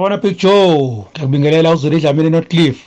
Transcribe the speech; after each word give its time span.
Big 0.00 0.38
Joe, 0.38 1.04
ngiyakubingelela 1.12 1.72
uzwe 1.72 2.00
Dlamini 2.00 2.30
Northcliffe. 2.30 2.84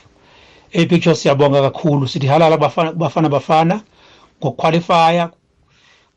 Hey 0.70 0.86
Big 0.86 1.02
Joe 1.02 1.14
siyabonga 1.14 1.62
kakhulu. 1.62 2.08
Sithi 2.08 2.26
halala 2.26 2.56
bafana 2.56 2.92
bafana 2.92 3.28
bafana 3.28 3.80
ngokuqualifya 4.40 5.30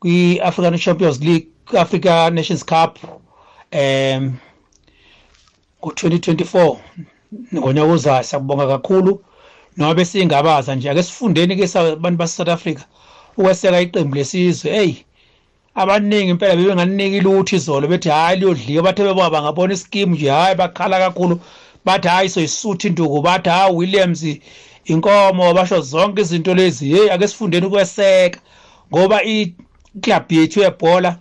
kwi 0.00 0.40
African 0.40 0.78
Champions 0.78 1.20
League, 1.20 1.46
Africa 1.76 2.30
Nations 2.32 2.64
Cup 2.64 2.98
em 3.70 4.36
ngo2024 5.82 6.76
ngonyaka 7.54 7.92
ozayo 7.92 8.22
siyabonga 8.22 8.66
kakhulu 8.66 9.22
noma 9.76 9.94
besingabaza 9.94 10.74
nje 10.74 10.90
ake 10.90 11.02
sifundeni 11.02 11.56
ke 11.56 11.78
abantu 11.78 12.18
base 12.18 12.36
South 12.36 12.48
Africa 12.48 12.82
ukweseka 13.36 13.80
iqembu 13.80 14.16
lesizwe 14.16 14.70
hey 14.70 14.94
abaningi 15.78 16.30
impela 16.30 16.56
bebenganinika 16.56 17.16
ilutho 17.16 17.56
izolo 17.56 17.88
bethi 17.88 18.08
hayi 18.08 18.40
liyodlika 18.40 18.82
bathe 18.82 19.02
beba 19.04 19.30
bangabona 19.30 19.74
iskimu 19.74 20.14
nje 20.14 20.28
hayi 20.30 20.54
bakhala 20.54 20.98
kakhulu. 20.98 21.40
Bathi 21.84 22.08
hayi 22.08 22.28
soyisutha 22.28 22.88
induku. 22.88 23.22
Bathi 23.22 23.50
hayi 23.50 23.74
Williams 23.74 24.26
inkomo. 24.84 25.54
Basho 25.54 25.80
zonke 25.80 26.20
izinto 26.22 26.54
lezi 26.54 26.88
hey 26.94 27.12
ake 27.12 27.28
sifundeni 27.28 27.66
ukweseka. 27.66 28.40
Ngoba 28.92 29.22
iclub 29.22 30.32
yethu 30.32 30.60
yebhola 30.60 31.18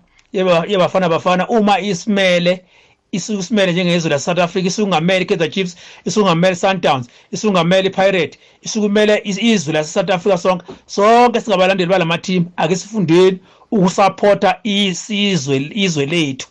yebafana 0.67 1.09
bafana 1.09 1.48
uma 1.48 1.80
isimele 1.80 2.66
isukumele 3.12 3.72
njengezwe 3.73 4.09
la 4.09 4.20
South 4.20 4.39
Africa 4.39 4.66
isungamele 4.67 5.26
Kaizer 5.26 5.52
Chiefs 5.52 5.78
isungamele 6.05 6.55
Sundowns 6.55 7.08
isungamele 7.31 7.88
iPirate 7.88 8.39
isukumele 8.62 9.22
izwe 9.26 9.73
la 9.73 9.84
South 9.84 10.09
Africa 10.09 10.38
sonke 10.38 10.66
sonke 10.86 11.42
singabalandeli 11.42 11.89
balama 11.89 12.17
team 12.17 12.45
ake 12.58 12.76
sifundeni. 12.76 13.39
Ukusupporta 13.71 14.59
isizwe 14.63 15.70
izwe 15.73 16.05
lethu 16.05 16.48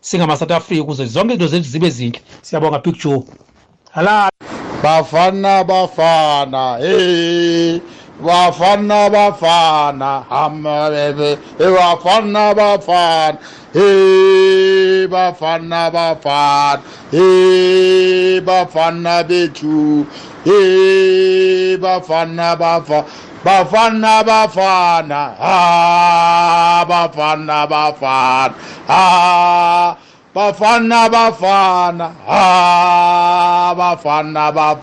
singama 0.00 0.36
South 0.36 0.50
Africa 0.52 0.80
ukuze 0.82 1.06
zonke 1.06 1.34
izinto 1.34 1.46
zethu 1.46 1.68
zibe 1.68 1.90
zinhle. 1.90 2.20
Siyabonga 2.42 2.78
Big 2.78 2.94
Joe. 3.02 3.22
Hala. 3.90 4.30
Bafana 4.82 5.64
bafana 5.64 6.76
hey. 6.78 7.80
Bafana 8.20 9.10
bafana 9.10 10.24
hamabebe 10.30 11.38
bafana 11.58 12.54
bafana 12.54 13.38
hey. 13.72 15.06
Bafana 15.06 15.90
bafana 15.90 16.82
hey. 17.10 18.40
Bafana 18.40 19.24
bethu. 19.24 20.06
Hey 20.46 21.76
bafana 21.76 22.56
bafana 22.56 23.04
bafana 23.44 24.24
bafana. 24.24 25.34
Ah 25.40 26.84
bafana 26.88 27.66
bafana. 27.66 28.54
Ah 28.88 29.96
bafana 30.34 31.08
bafana. 31.08 32.10
Ah 32.28 33.74
bafana 33.76 34.52
bafana 34.52 34.80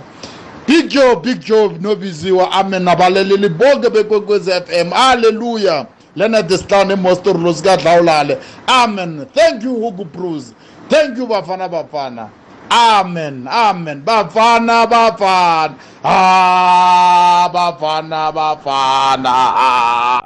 Big 0.68 0.90
Joe 0.90 1.16
Big 1.16 1.40
Joe 1.40 1.70
nobiziwa 1.82 2.52
amen. 2.52 2.88
Abalaleli 2.88 3.50
bonke 3.50 3.90
bekwekwezi 3.90 4.52
FM 4.52 4.90
haleluya 4.92 5.86
lena 6.16 6.42
desihlanu 6.42 6.92
emostorlo 6.92 7.54
sikadlawulale 7.54 8.38
amen. 8.68 9.26
Thank 9.34 9.64
you 9.64 9.74
Hugo 9.76 10.04
Bruce. 10.06 10.54
Thank 10.90 11.18
you 11.18 11.28
bafana 11.28 11.70
bafana. 11.70 12.30
Amen. 12.74 13.48
Amen. 13.48 14.02
Bafana 14.02 14.88
bafana 14.88 15.76
ah 16.06 17.50
bafana 17.54 18.32
bafana 18.32 19.34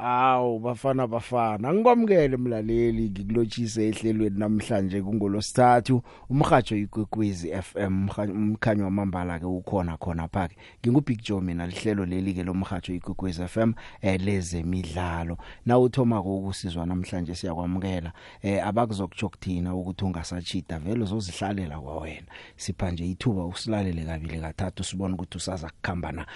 awu 0.00 0.58
bafana 0.58 1.06
bafana. 1.06 1.74
Ngikwamukele 1.74 2.36
mlaleli 2.36 3.10
ngikulotshise 3.10 3.88
ehlelweni 3.88 4.38
namhlanje 4.38 5.02
kungolosithathu. 5.02 6.02
Umhajo 6.30 6.76
igwekwezi 6.76 7.52
FM 7.62 8.08
umkhanyo 8.18 8.84
wamambala 8.84 9.38
ke 9.38 9.46
ukhona 9.46 9.96
khona 9.96 10.28
phake. 10.28 10.56
Ngingubig 10.82 11.22
Joe 11.22 11.40
mina 11.40 11.66
lihlelo 11.66 12.06
leli 12.06 12.34
ke 12.34 12.42
lomhajo 12.42 12.94
igwekwezi 12.94 13.46
FM 13.48 13.72
elezemidlalo 14.02 15.38
na 15.66 15.78
uthoma 15.78 16.22
kokusizwa 16.22 16.86
namhlanje 16.86 17.34
siyakwamukela. 17.34 18.12
Eh 18.42 18.66
abakuzokutsho 18.66 19.28
kuthina 19.28 19.74
ukuthi 19.74 20.04
ungasachita 20.04 20.78
vele 20.78 21.02
uzozihlalela 21.02 21.78
kwawena. 21.78 22.26
Sipha 22.56 22.90
nje 22.90 23.06
ithuba 23.06 23.46
usilalele 23.46 24.04
kabili 24.04 24.40
kathathu 24.40 24.84
sibone 24.84 25.14
ukuthi 25.14 25.36
usaza 25.36 25.70
kukhamba 25.70 26.12
na 26.12 26.26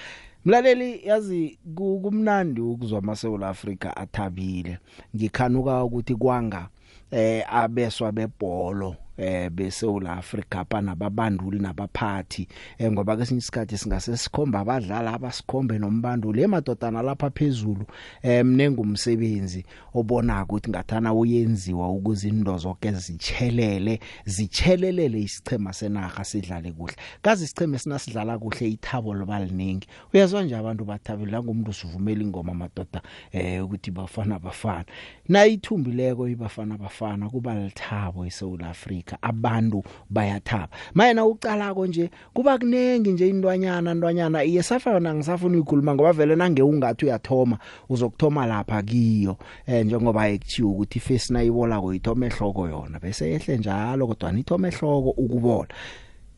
Mlaleli 0.45 1.01
yazi 1.09 1.59
kumnandi 1.75 2.61
ukuzwa 2.61 2.99
amaSouth 2.99 3.43
Africa 3.43 3.93
athabile. 3.97 4.79
Ngikhanuka 5.17 5.85
ukuthi 5.85 6.15
kwanga 6.15 6.69
eh 7.11 7.45
abeswa 7.55 8.13
bebholo. 8.13 8.97
Eh 9.17 9.50
beSouth 9.50 10.06
Africa 10.06 10.65
banababanduli 10.71 11.59
nabaphathi. 11.59 12.49
Eh, 12.78 12.93
ngoba 12.93 13.17
kesinye 13.17 13.39
isikhathi 13.39 13.78
singase 13.78 14.17
sikhomba 14.17 14.61
abadlali 14.61 15.09
abasikhombe 15.09 15.78
nombanduli. 15.78 16.43
Emadodana 16.43 17.03
lapha 17.03 17.31
phezulu 17.31 17.87
eh 18.22 18.45
mnengumsebenzi 18.45 19.65
obona 19.95 20.43
ukuthi 20.43 20.71
ngathana 20.71 21.15
uyenziwa 21.15 21.91
ukuze 21.91 22.28
indo 22.28 22.59
zonke 22.59 22.93
zichelele 22.93 24.01
zichelelele 24.25 25.21
isichema 25.21 25.72
senaga 25.72 26.25
sidlale 26.25 26.72
kuhle. 26.72 26.97
Kazi 27.22 27.45
isicheme 27.45 27.78
sinasidlala 27.78 28.39
kuhle 28.39 28.69
ithabo 28.69 29.15
libaliningi 29.15 29.89
uyazwa 30.15 30.43
nje 30.43 30.56
abantu 30.56 30.84
bathabela 30.84 31.43
ngomuntu 31.43 31.72
sivumela 31.72 32.22
ingoma 32.22 32.55
madoda 32.55 33.03
eh 33.33 33.65
ukuthi 33.65 33.91
bafana 33.91 34.39
bafana. 34.39 34.84
Na 35.28 35.47
ithumbileko 35.47 36.28
ibafana 36.28 36.78
bafana 36.78 37.31
kuba 37.31 37.55
lithabo 37.55 38.27
eSouth 38.27 38.62
Africa 38.62 39.02
abantu 39.23 39.83
bayathaba. 40.11 40.69
Mayena 40.95 41.27
ucalako 41.27 41.87
nje 41.87 42.11
kuba 42.35 42.59
kunengi 42.59 43.13
nje 43.13 43.29
indwanyana 43.29 43.95
ndwanyana 43.95 44.45
iyesafana 44.45 45.15
ngisafuna 45.15 45.59
ukukhuluma 45.59 45.95
ngoba 45.95 46.13
vele 46.13 46.37
nange 46.37 46.63
ungathi 46.63 47.05
uyathoma 47.05 47.59
uzokuthoma 47.89 48.47
lapha 48.47 48.83
kiyo 48.83 49.37
eh 49.67 49.87
njengoba 49.87 50.29
ekuthiwa 50.29 50.71
ukuthi 50.71 51.01
face 51.01 51.33
nayibola 51.33 51.81
kuyithoma 51.81 52.27
ehloko 52.27 52.69
yona 52.69 52.99
bese 52.99 53.31
yehle 53.31 53.57
njalo 53.57 54.07
kodwa 54.07 54.33
nithoma 54.33 54.69
ehloko 54.69 55.11
ukubola. 55.11 55.69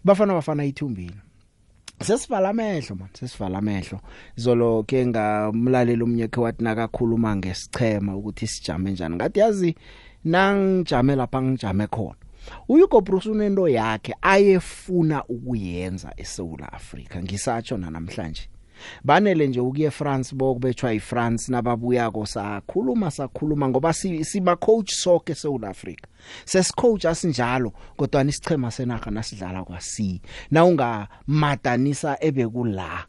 Bafana 0.05 0.35
bafana 0.35 0.65
ithumbile. 0.65 1.17
Sesivala 2.01 2.49
amehlo 2.49 2.97
man 2.97 3.09
sesivala 3.13 3.59
amehlo. 3.59 4.01
Izolo 4.37 4.83
ke 4.83 5.07
ngamlaleli 5.07 6.03
umnyeke 6.03 6.41
wathi 6.41 6.65
nakakhuluma 6.65 7.37
ngesichema 7.37 8.17
ukuthi 8.17 8.47
sijame 8.47 8.91
njani 8.91 9.15
ngathi 9.15 9.41
yazi 9.41 9.75
nangijame 10.25 11.17
lapha 11.17 11.43
ngijame 11.43 11.87
khona. 11.87 12.24
uYugo 12.69 13.01
Bruce 13.01 13.31
unento 13.31 13.69
yakhe 13.69 14.15
ayefuna 14.23 15.25
ukuyenza 15.25 16.13
eSouth 16.17 16.63
Africa 16.73 17.17
ngisatsho 17.23 17.77
namhlanje 17.77 18.49
banele 19.05 19.47
nje 19.47 19.61
ukuye 19.61 19.91
France 19.91 20.37
bokubetshwa 20.37 20.93
iFrance 20.93 21.53
nababuya 21.53 22.11
ko 22.11 22.27
sakhuluma 22.27 23.11
sakhuluma 23.11 23.69
ngoba 23.69 23.93
siba 23.93 24.57
coach 24.57 24.93
sonke 24.93 25.33
eSouth 25.33 25.65
Africa 25.65 26.07
sesicoach 26.45 27.05
asinjalo 27.05 27.73
kodwa 27.97 28.25
isichema 28.25 28.71
senaga 28.71 29.11
nasidlala 29.11 29.65
kwasi 29.65 30.21
na 30.51 30.65
unga 30.65 31.09
madanisa 31.27 32.17
ebekula. 32.21 33.07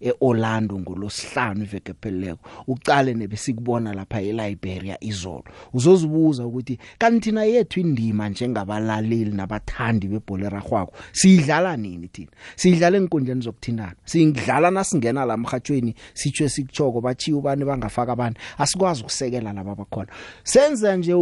eOrlando 0.00 0.78
ngolosihlanu 0.78 1.62
iveke 1.62 1.94
pheleleko 2.00 2.40
ucale 2.66 3.14
nebesikubona 3.14 3.92
lapha 3.94 4.20
eLiberia 4.20 4.96
izolo. 5.04 5.44
Uzozibuza 5.72 6.46
ukuthi 6.46 6.78
kanti 6.98 7.20
thina 7.20 7.44
yethu 7.44 7.80
indima 7.80 8.28
njengabalaleli 8.28 9.32
nabathandi 9.32 10.08
bebholera 10.08 10.60
kwakho 10.60 10.92
sidlala 11.12 11.76
nini 11.76 12.08
thina? 12.08 12.30
Sidlala 12.56 12.96
enkundleni 12.96 13.40
zokuthindana 13.40 13.96
singidlala 14.04 14.70
nasingena 14.70 15.24
la 15.24 15.34
emhathweni 15.34 15.94
sitshwe 16.14 16.48
sikuchoko 16.48 17.00
bachiya 17.00 17.36
ubani 17.36 17.64
bangafaka 17.64 18.12
abani? 18.12 18.36
Asikwazi 18.58 19.00
ukusekela 19.02 19.52
laba 19.52 19.74
bakhona. 19.74 20.08
Senza 20.44 20.96
nje 20.96 21.14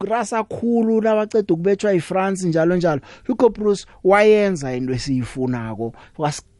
rasa 0.00 0.44
khulu 0.44 1.00
nabaceda 1.00 1.54
ukubetshwa 1.54 1.94
iFrance 1.94 2.48
njalo 2.48 2.76
njalo. 2.76 3.00
Hugo 3.26 3.48
Bruce 3.48 3.86
wayenza 4.04 4.74
into 4.76 4.92
esiyifunako 4.92 5.92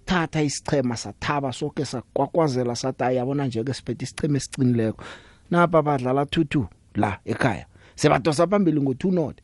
wasithatha 0.08 0.42
isichema 0.42 0.96
sathaba 0.96 1.52
sonke 1.52 1.84
sakwakwazela 1.84 2.76
sathi 2.76 3.16
yabona 3.16 3.46
nje 3.46 3.64
ke 3.64 3.74
siphethe 3.74 4.04
isichema 4.04 4.36
esicinileko 4.36 5.04
napa 5.50 5.82
badlala 5.82 6.22
2-2 6.22 6.64
la 6.94 7.18
ekhaya. 7.24 7.66
Sebadosa 7.94 8.46
phambili 8.46 8.80
ngo2 8.80 9.12
not. 9.12 9.40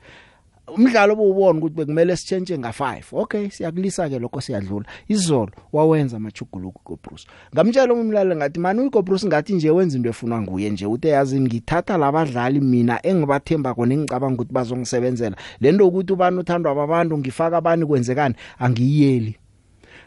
Umdlalo 0.77 1.13
obubona 1.13 1.59
ukuthi 1.59 1.75
bekumele 1.77 2.17
sitshentshe 2.17 2.57
nga5 2.57 3.03
okay 3.13 3.51
siyakulisa 3.51 4.09
ke 4.09 4.19
lokho 4.19 4.41
siyadlula. 4.41 4.87
Izolo 5.09 5.53
wawenza 5.73 6.17
amachuguluko 6.17 6.81
koBruce 6.85 7.27
ngamtshela 7.55 7.95
umlaleli 7.95 8.37
ngathi 8.37 8.61
mani 8.61 8.81
uGobruce 8.81 9.27
ngathi 9.27 9.55
nje 9.55 9.71
wenza 9.71 9.97
into 9.97 10.09
efuna 10.09 10.41
nguye 10.41 10.71
nje 10.71 10.87
uthe 10.87 11.09
yazi 11.09 11.41
ngithatha 11.41 11.99
labadlali 11.99 12.61
mina 12.61 13.07
engibathemba 13.07 13.75
kona 13.75 13.95
engicabanga 13.95 14.35
ukuthi 14.35 14.53
bazongisebenzela. 14.53 15.37
Lento 15.61 15.89
ukuthi 15.89 16.13
ubani 16.13 16.39
uthandwa 16.39 16.73
ababantu 16.73 17.19
ngifaka 17.19 17.57
abani 17.57 17.87
kwenzekani 17.87 18.35
angiyeli 18.59 19.39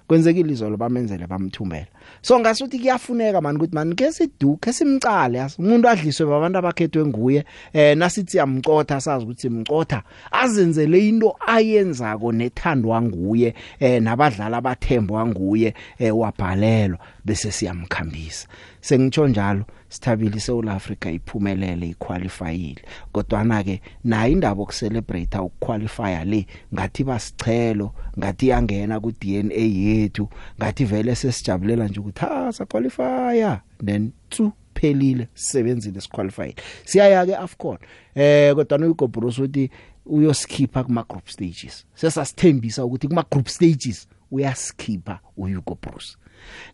kwenzekile 0.08 0.52
izolo 0.54 0.78
bamenzele 0.78 1.28
bamthumbela 1.28 1.88
so 2.22 2.40
ngasuthi 2.40 2.80
kuyafuneka 2.80 3.42
mani 3.42 3.58
ukuthi 3.58 3.76
mani 3.76 3.96
ke 3.96 4.12
sidu 4.12 4.58
ke 4.58 4.74
simcale 4.74 5.46
umuntu 5.60 5.90
adliswe 5.90 6.26
babantu 6.26 6.58
abakhethwe 6.58 7.06
nguye 7.06 7.46
eh 7.74 7.98
nasithi 7.98 8.38
yamcotha 8.38 9.02
sazi 9.02 9.26
ukuthi 9.26 9.42
simcotha 9.42 10.04
azenzele 10.32 11.08
into 11.08 11.36
ayenzako 11.48 12.32
nethandwa 12.32 13.02
nguye 13.02 13.54
eh 13.80 14.02
nabadlali 14.02 14.56
abathembwa 14.56 15.28
nguye 15.28 15.74
eh 16.00 16.18
wabhalelwa 16.18 17.00
bese 17.26 17.52
siyamkhambisa. 17.52 18.48
Sengitsho 18.88 19.28
njalo 19.28 19.66
sithabile 19.90 20.38
eSouth 20.38 20.68
Africa 20.68 21.06
iphumelele 21.06 21.90
iqualifyile. 21.90 22.82
Kodwa 23.12 23.44
na 23.44 23.64
ke 23.64 23.82
nayo 24.04 24.32
indaba 24.32 24.62
okucelebrate 24.64 25.38
ukuqualifya 25.38 26.24
le 26.26 26.48
ngathi 26.74 27.04
basichelo 27.04 27.94
ngathi 28.18 28.48
yangena 28.48 29.00
ku 29.00 29.12
DNA 29.12 29.66
yethu 29.84 30.30
ngathi 30.60 30.86
vele 30.86 31.16
sesijabulela 31.16 31.88
nje 31.88 32.00
ukuthi 32.00 32.20
ha 32.20 32.52
sa 32.52 32.66
qualifya 32.66 33.62
then 33.86 34.12
tsu 34.30 34.52
phelile 34.74 35.28
sisebenzile 35.34 36.02
siqualifyile. 36.02 36.56
Siyaya 36.86 37.26
ke 37.26 37.36
AFCON 37.36 37.78
eh 38.16 38.56
kodwa 38.56 38.78
noYugo 38.78 39.08
Bruce 39.08 39.42
uthi 39.42 39.70
uyoskipha 40.06 40.84
kuma 40.84 41.04
group 41.04 41.28
stages. 41.30 41.86
Sesasithembisa 41.96 42.86
ukuthi 42.86 43.08
kuma 43.08 43.26
group 43.32 43.48
stages 43.48 44.08
uyaskipha 44.32 45.20
uHugo 45.38 45.78
Bruce 45.82 46.18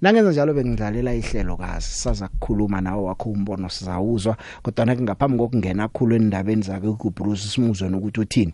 Nangenza 0.01 0.31
njalo 0.31 0.53
bengidlalela 0.53 1.13
ihlelo 1.13 1.57
kazi 1.57 1.87
saza 1.87 2.27
kukhuluma 2.27 2.81
nawe 2.81 3.03
wakho 3.03 3.29
umbono 3.29 3.69
sizawuzwa 3.69 4.37
kodwa 4.61 4.85
na 4.85 4.95
ngaphambi 4.95 5.37
kokungena 5.37 5.87
khulu 5.87 6.15
endabeni 6.15 6.61
zake 6.61 6.87
uBruce 6.87 7.47
simuzwe 7.47 7.89
nokuthi 7.89 8.19
uthini. 8.19 8.53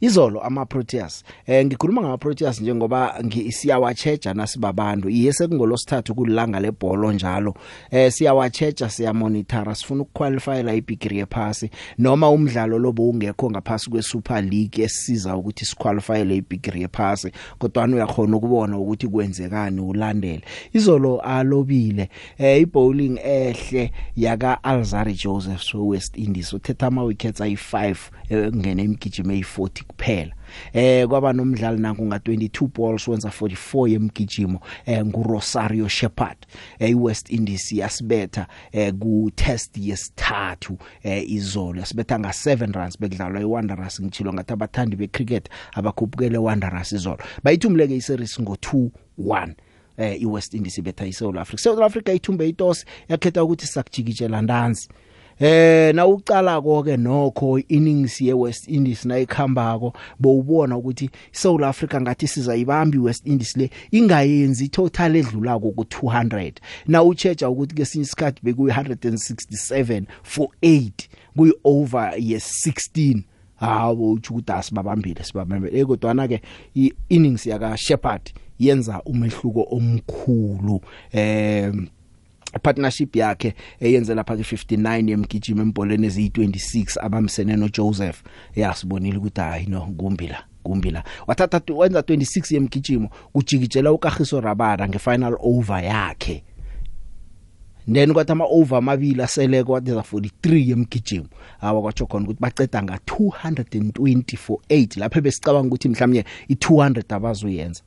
Izolo 0.00 0.40
ama 0.40 0.66
Proteas 0.66 1.24
eh 1.46 1.66
ngikhuluma 1.66 2.00
ngama 2.00 2.18
Proteas 2.18 2.60
njengoba 2.60 3.14
ngisiyawacheja 3.24 4.34
nasibabantu. 4.34 5.08
Iye 5.08 5.32
sekungolosithathu 5.32 6.14
kulanga 6.14 6.60
lebhola 6.60 7.12
njalo. 7.12 7.54
Eh 7.90 8.12
siyawacheja 8.12 8.90
siya 8.90 9.14
monitor 9.14 9.76
sifuna 9.76 10.02
ukuqualify 10.02 10.62
la 10.62 10.74
ibigiri 10.74 11.18
yephasi. 11.18 11.70
Noma 11.98 12.30
umdlalo 12.30 12.78
lobo 12.78 13.10
ungekho 13.10 13.50
ngaphasi 13.50 13.90
kwe 13.90 14.02
Super 14.02 14.44
League 14.44 14.84
esisiza 14.84 15.36
ukuthi 15.36 15.64
siqualify 15.64 16.24
la 16.24 16.34
ibigiri 16.34 16.82
yephasi 16.82 17.32
kodwa 17.58 17.84
uyakhona 17.84 18.36
ukubona 18.36 18.78
ukuthi 18.78 19.08
kwenzekani 19.08 19.80
ulandele. 19.80 20.42
Izolo 20.72 21.20
alobile 21.20 22.08
eh 22.38 22.60
ibowling 22.60 23.18
ehle 23.24 23.92
yaka 24.16 24.64
Alzari 24.64 25.14
Joseph 25.14 25.62
so 25.62 25.86
West 25.86 26.18
Indies 26.18 26.52
uthetha 26.52 26.86
ama 26.86 27.04
wickets 27.04 27.40
ayi5 27.40 27.96
ngene 28.56 28.82
imigijimo 28.82 29.32
eyi40 29.50 29.82
kuphela. 29.82 30.32
Eh 30.72 31.08
kwaba 31.08 31.32
nomdlali 31.32 31.80
nanku 31.80 32.06
nga 32.06 32.16
22 32.16 32.68
balls 32.68 33.08
wenza 33.08 33.28
44 33.28 33.88
yemgijimo 33.88 34.60
eh 34.86 35.04
nguRosario 35.04 35.88
Shepherd 35.88 36.36
eh 36.78 36.90
iWest 36.90 37.30
Indies 37.30 37.72
yasibetha 37.72 38.46
eh 38.72 38.92
ku 38.92 39.30
test 39.34 39.76
yesithathu 39.76 40.78
eh 41.02 41.30
izolo. 41.30 41.80
Yasibetha 41.80 42.18
nga 42.18 42.28
7 42.28 42.72
runs 42.72 43.00
bekudlalwa 43.00 43.40
iWanderers 43.40 44.00
ngitshilo 44.00 44.32
ngathi 44.32 44.52
abathandi 44.52 44.96
becricket 44.96 45.48
abakhupukele 45.72 46.34
iWanderers 46.34 46.92
izolo. 46.92 47.18
Bayithumuleke 47.44 47.96
iseries 47.96 48.40
ngo 48.40 48.54
2-1 49.18 49.54
eh 49.96 50.22
iWest 50.22 50.54
Indies 50.54 50.78
ibetha 50.78 51.06
iSouth 51.06 51.36
Africa. 51.36 51.62
South 51.62 51.80
Africa 51.82 52.08
ithumbe 52.12 52.48
itos 52.48 52.84
yakhetha 53.08 53.44
ukuthi 53.44 53.66
sakujikijela 53.66 54.42
ndanzi 54.42 54.88
eh 55.40 55.94
na 55.94 56.06
ucala 56.06 56.60
konke 56.60 56.96
nokho 56.96 57.58
innings 57.68 58.20
ye 58.20 58.32
West 58.32 58.68
Indies 58.68 59.04
na 59.04 59.18
ikhambako 59.18 59.92
bowubona 60.18 60.76
ukuthi 60.76 61.10
South 61.32 61.62
Africa 61.62 62.00
ngathi 62.00 62.28
siza 62.28 62.56
ibambi 62.56 62.98
West 62.98 63.26
Indies 63.26 63.56
le 63.56 63.70
ingayenzi 63.90 64.68
total 64.68 65.16
edlulako 65.16 65.70
ku 65.70 65.82
200 65.82 66.52
na 66.86 67.02
uchecha 67.02 67.50
ukuthi 67.50 67.74
kesinye 67.74 68.02
isikhathi 68.04 68.40
bekuyi 68.42 68.72
167 68.72 70.02
for 70.22 70.48
8 70.62 70.90
kuyi 71.36 71.52
over 71.64 72.14
ye 72.18 72.36
16 72.36 73.22
hawo 73.56 74.12
uthi 74.12 74.32
ukuthi 74.32 74.52
asibabambile 74.52 75.24
sibabambile. 75.24 75.84
Kodwa 75.84 76.28
ke 76.28 76.42
innings 77.08 77.46
yaka 77.46 77.76
Shepherd 77.76 78.32
yenza 78.58 79.02
umehluko 79.02 79.66
omkhulu 79.70 80.80
eh 81.12 81.72
partnership 82.58 83.16
yakhe 83.16 83.54
eyenze 83.80 84.14
lapha 84.14 84.36
ke 84.36 84.42
59 84.42 85.10
yemgijimo 85.10 85.62
embolweni 85.62 86.06
eziyi26 86.08 87.04
abamsene 87.04 87.56
no 87.56 87.68
Joseph 87.68 88.22
yasibonile 88.56 89.18
ukuthi 89.18 89.40
hayi 89.40 89.66
no 89.66 89.80
kumbila 89.80 90.44
kumbila 90.62 91.04
wathatha 91.26 91.74
wenza 91.74 92.00
26 92.00 92.54
yemgijimo 92.54 93.08
kujikijela 93.32 93.92
uKagiso 93.92 94.40
Rabada 94.40 94.88
ngefinal 94.88 95.36
over 95.40 95.84
yakhe. 95.84 96.44
Then 97.92 98.12
kwathi 98.12 98.32
ama 98.32 98.44
over 98.44 98.78
amabili 98.78 99.22
asele 99.22 99.64
kwathi 99.64 99.90
za 99.90 100.00
43 100.00 100.68
yemgijimo. 100.68 101.26
Awa 101.60 101.82
kwatsho 101.82 102.06
khona 102.06 102.24
ukuthi 102.24 102.40
baceda 102.40 102.82
nga 102.82 102.96
220 102.96 104.36
for 104.36 104.58
8 104.68 105.00
lapha 105.00 105.20
besicabanga 105.20 105.66
ukuthi 105.66 105.88
mhlawumnye 105.88 106.24
i200 106.50 107.14
abazuyenza 107.14 107.82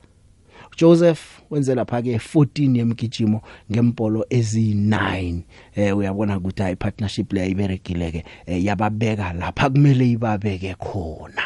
Joseph 0.76 1.40
wenze 1.50 1.74
lapha 1.74 2.02
ke 2.02 2.16
14 2.16 2.76
yemgijimo 2.76 3.42
ngempolo 3.72 4.26
ezi9 4.30 5.40
eh 5.74 5.96
uyabona 5.96 6.38
ukuthi 6.38 6.62
hayi 6.62 6.76
partnership 6.76 7.32
le 7.32 7.42
ayiberekile 7.42 8.10
ke 8.12 8.24
eh, 8.46 8.64
yababeka 8.64 9.32
lapha 9.32 9.70
kumele 9.70 10.10
ibabeke 10.10 10.74
khona. 10.74 11.42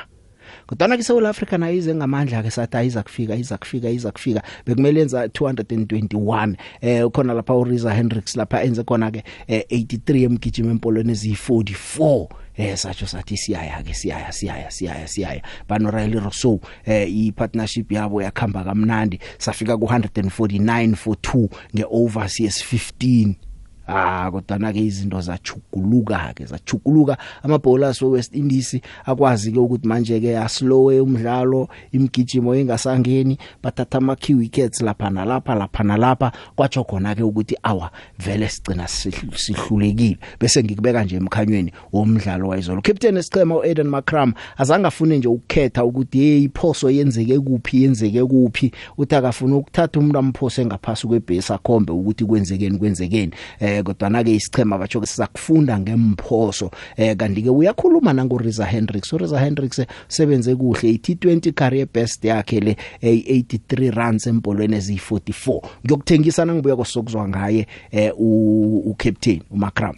Kodwa 0.69 0.97
ke 0.97 1.03
South 1.03 1.25
Africa 1.25 1.53
nayo 1.59 1.77
ize 1.77 1.95
ngamandla 1.95 2.43
ke 2.43 2.51
sathi 2.51 2.77
ayiza 2.77 3.03
kufika 3.03 3.35
iza 3.37 3.59
kufika 3.59 3.91
iza 3.91 4.13
kufika 4.13 4.43
bekumele 4.67 5.01
enza 5.01 5.27
221 5.27 6.55
eh 6.81 7.07
ukhona 7.07 7.35
lapha 7.35 7.55
uRiza 7.55 7.95
Hendricks 7.95 8.37
lapha 8.37 8.63
enze 8.63 8.83
khona 8.83 9.11
ke 9.11 9.25
eh, 9.47 9.65
83 9.71 10.25
emgijimo 10.25 10.71
empolweni 10.71 11.13
eziyi44 11.13 12.27
eh 12.57 12.77
satsho 12.77 13.07
sathi 13.07 13.37
siyaya 13.37 13.83
ke 13.83 13.95
siyaya 13.95 14.33
siyaya 14.33 14.71
siyaya 14.71 15.09
siyaya. 15.09 15.43
Bano 15.69 15.91
Riley 15.91 16.21
Rousseau 16.21 16.61
eh 16.85 17.09
i 17.09 17.33
partnership 17.33 17.93
yabo 17.93 18.23
yakhamba 18.23 18.65
kamnandi. 18.65 19.19
Safika 19.39 19.79
ku 19.79 19.87
149 19.87 20.95
for 20.97 21.15
2 21.15 21.49
ngeover 21.75 22.25
CS15 22.25 23.48
ah 23.89 24.31
kodwa 24.31 24.73
ke 24.73 24.85
izinto 24.85 25.21
zachuguluka 25.21 26.33
ke 26.35 26.45
zachuguluka 26.45 27.17
amabowlers 27.43 28.03
we 28.03 28.09
West 28.09 28.35
Indies 28.35 28.77
akwazi 29.07 29.53
ke 29.53 29.59
ukuthi 29.59 29.89
manje 29.89 30.21
ke 30.21 30.39
aslowe 30.39 31.01
umdlalo 31.01 31.69
imigijimo 31.93 32.55
engasangeni 32.55 33.39
bathatha 33.63 33.99
ama 33.99 34.17
key 34.17 34.35
wickets 34.35 34.81
lapha 34.81 35.11
nalapha 35.11 35.55
lapha 35.55 35.85
nalapha. 35.85 36.33
Kwatsho 36.57 36.85
khona 36.85 37.15
ke 37.15 37.23
ukuthi 37.23 37.57
awa 37.63 37.91
vele 38.19 38.49
sigcina 38.49 38.89
sihlulekile. 38.89 40.19
Bese 40.41 40.63
ngikubeka 40.63 41.05
nje 41.05 41.17
emkhanyweni 41.17 41.73
womdlalo 41.93 42.49
wayizolo. 42.49 42.83
Captain 42.83 43.17
esichema 43.17 43.57
uEden 43.57 43.89
Makram 43.89 44.35
azange 44.57 44.87
afune 44.87 45.19
nje 45.19 45.29
ukukhetha 45.29 45.85
ukuthi 45.85 46.19
hey 46.19 46.43
iphoso 46.43 46.91
yenzeke 46.91 47.41
kuphi 47.41 47.83
yenzeke 47.83 48.25
kuphi? 48.25 48.73
Uthi 48.99 49.15
akafuna 49.15 49.57
ukuthatha 49.57 50.01
umuntu 50.01 50.19
amphose 50.19 50.67
ngaphasi 50.67 51.07
kwebhesi 51.07 51.53
akhombe 51.53 51.93
ukuthi 51.93 52.25
kwenzekeni 52.25 52.79
kwenzekeni 52.79 53.33
eh 53.61 53.78
kodwa 53.83 54.11
na 54.11 54.25
ke 54.25 54.35
isichema 54.35 54.79
batsho 54.79 55.07
sizakufunda 55.07 55.79
ngemphoso. 55.79 56.71
Eh 56.97 57.17
kanti 57.17 57.43
ke 57.43 57.51
uyakhuluma 57.51 58.13
nango 58.13 58.39
Riza 58.39 58.65
Hendricks. 58.65 59.13
uRiza 59.13 59.39
Hendricks 59.39 59.83
sebenze 60.09 60.55
kuhle. 60.55 60.91
i-T20 60.91 61.53
career 61.53 61.87
best 61.95 62.25
yakhe 62.25 62.61
le 62.61 62.77
83 63.03 63.91
runs 63.91 64.27
empolweni 64.27 64.77
eziyi44 64.77 65.61
ngiyokuthengisa 65.85 66.45
nangibuya 66.45 66.77
kosokuzwa 66.77 67.29
ngaye 67.29 67.67
eh 67.91 68.13
u 68.19 68.95
captain 68.99 69.43
uMakram 69.51 69.95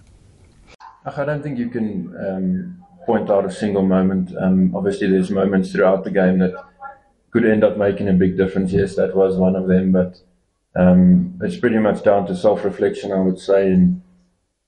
I 1.06 1.24
don't 1.24 1.42
think 1.42 1.58
you 1.58 1.70
can 1.70 2.14
um, 2.26 2.76
point 3.06 3.30
out 3.30 3.44
a 3.46 3.50
single 3.50 3.82
moment. 3.82 4.36
Um, 4.38 4.76
obviously, 4.76 5.08
there's 5.08 5.30
moments 5.30 5.72
throughout 5.72 6.04
the 6.04 6.10
game 6.10 6.38
that 6.40 6.52
could 7.30 7.46
end 7.46 7.64
up 7.64 7.78
making 7.78 8.08
a 8.08 8.12
big 8.12 8.36
difference. 8.36 8.70
Yes, 8.72 8.96
that 8.96 9.16
was 9.16 9.36
one 9.36 9.56
of 9.56 9.66
them, 9.66 9.92
but 9.92 10.20
um, 10.76 11.38
it's 11.42 11.56
pretty 11.56 11.78
much 11.78 12.02
down 12.02 12.26
to 12.26 12.36
self-reflection, 12.36 13.12
I 13.12 13.20
would 13.20 13.38
say, 13.38 13.68
and 13.68 14.02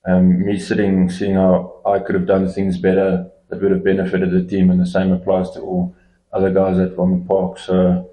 um, 0.05 0.45
me 0.45 0.59
sitting, 0.59 1.09
seeing 1.09 1.35
how 1.35 1.81
I 1.85 1.99
could 1.99 2.15
have 2.15 2.27
done 2.27 2.47
things 2.49 2.77
better 2.77 3.29
that 3.49 3.61
would 3.61 3.71
have 3.71 3.83
benefited 3.83 4.31
the 4.31 4.43
team, 4.43 4.69
and 4.69 4.79
the 4.79 4.85
same 4.85 5.11
applies 5.11 5.51
to 5.51 5.61
all 5.61 5.95
other 6.33 6.51
guys 6.51 6.77
at 6.79 6.95
Vomit 6.95 7.27
Park. 7.27 7.59
So, 7.59 8.09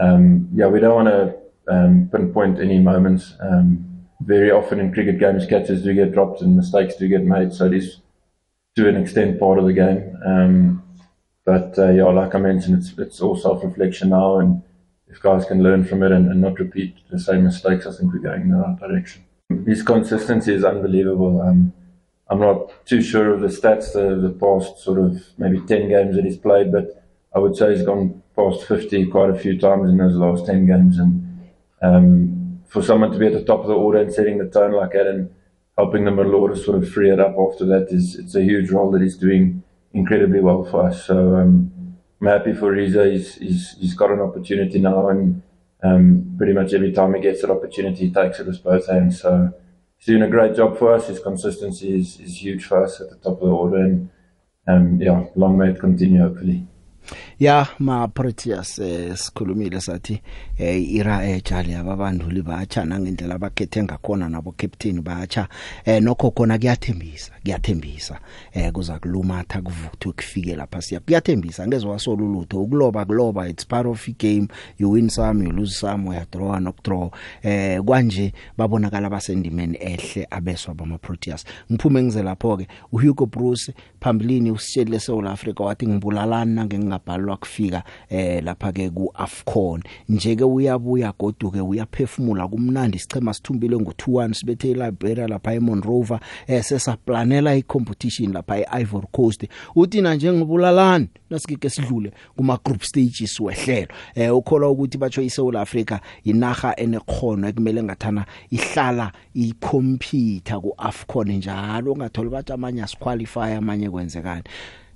um, 0.00 0.48
yeah, 0.54 0.68
we 0.68 0.80
don't 0.80 1.04
want 1.04 1.08
to 1.08 1.74
um, 1.74 2.08
pinpoint 2.10 2.60
any 2.60 2.78
moments. 2.78 3.34
Um, 3.40 3.84
very 4.20 4.50
often 4.50 4.80
in 4.80 4.92
cricket 4.92 5.18
games, 5.18 5.46
catches 5.46 5.82
do 5.82 5.94
get 5.94 6.12
dropped 6.12 6.40
and 6.40 6.56
mistakes 6.56 6.96
do 6.96 7.08
get 7.08 7.24
made, 7.24 7.52
so 7.52 7.66
it 7.66 7.74
is 7.74 8.00
to 8.76 8.88
an 8.88 8.96
extent 8.96 9.38
part 9.38 9.58
of 9.58 9.66
the 9.66 9.72
game. 9.72 10.16
Um, 10.24 10.82
but 11.44 11.78
uh, 11.78 11.90
yeah, 11.90 12.04
like 12.04 12.34
I 12.34 12.38
mentioned, 12.38 12.78
it's 12.78 12.96
it's 12.98 13.20
all 13.20 13.36
self-reflection 13.36 14.10
now, 14.10 14.38
and 14.38 14.62
if 15.10 15.20
guys 15.20 15.44
can 15.44 15.62
learn 15.62 15.84
from 15.84 16.02
it 16.02 16.12
and, 16.12 16.30
and, 16.30 16.40
not 16.40 16.58
repeat 16.58 16.96
the 17.10 17.18
same 17.18 17.44
mistakes, 17.44 17.86
I 17.86 17.92
think 17.92 18.12
we're 18.12 18.18
going 18.18 18.42
in 18.42 18.50
the 18.50 18.58
right 18.58 18.78
direction. 18.78 19.24
His 19.66 19.82
consistency 19.82 20.54
is 20.54 20.64
unbelievable. 20.64 21.40
Um, 21.40 21.72
I'm 22.28 22.40
not 22.40 22.84
too 22.84 23.00
sure 23.00 23.32
of 23.32 23.40
the 23.40 23.48
stats, 23.48 23.92
the, 23.92 24.16
the 24.16 24.34
past 24.34 24.84
sort 24.84 24.98
of 24.98 25.22
maybe 25.38 25.60
10 25.60 25.88
games 25.88 26.16
that 26.16 26.24
he's 26.24 26.36
played, 26.36 26.70
but 26.70 27.04
I 27.34 27.38
would 27.38 27.56
say 27.56 27.74
he's 27.74 27.86
gone 27.86 28.22
past 28.36 28.66
50 28.66 29.06
quite 29.06 29.30
a 29.30 29.38
few 29.38 29.58
times 29.58 29.88
in 29.88 29.96
those 29.96 30.14
last 30.14 30.46
10 30.46 30.66
games. 30.66 30.98
And 30.98 31.48
um, 31.80 32.60
for 32.68 32.82
someone 32.82 33.10
to 33.12 33.18
be 33.18 33.26
at 33.26 33.32
the 33.32 33.44
top 33.44 33.60
of 33.60 33.68
the 33.68 33.74
order 33.74 34.00
and 34.00 34.12
setting 34.12 34.38
the 34.38 34.48
tone 34.48 34.72
like 34.72 34.92
that 34.92 35.06
and 35.06 35.30
helping 35.78 36.04
the 36.04 36.10
middle 36.10 36.34
order 36.34 36.56
sort 36.56 36.82
of 36.82 36.90
free 36.90 37.10
it 37.10 37.20
up 37.20 37.36
after 37.38 37.64
that 37.64 37.86
is 37.90 38.16
it's 38.16 38.34
a 38.34 38.42
huge 38.42 38.70
role 38.70 38.90
that 38.90 39.00
he's 39.00 39.16
doing 39.16 39.62
incredibly 39.94 40.40
well 40.40 40.64
for 40.64 40.88
us. 40.88 41.06
So 41.06 41.36
um, 41.36 41.72
I'm 42.20 42.26
happy 42.26 42.52
for 42.52 42.72
Riza. 42.72 43.10
He's, 43.10 43.34
he's, 43.36 43.76
he's 43.78 43.94
got 43.94 44.10
an 44.10 44.20
opportunity 44.20 44.78
now, 44.78 45.08
and 45.08 45.42
um, 45.82 46.34
pretty 46.36 46.52
much 46.52 46.72
every 46.74 46.92
time 46.92 47.14
he 47.14 47.20
gets 47.20 47.42
that 47.42 47.50
opportunity, 47.50 48.06
he 48.06 48.12
takes 48.12 48.40
it 48.40 48.46
with 48.46 48.62
both 48.62 48.88
hands. 48.88 49.20
So 49.20 49.52
he's 49.96 50.06
doing 50.06 50.22
a 50.22 50.28
great 50.28 50.56
job 50.56 50.78
for 50.78 50.94
us. 50.94 51.06
His 51.06 51.20
consistency 51.20 52.00
is, 52.00 52.18
is 52.18 52.42
huge 52.42 52.64
for 52.64 52.82
us 52.82 53.00
at 53.00 53.10
the 53.10 53.16
top 53.16 53.40
of 53.40 53.48
the 53.48 53.54
order, 53.54 53.76
and 53.76 54.10
um, 54.66 55.00
yeah, 55.00 55.26
long 55.36 55.56
may 55.56 55.70
it 55.70 55.80
continue, 55.80 56.20
hopefully. 56.20 56.66
Ya 57.40 57.66
ma 57.78 58.08
Proteas 58.08 58.78
eh, 58.78 59.16
sikhulumile 59.16 59.80
sathi 59.80 60.20
eh, 60.58 60.92
ira 60.92 61.28
ejali 61.28 61.74
ababanduli 61.74 62.42
bacha 62.42 62.84
nangendlela 62.84 63.34
abakhethe 63.34 63.82
ngakhona 63.82 64.28
nabo 64.28 64.52
captain 64.52 65.00
bacha 65.02 65.48
eh, 65.84 66.02
nokho 66.02 66.30
khona 66.30 66.58
kuyathembisa 66.58 67.32
kuyathembisa. 67.42 68.18
Eh, 68.52 68.72
kuza 68.72 68.98
kulumatha 68.98 69.62
kuvuthwe 69.62 70.12
kufike 70.12 70.56
lapha 70.56 70.82
siya. 70.82 71.00
Kuyathembisa 71.00 71.66
ngezwe 71.66 71.90
wasola 71.90 72.22
ulutho. 72.22 72.62
Ukuloba 72.62 73.04
kuloba 73.04 73.48
it's 73.48 73.66
part 73.66 73.86
of 73.86 74.04
the 74.04 74.12
game. 74.12 74.48
You 74.78 74.90
win 74.90 75.08
some 75.10 75.42
you 75.42 75.52
lose 75.52 75.76
some 75.78 76.08
uya 76.08 76.26
draw 76.30 76.58
nok 76.58 76.82
draw 76.82 77.10
eh 77.42 77.80
kwanje 77.80 78.32
babonakala 78.56 79.10
basendimeni 79.10 79.78
ehle 79.80 80.26
abeswa 80.30 80.74
bama 80.74 80.98
Proteas 80.98 81.44
ngiphume 81.72 82.02
ngize 82.02 82.22
lapho 82.22 82.56
ke 82.56 82.68
uHugo 82.92 83.26
Bruce 83.26 83.72
phambilini 84.00 84.50
usitshele 84.50 85.00
South 85.00 85.26
Africa 85.26 85.60
wathi 85.60 85.86
ngibulalana 85.88 86.64
ngengabhalwa 86.64 87.27
kufika 87.36 87.82
eh 88.08 88.44
lapha 88.44 88.72
ke 88.72 88.90
ku 88.90 89.12
Afcon 89.14 89.82
nje 90.08 90.36
ke 90.36 90.44
uyabuya 90.44 91.12
goduke 91.18 91.60
uyaphefumula 91.60 92.48
kumnandi 92.48 92.98
sichema 92.98 93.34
sithumbile 93.34 93.76
ngo2-1 93.76 94.32
sibethe 94.32 94.70
iLiberia 94.70 95.28
lapha 95.28 95.54
eMonrovia 95.54 96.20
eh 96.46 96.62
sesaplanela 96.62 97.54
icompetition 97.56 98.32
lapha 98.32 98.56
eIvory 98.58 99.06
Coast. 99.12 99.48
Uthina 99.74 100.14
njengobulalani 100.14 101.08
nasikike 101.30 101.70
sidlule 101.70 102.12
kuma 102.36 102.58
group 102.64 102.82
stages 102.82 103.40
wehlelo. 103.40 103.88
Eh 104.14 104.36
ukholwa 104.36 104.70
ukuthi 104.70 104.98
batsho 104.98 105.22
iSouth 105.22 105.56
Africa 105.56 105.98
inaga 106.24 106.76
enekhono 106.76 107.48
ekumele 107.48 107.82
ngathana 107.82 108.26
ihlala 108.50 109.12
icompete 109.34 110.54
ku 110.60 110.74
Afcon 110.78 111.32
njalo 111.32 111.92
ungatholi 111.92 112.30
bathi 112.30 112.52
amanye 112.52 112.82
asiqualify 112.82 113.54
amanye 113.56 113.90
kwenzekani. 113.90 114.42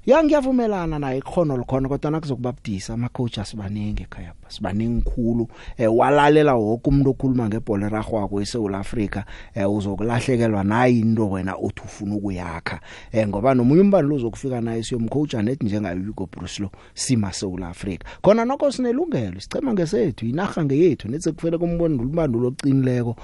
Ya 0.06 0.24
ngiyavumelana 0.24 0.98
naye 0.98 1.18
ikhono 1.18 1.56
likhona 1.56 1.88
kodwa 1.88 2.10
nakuzokubabudisa 2.10 2.94
ama 2.94 3.08
coaches 3.08 3.50
sibaningi 3.50 4.02
ekhaya 4.02 4.32
sibaningi 4.48 5.02
khulu. 5.02 5.48
Eh 5.78 5.96
walalela 5.96 6.54
wonke 6.54 6.90
umuntu 6.90 7.10
okhuluma 7.10 7.48
ngebhola 7.48 7.88
ragwako 7.88 8.40
eSouth 8.40 8.74
Africa 8.74 9.22
eh 9.54 9.70
uzokulahlekelwa 9.70 10.64
nayi 10.64 11.00
into 11.00 11.30
wena 11.30 11.54
othi 11.54 11.82
ufuna 11.84 12.14
ukuyakha. 12.14 12.80
Eh 13.12 13.28
ngoba 13.28 13.54
nomunye 13.54 13.80
umbani 13.80 14.14
uzokufika 14.14 14.60
naye 14.60 14.82
siyomcoacha 14.82 15.42
net 15.42 15.62
njengayo 15.62 16.02
Hugo 16.06 16.28
Bruce 16.32 16.62
lo 16.62 16.70
sima 16.94 17.32
South 17.32 17.62
Africa 17.62 18.04
khona 18.22 18.44
nokho 18.44 18.70
sinelungelo 18.70 19.40
sicema 19.40 19.72
ngesethu 19.72 20.26
inaga 20.26 20.64
ngeyethu 20.64 21.08
nethe 21.08 21.32
kufele 21.32 21.58
kumbondo 21.58 22.04
umbando 22.04 22.38
loqinileko 22.40 23.16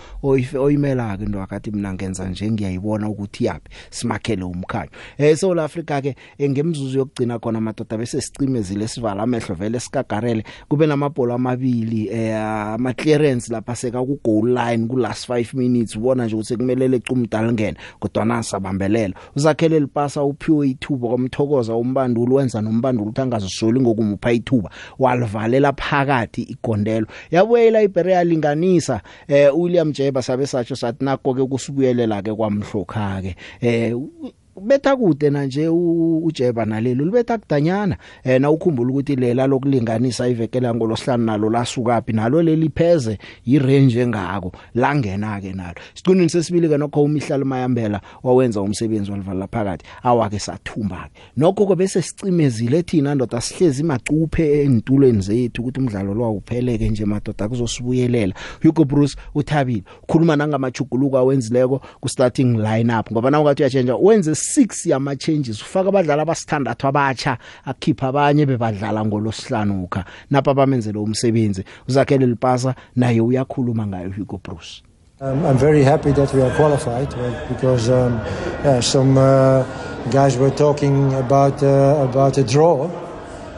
oyimela 0.58 1.16
ke 1.16 1.24
into 1.24 1.42
akathi 1.42 1.70
mina 1.70 1.94
ngenza 1.94 2.28
nje 2.28 2.50
ngiyayibona 2.50 3.08
ukuthi 3.08 3.44
yapi 3.44 3.70
simakhele 3.90 4.44
umkhanyo. 4.44 4.90
Eh 5.18 5.36
South 5.36 5.58
Africa 5.58 6.00
ke 6.02 6.16
ngemzuzu 6.68 6.98
yokugcina 6.98 7.38
khona 7.38 7.60
madoda 7.60 7.96
bese 7.96 8.20
sicimezile 8.20 8.88
sivala 8.88 9.22
amehlo 9.22 9.54
vele 9.54 9.80
sikagarele. 9.80 10.44
Kube 10.68 10.86
namabhola 10.86 11.34
amabili 11.34 12.08
eh 12.08 12.36
ama 12.36 12.92
clearance 12.92 13.52
lapha 13.52 13.76
seka 13.76 14.04
ku 14.04 14.20
goal 14.24 14.54
line 14.54 14.88
ku 14.88 14.96
last 14.96 15.28
5 15.28 15.54
minutes. 15.54 15.96
Ubona 15.96 16.26
nje 16.26 16.34
ukuthi 16.34 16.56
kumelele 16.56 16.96
ecumdala 16.96 17.52
ngene 17.52 17.76
kodwa 18.00 18.24
nasabambelela 18.24 19.14
uzakhele 19.36 19.80
lipasa 19.80 20.22
uphiwe 20.22 20.68
ithuba 20.68 21.08
komthokoza 21.08 21.74
umbandulo 21.74 22.36
wenza 22.36 22.60
nombandulo 22.60 23.10
uthangazisoli 23.10 23.80
ngokumupha 23.80 24.32
ithuba. 24.32 24.70
Walivalela 24.98 25.72
phakathi 25.72 26.42
igondelo. 26.42 27.06
Yabuye 27.30 27.68
iLiberia 27.68 28.24
linganisa 28.24 29.00
eh 29.28 29.50
William 29.58 29.92
Jeba 29.92 30.22
sabe 30.22 30.46
satsho 30.46 30.76
sathi 30.76 31.04
nakho 31.04 31.34
ke 31.34 31.44
kusibuyelela 31.46 32.22
ke 32.22 32.34
kwamhlokha 32.34 33.22
ke 33.22 33.36
eh 33.60 33.94
betha 34.58 34.96
kude 34.96 35.30
na 35.30 35.44
nje 35.44 35.68
ujeba 35.68 36.64
nalelo 36.64 37.04
libetha 37.04 37.38
kudanyana. 37.38 37.96
Eh 38.24 38.40
na 38.40 38.50
ukhumbula 38.50 38.90
ukuthi 38.90 39.16
lela 39.16 39.46
lokulinganisa 39.46 40.28
ivekela 40.28 40.74
ngolosihlanu 40.74 41.24
nalo 41.24 41.50
lasukapi 41.50 42.12
nalo 42.12 42.42
leli 42.42 42.70
pheze 42.74 43.18
irange 43.46 44.00
engako 44.00 44.52
langena 44.74 45.40
ke 45.40 45.52
nalo. 45.52 45.74
Siqinini 45.94 46.28
sesibili 46.28 46.68
ke 46.68 46.78
nokho 46.78 47.02
umihlalo 47.02 47.44
mayambela 47.44 48.00
wawenza 48.22 48.60
umsebenzi 48.60 49.10
walivala 49.10 49.46
phakathi 49.46 49.84
awake 50.02 50.38
sathumba 50.38 51.08
ke 51.14 51.20
nokho 51.36 51.66
ke 51.66 51.74
bese 51.76 52.02
sicimezile 52.02 52.82
thina 52.82 53.14
ndoda 53.14 53.40
sihlezi 53.40 53.82
macuphe 53.82 54.62
entulweni 54.62 55.20
zethu 55.20 55.62
ukuthi 55.62 55.80
umdlalo 55.80 56.14
lo 56.14 56.24
awupheleke 56.24 56.88
nje 56.88 57.04
madoda 57.04 57.48
kuzosibuyelela. 57.48 58.34
Hugo 58.62 58.84
Bruce 58.84 59.16
uthabile 59.34 59.82
ukhuluma 60.02 60.36
nangamachuguluko 60.36 61.18
awenzileko 61.18 61.80
ku 62.00 62.08
starting 62.08 62.56
lineup 62.56 63.12
ngoba 63.12 63.30
na 63.30 63.40
ungathi 63.40 63.62
uyachange 63.62 63.92
wenze 63.92 64.34
6 64.56 64.88
yama 64.90 65.16
changes 65.16 65.62
ufaka 65.62 65.88
abadlali 65.88 66.20
abasithandathu 66.20 66.86
abatsha 66.86 67.38
akhipha 67.64 68.08
abanye 68.08 68.46
bebadlala 68.46 69.04
ngolosihlanu 69.04 69.84
ukha 69.84 70.04
napha 70.30 70.54
bamenzele 70.54 70.98
umsebenzi 70.98 71.64
uzakhele 71.88 72.26
lipasa 72.26 72.74
naye 72.96 73.20
uyakhuluma 73.20 73.86
ngayo 73.86 74.10
Hugo 74.10 74.40
Bruce 74.44 74.82
Um, 75.20 75.44
I'm 75.44 75.58
very 75.58 75.82
happy 75.82 76.12
that 76.12 76.32
we 76.32 76.40
are 76.42 76.54
qualified 76.54 77.12
well, 77.14 77.48
because 77.48 77.90
um, 77.90 78.20
yeah, 78.62 78.78
some 78.78 79.18
uh, 79.18 79.64
guys 80.12 80.36
were 80.36 80.50
talking 80.50 81.12
about 81.14 81.60
uh, 81.60 82.06
about 82.08 82.38
a 82.38 82.44
draw. 82.44 82.86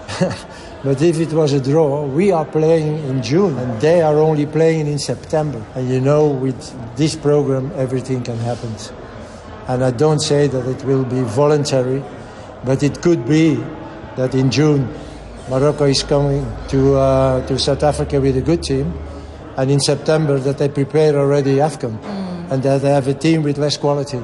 but 0.82 1.02
if 1.02 1.20
it 1.20 1.35
was 1.35 1.52
a 1.52 1.61
draw, 1.61 2.06
we 2.06 2.32
are 2.32 2.47
playing 2.47 2.97
in 3.11 3.23
June 3.23 3.59
and 3.59 3.78
they 3.78 4.00
are 4.00 4.18
only 4.18 4.47
playing 4.47 4.87
in 4.87 4.99
September. 4.99 5.62
And 5.75 5.90
you 5.90 6.00
know, 6.00 6.28
with 6.28 6.97
this 6.97 7.14
program, 7.14 7.70
everything 7.76 8.23
can 8.23 8.38
happen. 8.38 8.75
And 9.70 9.84
I 9.84 9.92
don't 9.92 10.18
say 10.18 10.48
that 10.48 10.66
it 10.66 10.84
will 10.84 11.04
be 11.04 11.22
voluntary, 11.22 12.02
but 12.64 12.82
it 12.82 13.00
could 13.02 13.24
be 13.24 13.54
that 14.16 14.34
in 14.34 14.50
June, 14.50 14.92
Morocco 15.48 15.84
is 15.84 16.02
coming 16.02 16.44
to 16.70 16.96
uh, 16.96 17.46
to 17.46 17.56
South 17.56 17.84
Africa 17.84 18.20
with 18.20 18.36
a 18.36 18.40
good 18.40 18.64
team, 18.64 18.92
and 19.56 19.70
in 19.70 19.78
September 19.78 20.40
that 20.40 20.58
they 20.58 20.68
prepare 20.68 21.16
already 21.16 21.62
AFCON, 21.62 21.96
mm. 22.00 22.50
and 22.50 22.64
that 22.64 22.82
they 22.82 22.90
have 22.90 23.06
a 23.06 23.14
team 23.14 23.44
with 23.44 23.58
less 23.58 23.76
quality. 23.76 24.20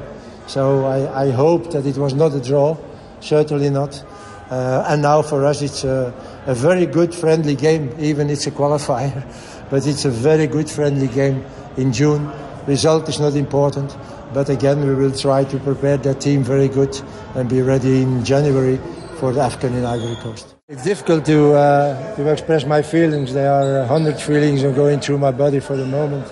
So 0.48 0.84
I, 0.84 1.26
I 1.26 1.30
hope 1.30 1.70
that 1.70 1.86
it 1.86 1.96
was 1.96 2.12
not 2.12 2.34
a 2.34 2.40
draw, 2.40 2.76
certainly 3.20 3.70
not. 3.70 4.02
Uh, 4.50 4.84
and 4.88 5.02
now 5.02 5.22
for 5.22 5.44
us 5.44 5.62
it's 5.62 5.84
a, 5.84 6.12
a 6.46 6.56
very 6.56 6.86
good 6.86 7.14
friendly 7.14 7.54
game, 7.54 7.94
even 8.00 8.30
it's 8.30 8.48
a 8.48 8.50
qualifier, 8.50 9.22
but 9.70 9.86
it's 9.86 10.04
a 10.04 10.10
very 10.10 10.48
good 10.48 10.68
friendly 10.68 11.06
game 11.06 11.44
in 11.76 11.92
June. 11.92 12.32
Result 12.66 13.08
is 13.08 13.20
not 13.20 13.36
important, 13.36 13.96
but 14.37 14.50
again 14.50 14.87
we 14.87 14.95
will 14.95 15.16
try 15.26 15.45
to 15.45 15.59
prepare 15.61 15.97
that 15.97 16.21
team 16.21 16.45
very 16.45 16.69
good 16.69 16.95
and 17.37 17.49
be 17.49 17.62
ready 17.62 18.02
in 18.02 18.23
January 18.23 18.78
for 19.19 19.33
the 19.33 19.40
AFCON 19.40 19.73
in 19.78 19.83
Ivory 19.83 20.16
Coast. 20.16 20.57
It's 20.69 20.85
difficult 20.85 21.25
to, 21.25 21.55
uh, 21.55 22.16
to 22.16 22.31
express 22.31 22.66
my 22.66 22.83
feelings. 22.83 23.33
There 23.33 23.50
are 23.50 23.78
a 23.78 23.87
hundred 23.87 24.21
feelings 24.21 24.62
going 24.62 25.00
through 25.00 25.16
my 25.16 25.31
body 25.31 25.61
for 25.61 25.75
the 25.75 25.87
moment. 25.87 26.26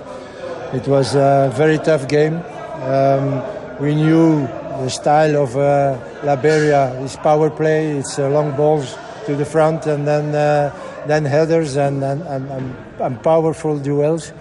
It 0.74 0.86
was 0.86 1.14
a 1.14 1.50
very 1.56 1.78
tough 1.78 2.06
game. 2.06 2.42
Um, 2.82 3.42
we 3.80 3.94
knew 3.94 4.46
the 4.84 4.90
style 4.90 5.42
of 5.44 5.56
uh, 5.56 5.96
Liberia 6.24 6.92
is 7.00 7.16
power 7.16 7.48
play. 7.48 7.96
It's 8.00 8.18
uh, 8.18 8.28
long 8.28 8.54
balls 8.54 8.98
to 9.24 9.34
the 9.34 9.46
front 9.46 9.86
and 9.86 10.06
then 10.06 10.34
uh, 10.34 10.76
then 11.06 11.24
headers 11.24 11.76
and 11.76 12.04
and, 12.04 12.20
and, 12.22 12.76
and 13.00 13.22
powerful 13.22 13.78
duels. 13.78 14.34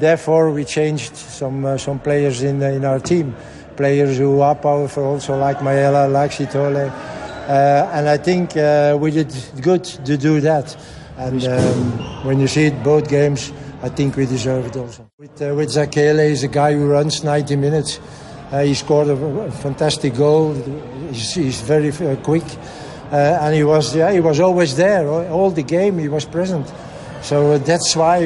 Therefore, 0.00 0.50
we 0.50 0.64
changed 0.64 1.14
some 1.14 1.66
uh, 1.66 1.76
some 1.76 1.98
players 1.98 2.42
in 2.42 2.62
in 2.62 2.86
our 2.86 2.98
team, 2.98 3.36
players 3.76 4.16
who 4.16 4.40
are 4.40 4.54
powerful, 4.54 5.04
also 5.04 5.38
like 5.38 5.58
Mayela, 5.58 6.10
like 6.10 6.30
Sitole. 6.30 6.90
Uh, 7.50 7.90
and 7.92 8.08
I 8.08 8.16
think 8.16 8.56
uh, 8.56 8.96
we 8.98 9.10
did 9.10 9.34
good 9.60 9.84
to 9.84 10.16
do 10.16 10.40
that. 10.40 10.74
And 11.18 11.44
um, 11.44 12.24
when 12.24 12.40
you 12.40 12.46
see 12.46 12.66
it 12.66 12.82
both 12.82 13.10
games, 13.10 13.52
I 13.82 13.90
think 13.90 14.16
we 14.16 14.24
deserve 14.24 14.66
it 14.66 14.76
also. 14.76 15.10
With, 15.18 15.42
uh, 15.42 15.54
with 15.54 15.68
Zakele, 15.68 16.28
he's 16.28 16.44
a 16.44 16.48
guy 16.48 16.72
who 16.72 16.86
runs 16.86 17.22
90 17.22 17.56
minutes. 17.56 18.00
Uh, 18.50 18.62
he 18.62 18.72
scored 18.72 19.08
a, 19.08 19.50
fantastic 19.50 20.14
goal. 20.14 20.54
He's, 21.10 21.34
he's 21.34 21.60
very 21.60 21.90
uh, 21.90 22.16
quick, 22.22 22.46
uh, 23.12 23.38
and 23.42 23.54
he 23.54 23.64
was 23.64 23.94
yeah, 23.94 24.12
he 24.12 24.20
was 24.20 24.40
always 24.40 24.76
there 24.76 25.06
all, 25.06 25.26
all 25.28 25.50
the 25.50 25.62
game. 25.62 25.98
He 25.98 26.08
was 26.08 26.24
present, 26.24 26.72
so 27.20 27.58
that's 27.58 27.94
why 27.94 28.20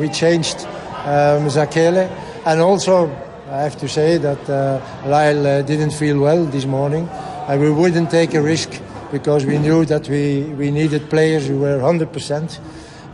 we 0.00 0.08
changed 0.08 0.66
um, 1.04 1.48
Zakele. 1.48 2.08
And 2.44 2.60
also, 2.60 3.08
I 3.50 3.62
have 3.62 3.76
to 3.78 3.88
say 3.88 4.18
that 4.18 4.48
Lyle 5.06 5.62
didn't 5.62 5.92
feel 5.92 6.18
well 6.20 6.44
this 6.46 6.64
morning 6.66 7.08
and 7.48 7.60
we 7.60 7.70
wouldn't 7.70 8.10
take 8.10 8.34
a 8.34 8.42
risk 8.42 8.80
because 9.10 9.44
we 9.44 9.58
knew 9.58 9.84
that 9.84 10.08
we, 10.08 10.42
we 10.56 10.70
needed 10.70 11.10
players 11.10 11.46
who 11.46 11.58
were 11.58 11.78
100%. 11.78 12.58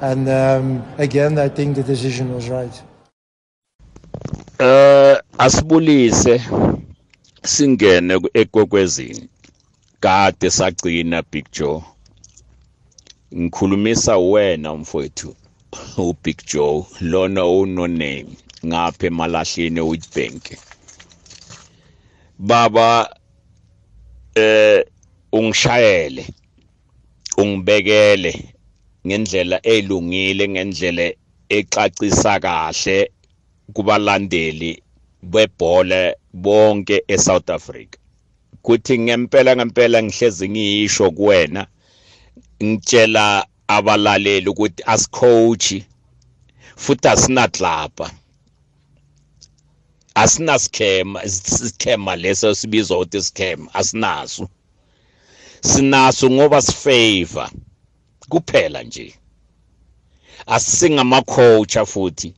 And 0.00 0.28
um, 0.28 0.84
again, 0.98 1.38
I 1.38 1.48
think 1.48 1.76
the 1.76 1.82
decision 1.82 2.34
was 2.34 2.48
right. 2.48 2.82
Eh 4.60 5.18
asibulise 5.38 6.40
singene 7.42 8.20
ekwekwezini 8.34 9.28
kade 10.00 10.50
sagcina 10.50 11.22
Big 11.32 11.44
Joe 11.52 11.82
ngikhulumisa 13.34 14.16
wena 14.18 14.74
mfowethu 14.74 15.34
uBig 15.96 16.38
Joe 16.46 16.86
lona 17.00 17.44
uno 17.44 17.86
name 17.86 18.36
ngapha 18.66 19.06
emalahleni 19.06 19.80
eWitbank. 19.80 20.42
Baba 22.38 22.88
eh 24.34 24.84
ungishayele 25.32 26.26
ungibekele 27.36 28.32
ngendlela 29.06 29.56
elungile 29.62 30.48
ngendlela 30.48 31.12
exacisa 31.48 32.40
kahle 32.40 33.10
kubalandeli 33.74 34.82
bebhola 35.22 36.14
bonke 36.32 37.02
eSouth 37.08 37.50
Africa. 37.50 37.98
Kuthi 38.62 38.98
ngempela 38.98 39.56
ngempela 39.56 40.02
ngihlezi 40.02 40.48
ngiyisho 40.48 41.10
kuwena 41.10 41.66
ngitshela 42.62 43.46
abalaleli 43.76 44.48
ukuthi 44.52 44.82
asicoach 44.92 45.66
futhi 46.76 47.08
asinadlapa 47.08 48.06
asina 50.22 50.58
scam 50.58 51.16
scam 51.70 52.06
leso 52.22 52.54
sibizwa 52.54 52.96
ukuthi 52.98 53.22
scam 53.22 53.68
asinaso. 53.72 54.48
Sinaso 55.60 56.30
ngoba 56.30 56.62
sifavor 56.62 57.50
kuphela 58.28 58.82
nje. 58.82 59.14
Asingama 60.46 61.22
coach 61.22 61.76
futhi. 61.92 62.34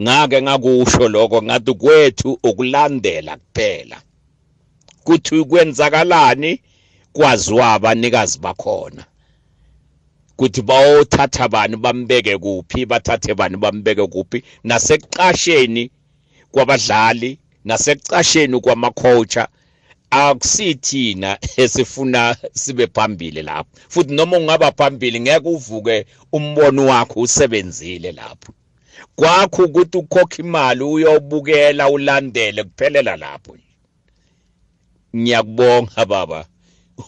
Ngake 0.00 0.42
ngakusho 0.42 1.08
lokho 1.08 1.42
ngathi 1.42 1.74
kwethu 1.74 2.38
ukulandela 2.42 3.36
kuphela. 3.36 4.02
Kuthi 5.04 5.44
kwenzakalani? 5.44 6.60
Kwaziwa 7.12 7.72
abanikazi 7.72 8.38
bakhona. 8.38 9.04
Kuthi 10.36 10.62
bawothatha 10.62 11.48
bani 11.48 11.76
bambeke 11.76 12.38
kuphi 12.38 12.86
bathathe 12.86 13.34
bani 13.34 13.56
bambeke 13.56 14.06
kuphi? 14.06 14.42
Nasekuqasheni 14.64 15.90
kwabadlali 16.52 17.38
nasekucasheni 17.64 18.60
kwamacoacha 18.60 19.48
akusithina 20.10 21.38
esifuna 21.56 22.36
sibe 22.52 22.86
phambili 22.86 23.42
lapho. 23.42 23.70
Futhi 23.88 24.14
noma 24.14 24.36
ungaba 24.36 24.72
phambili 24.72 25.20
ngeke 25.20 25.48
uvuke 25.48 26.06
umbono 26.32 26.86
wakho 26.86 27.20
usebenzile 27.20 28.12
lapho. 28.12 28.52
Kwakho 29.16 29.64
ukuthi 29.64 29.98
ukhokhe 29.98 30.42
imali 30.42 30.82
uyobukela 30.82 31.88
ulandele 31.88 32.64
kuphelela 32.64 33.16
lapho. 33.16 33.56
Ngiyakubonga 35.16 36.04
baba. 36.06 36.46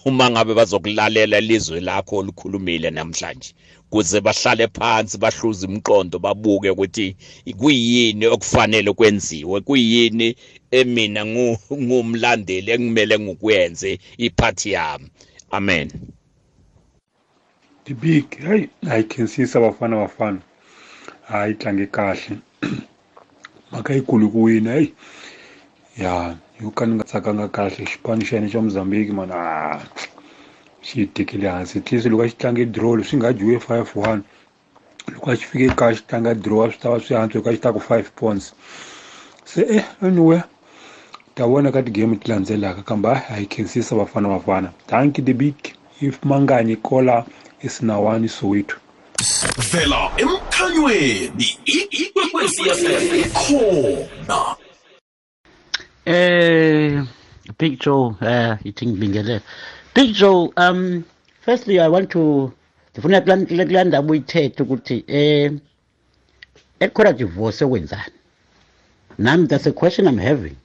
Uma 0.04 0.30
ngabe 0.30 0.54
bazokulalela 0.54 1.38
ilizwe 1.38 1.80
lakho 1.80 2.16
olukhulumile 2.16 2.90
namhlanje 2.90 3.54
kuze 3.90 4.20
bahlale 4.20 4.68
phansi 4.68 5.18
bahluze 5.18 5.66
imqondo 5.66 6.18
babuke 6.18 6.70
ukuthi 6.70 7.16
kuyini 7.58 8.26
okufanele 8.26 8.92
kwenziwe 8.92 9.60
kuyini 9.60 10.36
emina 10.70 11.22
ngumlandeli 11.26 12.70
engimele 12.74 13.18
ngikwenze 13.18 13.98
iphathi 14.18 14.70
yami. 14.76 15.08
Amen. 15.50 15.88
The 17.84 17.94
big 17.94 18.26
hayi 18.42 18.68
ayikhensisa 18.90 19.60
bafana 19.60 19.96
bafana. 19.96 20.40
Hayi 21.28 21.54
tlange 21.54 21.86
kahle. 21.86 22.38
Mhaka 23.72 23.94
yikulu 23.94 24.30
kuwina 24.30 24.72
heyi 24.72 24.92
ya. 25.98 26.36
Yo 26.60 26.70
ka 26.70 26.86
ni 26.86 26.94
nga 26.94 27.04
tsakanga 27.04 27.48
kahle 27.48 27.84
xipano 27.84 28.24
xa 28.24 28.36
hina 28.36 28.48
xa 28.48 28.60
mozambique 28.60 29.12
mani 29.12 29.32
a 29.32 29.80
xi 30.82 31.00
yi 31.00 31.06
tekile 31.06 31.48
hansi 31.48 31.78
at 31.78 31.92
least 31.92 32.06
loko 32.08 32.22
a 32.22 32.28
xi 32.28 32.36
tlange 32.36 32.64
draw 32.72 32.96
swi 33.04 33.16
nga 33.18 33.32
dyiwe 33.32 33.60
five 33.60 33.90
one 33.94 34.22
loko 35.12 35.30
a 35.30 35.36
xi 35.36 35.44
fike 35.44 35.76
kaya 35.76 35.94
xi 35.96 36.02
tlanga 36.08 36.34
draw 36.34 36.64
a 36.64 36.70
swi 36.72 36.80
ta 36.80 36.90
va 36.90 36.98
swi 37.00 37.16
antswa 37.16 37.38
loko 37.38 37.50
a 37.50 37.52
xi 37.52 37.60
ta 37.60 37.72
ku 37.72 37.80
five 37.80 38.08
points 38.16 38.54
se 39.44 39.60
eh 39.68 39.84
anyway 40.00 40.40
ta 41.34 41.44
vona 41.46 41.72
ka 41.72 41.82
ti-game 41.82 42.16
ti 42.16 42.32
landzelaka 42.32 42.82
kambe 42.82 43.12
a 43.12 43.36
hi 43.36 43.46
khensisa 43.46 43.96
bafana 43.96 44.28
bafana 44.28 44.72
thank 44.86 45.20
the 45.24 45.32
big 45.32 45.76
if 46.00 46.24
mangani 46.24 46.76
kola 46.76 47.24
esinawani 47.60 48.28
soweto 48.28 48.76
vela 49.72 50.08
emkhanyweni 50.16 51.48
ikwekwezi 52.00 52.62
fm 52.80 53.04
ikhona 53.20 54.56
Uh, 56.06 57.04
Big 57.58 57.80
Joe, 57.80 58.16
uh, 58.20 58.56
eating 58.64 58.96
Bingele. 58.96 59.42
Big 59.92 60.14
Joe, 60.14 60.52
um, 60.56 61.04
firstly, 61.40 61.80
I 61.80 61.88
want 61.88 62.10
to 62.10 62.52
ndifuna 62.96 63.20
kulaa 63.20 63.84
ndaba 63.84 64.10
uyithethe 64.10 64.62
ukuthi 64.62 65.04
um 65.08 65.60
ekhona 66.80 67.12
divorce 67.12 67.64
wenzani 67.64 68.14
nami 69.18 69.46
that's 69.46 69.66
a 69.66 69.72
question 69.72 70.06
i'm 70.06 70.18
having. 70.18 70.56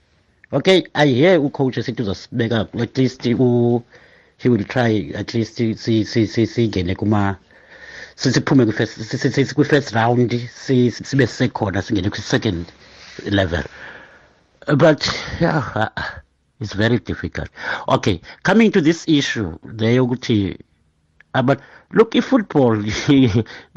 Okay 0.51 0.84
i 0.93 1.08
hear 1.13 1.39
ucoach 1.39 1.77
esithi 1.77 2.01
uzosibeka 2.01 2.67
at 2.80 2.97
least 2.97 3.25
u 3.25 3.84
he 4.38 4.49
will 4.49 4.63
try 4.65 5.12
at 5.15 5.34
least 5.34 5.56
singene 6.54 6.95
kuma 6.95 7.36
siphume 8.15 8.65
kwi-first 8.65 9.91
round 9.93 10.32
sibe 11.04 11.27
sekhona 11.27 11.82
singene 11.82 12.10
kwi-second 12.10 12.65
level. 13.30 13.63
But 14.78 15.08
yeah 15.39 15.71
uh, 15.76 15.89
it's 16.60 16.74
very 16.74 17.00
difficult. 17.00 17.50
Okay 17.89 18.21
coming 18.43 18.71
to 18.71 18.82
this 18.82 19.08
issue 19.08 19.58
leyo 19.63 20.06
ukuthi 20.08 20.58
but 21.43 21.62
look 21.91 22.15
i-football 22.15 22.82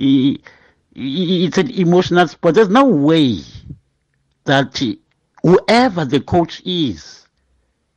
it's 0.97 1.59
an 1.59 1.71
emotional 1.71 2.29
sport. 2.29 2.55
There's 2.55 2.69
no 2.69 2.87
way 2.87 3.41
that 4.45 4.81
whoever 5.43 6.05
the 6.05 6.21
coach 6.21 6.63
is 6.65 7.27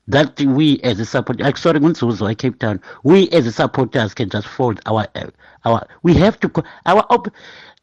that 0.08 0.39
we 0.39 0.80
as 0.82 1.00
a 1.00 1.06
support 1.06 1.39
like 1.41 1.58
sorry 1.58 1.80
Ngunzuzo, 1.80 2.28
I 2.28 2.34
Cape 2.34 2.60
Town 2.60 2.82
we 3.04 3.30
as 3.30 3.54
supporters 3.54 4.13
can 4.13 4.30
just 4.30 4.47
fold 4.47 4.80
our 4.86 5.06
our 5.65 5.86
we 6.04 6.13
have 6.15 6.39
to 6.39 6.63
our 6.86 7.06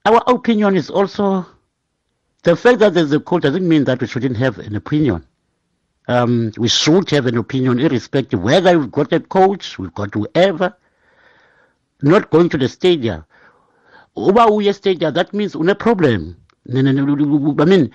our 0.06 0.22
opinion 0.26 0.74
is 0.76 0.90
also 0.90 1.46
the 2.44 2.56
fact 2.56 2.78
that 2.78 2.94
there's 2.94 3.12
a 3.12 3.20
coach 3.20 3.42
doesn't 3.42 3.66
mean 3.66 3.84
that 3.84 4.00
we 4.00 4.06
shouldn't 4.06 4.36
have 4.36 4.58
an 4.58 4.76
opinion. 4.76 5.26
Um, 6.06 6.52
we 6.58 6.68
should 6.68 7.08
have 7.10 7.26
an 7.26 7.38
opinion 7.38 7.78
irrespective 7.78 8.42
whether 8.42 8.78
we've 8.78 8.92
got 8.92 9.12
a 9.12 9.20
coach, 9.20 9.78
we've 9.78 9.94
got 9.94 10.12
whoever, 10.12 10.76
not 12.02 12.30
going 12.30 12.50
to 12.50 12.58
the 12.58 12.68
stadium. 12.68 13.24
Uba 14.16 14.42
uye 14.42 14.74
stadium, 14.74 15.14
that 15.14 15.32
means 15.32 15.54
una 15.54 15.74
problem. 15.74 16.36
I 16.68 16.82
mean, 16.82 17.90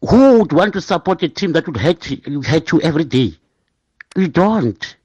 who 0.00 0.38
would 0.38 0.52
want 0.52 0.72
to 0.74 0.80
support 0.80 1.22
a 1.22 1.28
team 1.28 1.52
that 1.52 1.66
would 1.66 1.76
hate 1.76 2.10
you, 2.10 2.40
hate 2.40 2.70
you 2.72 2.80
every 2.80 3.04
day? 3.04 3.34
You 4.16 4.28
don't. 4.28 4.96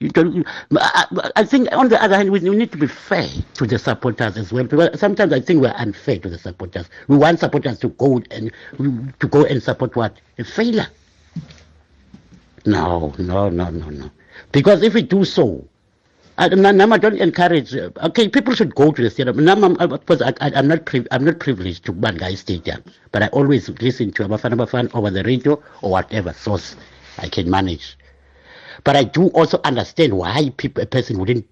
You 0.00 0.10
don't. 0.10 0.46
I, 0.76 1.30
I 1.34 1.44
think 1.44 1.68
on 1.72 1.88
the 1.88 2.00
other 2.00 2.16
hand, 2.16 2.30
we 2.30 2.38
need 2.38 2.70
to 2.70 2.78
be 2.78 2.86
fair 2.86 3.26
to 3.54 3.66
the 3.66 3.78
supporters 3.78 4.36
as 4.36 4.52
well. 4.52 4.64
Because 4.64 4.98
sometimes 5.00 5.32
I 5.32 5.40
think 5.40 5.60
we're 5.60 5.74
unfair 5.76 6.18
to 6.20 6.28
the 6.28 6.38
supporters. 6.38 6.88
We 7.08 7.16
want 7.16 7.40
supporters 7.40 7.78
to 7.80 7.88
go 7.88 8.22
and 8.30 8.52
to 8.78 9.26
go 9.28 9.44
and 9.44 9.60
support 9.60 9.96
what 9.96 10.20
a 10.38 10.44
failure. 10.44 10.86
No, 12.64 13.12
no, 13.18 13.48
no, 13.48 13.70
no, 13.70 13.88
no. 13.90 14.10
Because 14.52 14.82
if 14.84 14.94
we 14.94 15.02
do 15.02 15.24
so, 15.24 15.66
I, 16.36 16.44
I 16.46 16.98
don't 16.98 17.18
encourage. 17.18 17.74
Okay, 17.74 18.28
people 18.28 18.54
should 18.54 18.76
go 18.76 18.92
to 18.92 19.02
the 19.02 19.10
stadium. 19.10 19.44
Nama, 19.44 19.88
because 19.88 20.22
I, 20.22 20.32
I, 20.40 20.52
I'm 20.54 20.68
not 20.68 20.84
priv- 20.86 21.08
I'm 21.10 21.24
not 21.24 21.40
privileged 21.40 21.84
to 21.86 21.92
Bangai 21.92 22.36
Stadium, 22.36 22.84
but 23.10 23.24
I 23.24 23.28
always 23.28 23.68
listen 23.80 24.12
to 24.12 24.28
Abafan 24.28 24.54
Abafan 24.54 24.94
over 24.94 25.10
the 25.10 25.24
radio 25.24 25.60
or 25.82 25.90
whatever 25.90 26.32
source 26.32 26.76
I 27.18 27.28
can 27.28 27.50
manage. 27.50 27.97
But 28.84 28.96
I 28.96 29.04
do 29.04 29.28
also 29.28 29.60
understand 29.64 30.16
why 30.16 30.50
people, 30.56 30.82
a 30.82 30.86
person 30.86 31.18
wouldn't 31.18 31.46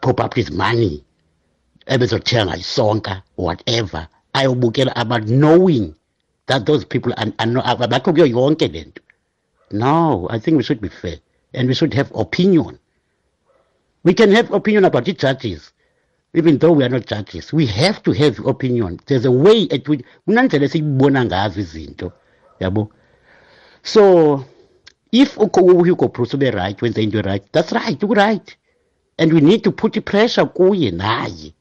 pop 0.00 0.20
up 0.20 0.34
his 0.34 0.50
money, 0.50 1.04
ebezothenga 1.86 2.54
isonka 2.56 3.22
or 3.36 3.46
whatever, 3.46 4.08
ayobukela 4.34 4.92
about 4.96 5.24
knowing 5.24 5.94
that 6.46 6.66
those 6.66 6.84
people 6.84 7.12
abakho 7.12 8.12
kuyo 8.14 8.26
yonke 8.26 8.72
lento. 8.72 9.02
No, 9.70 10.26
I 10.30 10.38
think 10.38 10.56
we 10.56 10.62
should 10.62 10.80
be 10.80 10.88
fair 10.88 11.18
and 11.52 11.68
we 11.68 11.74
should 11.74 11.92
have 11.94 12.10
opinion. 12.14 12.78
We 14.04 14.14
can 14.14 14.30
have 14.32 14.50
opinion 14.52 14.84
about 14.84 15.04
the 15.04 15.12
judges, 15.12 15.72
even 16.32 16.58
though 16.58 16.72
we 16.72 16.84
are 16.84 16.88
not 16.88 17.06
judges. 17.06 17.52
We 17.52 17.66
have 17.66 18.02
to 18.04 18.12
have 18.12 18.38
opinion. 18.46 19.00
There's 19.06 19.24
a 19.24 19.32
way 19.32 19.68
at 19.70 19.86
which 19.88 20.02
kunandlela 20.26 20.68
esiyibona 20.68 21.24
ngazo 21.26 21.60
izinto, 21.60 22.12
yabo. 22.60 22.90
So 23.82 24.44
if 25.12 25.34
Hugo 25.34 26.08
Bruce 26.08 26.34
be 26.34 26.50
right 26.50 26.80
when 26.80 26.92
they 26.92 27.06
do 27.06 27.20
right 27.20 27.44
that's 27.52 27.72
right 27.72 27.98
right. 28.02 28.56
And 29.18 29.32
we 29.32 29.40
need 29.40 29.64
to 29.64 29.72
put 29.72 30.04
pressure 30.04 30.44
kuye 30.46 30.92
naye. 30.92 31.52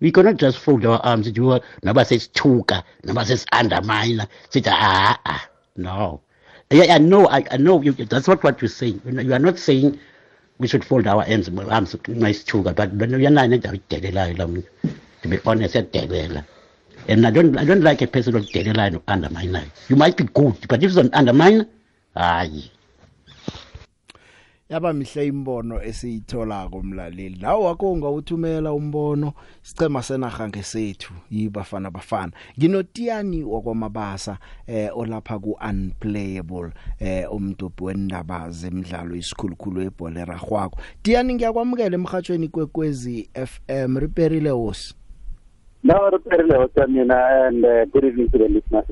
We 0.00 0.12
cannot 0.12 0.36
just 0.36 0.58
fold 0.58 0.84
our 0.84 0.98
arms 0.98 1.30
do 1.30 1.58
noba 1.82 2.04
sesithuka 2.04 2.82
noba 3.04 3.24
sesi-undermine 3.24 4.26
sithi 4.50 4.68
ah 4.70 5.18
ah 5.24 5.48
no. 5.76 6.20
Yeah, 6.70 6.94
I 6.94 6.98
know 6.98 7.26
I, 7.28 7.44
I 7.50 7.56
know 7.56 7.80
you, 7.80 7.92
that's 7.92 8.28
not 8.28 8.42
what 8.42 8.60
you're 8.60 8.68
saying. 8.68 9.00
You 9.04 9.32
are 9.32 9.38
not 9.38 9.58
saying 9.58 9.98
we 10.58 10.68
should 10.68 10.84
fold 10.84 11.06
our 11.06 11.24
arms 11.26 11.48
arms 11.48 11.94
masithuka 12.08 12.74
but 12.74 12.90
uyanani 12.98 13.54
endawo 13.54 13.76
idelelayo 13.76 14.36
la 14.38 14.46
to 15.22 15.28
be 15.28 15.38
honest 15.46 15.74
yadelela 15.74 16.44
and 17.08 17.26
I 17.26 17.30
don't 17.30 17.56
I 17.56 17.64
don't 17.64 17.82
like 17.82 18.02
a 18.02 18.06
person 18.06 18.34
odelelayo 18.34 18.92
no-undermineayo 18.92 19.70
you 19.88 19.96
might 19.96 20.16
be 20.16 20.24
good 20.24 20.56
but 20.68 20.82
if 20.82 20.90
it's 20.90 20.96
an 20.96 21.10
underminer 21.10 21.66
hayi. 22.16 22.70
Yaba 24.68 24.92
mihle 24.92 25.26
imbono 25.26 25.82
esiyithola 25.82 26.68
komlaleli 26.68 27.38
nawe 27.40 27.64
wakho 27.64 27.92
ungawuthumela 27.92 28.72
umbono. 28.72 29.32
Sicema 29.62 30.02
senaga 30.02 30.48
ngesethu 30.48 31.12
yibafana 31.30 31.90
bafana 31.90 32.32
nginotiyani 32.58 33.44
wakwamabasa 33.44 34.38
eh 34.66 34.90
olapha 34.98 35.38
ku 35.38 35.58
unplayable 35.70 36.70
eh 37.00 37.32
umdobhi 37.32 37.84
wendaba 37.84 38.50
zemidlalo 38.50 39.14
isikhulukhulu 39.14 39.80
ebhola 39.80 40.20
eragwako 40.20 40.78
tiyani 41.02 41.34
ngiyakwamukela 41.34 41.94
emhathweni 41.94 42.48
kwekwezi 42.48 43.30
FM 43.34 43.98
riperile 43.98 44.50
hosi. 44.50 44.94
No 45.84 46.10
riperile 46.10 46.56
hosi 46.56 46.80
mina 46.88 47.46
and 47.46 47.64
uh, 47.64 47.84
good 47.92 48.04
evening 48.04 48.30
to 48.30 48.38
the 48.38 48.48
listeners 48.48 48.86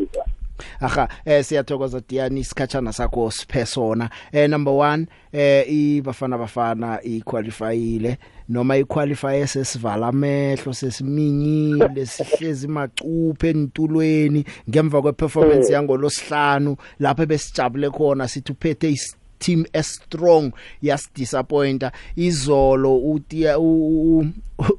Aha 0.81 1.09
eh 1.25 1.45
siyathokoza 1.45 2.01
Diani 2.09 2.41
isikhatshana 2.41 2.93
sakho 2.93 3.31
siphesona 3.31 4.11
eh 4.33 4.51
number 4.51 4.73
1 4.73 5.07
eh 5.33 5.65
ibafana 5.69 6.39
bafana 6.39 7.03
iqualifyile 7.03 8.19
noma 8.49 8.77
iqualify 8.77 9.47
sesivala 9.47 10.09
amehlo 10.09 10.73
sesiminyile 10.73 12.07
sihlezi 12.07 12.69
macuphe 12.69 13.51
entulweni 13.51 14.45
ngemva 14.71 15.03
kweperformance 15.03 15.73
yangolosihlanu 15.73 16.77
lapho 16.99 17.27
besijabule 17.27 17.91
khona 17.91 18.29
sithi 18.29 18.53
uphethe 18.53 18.91
team 19.45 19.65
as 19.73 19.95
strong 19.95 20.53
yasidisappointa 20.83 21.93
izolo 22.17 22.99
utia 22.99 23.59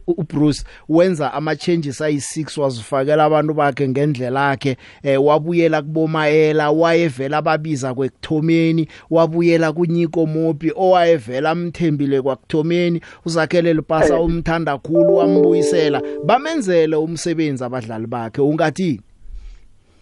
uBruce 0.08 0.63
wenza 0.89 1.34
ama 1.34 1.56
changes 1.56 2.01
ayi6 2.01 2.62
wazifakela 2.62 3.23
abantu 3.23 3.54
bakhe 3.54 3.89
ngendlela 3.89 4.49
yakhe 4.49 4.78
eh, 5.04 5.25
wabuyela 5.25 5.82
kubomayela 5.82 6.71
wayevela 6.71 7.38
ababiza 7.38 7.93
kwekuthomeni 7.93 8.88
wabuyela 9.10 9.73
kunyiko 9.73 10.25
mopi 10.25 10.71
owayevela 10.75 11.49
amthembile 11.49 12.21
kwakuthomeni. 12.21 13.01
Uzakhele 13.25 13.73
lipasa 13.73 14.19
umthanda 14.19 14.78
khulu 14.78 15.15
wambuyisela. 15.15 16.01
Bamenzele 16.25 16.95
umsebenzi 16.95 17.63
abadlali 17.63 18.08
bakhe 18.08 18.41
ungathi 18.41 19.01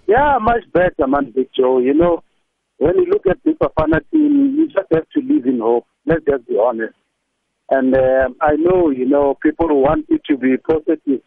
Yeah 0.07 0.37
much 0.41 0.65
better 0.73 1.07
man 1.07 1.31
Big 1.31 1.47
Joe 1.53 1.85
you 1.85 1.93
know. 1.93 2.21
When 2.83 2.97
you 2.97 3.05
look 3.05 3.25
at 3.29 3.37
this 3.45 3.55
Bafana 3.55 4.01
team, 4.11 4.55
you 4.57 4.67
just 4.67 4.91
have 4.91 5.07
to 5.15 5.21
live 5.21 5.45
in 5.45 5.59
hope. 5.59 5.85
Let's 6.05 6.25
just 6.25 6.45
be 6.47 6.57
honest. 6.61 6.93
And 7.69 7.95
uh, 7.95 8.27
I 8.41 8.57
know, 8.57 8.89
you 8.89 9.07
know, 9.07 9.37
people 9.41 9.81
want 9.81 10.05
it 10.09 10.21
to 10.29 10.37
be 10.37 10.57
positive 10.57 11.21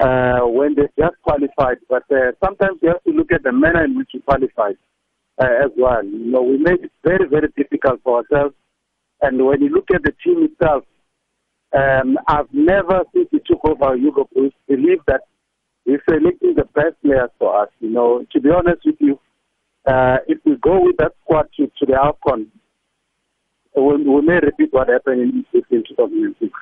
uh, 0.00 0.40
when 0.42 0.74
they 0.74 0.88
just 0.98 1.14
qualified, 1.22 1.78
but 1.88 2.02
uh, 2.10 2.32
sometimes 2.44 2.78
you 2.82 2.88
have 2.88 3.02
to 3.04 3.10
look 3.10 3.30
at 3.30 3.44
the 3.44 3.52
manner 3.52 3.84
in 3.84 3.96
which 3.96 4.10
you 4.12 4.22
qualified 4.22 4.76
uh, 5.40 5.64
as 5.64 5.70
well. 5.76 6.04
You 6.04 6.32
know, 6.32 6.42
we 6.42 6.58
made 6.58 6.82
it 6.82 6.92
very, 7.04 7.28
very 7.28 7.48
difficult 7.56 8.00
for 8.02 8.18
ourselves. 8.18 8.56
And 9.20 9.46
when 9.46 9.62
you 9.62 9.68
look 9.68 9.86
at 9.94 10.02
the 10.02 10.12
team 10.24 10.42
itself, 10.50 10.82
um, 11.78 12.18
I've 12.26 12.52
never, 12.52 13.04
since 13.14 13.28
we 13.32 13.40
took 13.46 13.64
over 13.64 13.96
Hugo 13.96 14.28
Bruce, 14.34 14.52
believed 14.66 15.02
that 15.06 15.22
we're 15.86 16.02
selecting 16.08 16.54
the 16.56 16.64
best 16.74 17.00
players 17.04 17.30
for 17.38 17.62
us. 17.62 17.68
You 17.78 17.90
know, 17.90 18.26
to 18.32 18.40
be 18.40 18.50
honest 18.50 18.82
with 18.84 18.96
you, 18.98 19.20
uh, 19.86 20.18
if 20.28 20.38
we 20.44 20.56
go 20.56 20.80
with 20.84 20.96
that 20.98 21.12
squad 21.22 21.48
to, 21.56 21.66
to 21.66 21.86
the 21.86 21.94
AFCON, 21.94 22.46
we, 23.76 24.08
we 24.08 24.20
may 24.22 24.34
repeat 24.34 24.72
what 24.72 24.88
happened 24.88 25.20
in, 25.20 25.62
in 25.70 25.84
2006, 25.88 26.52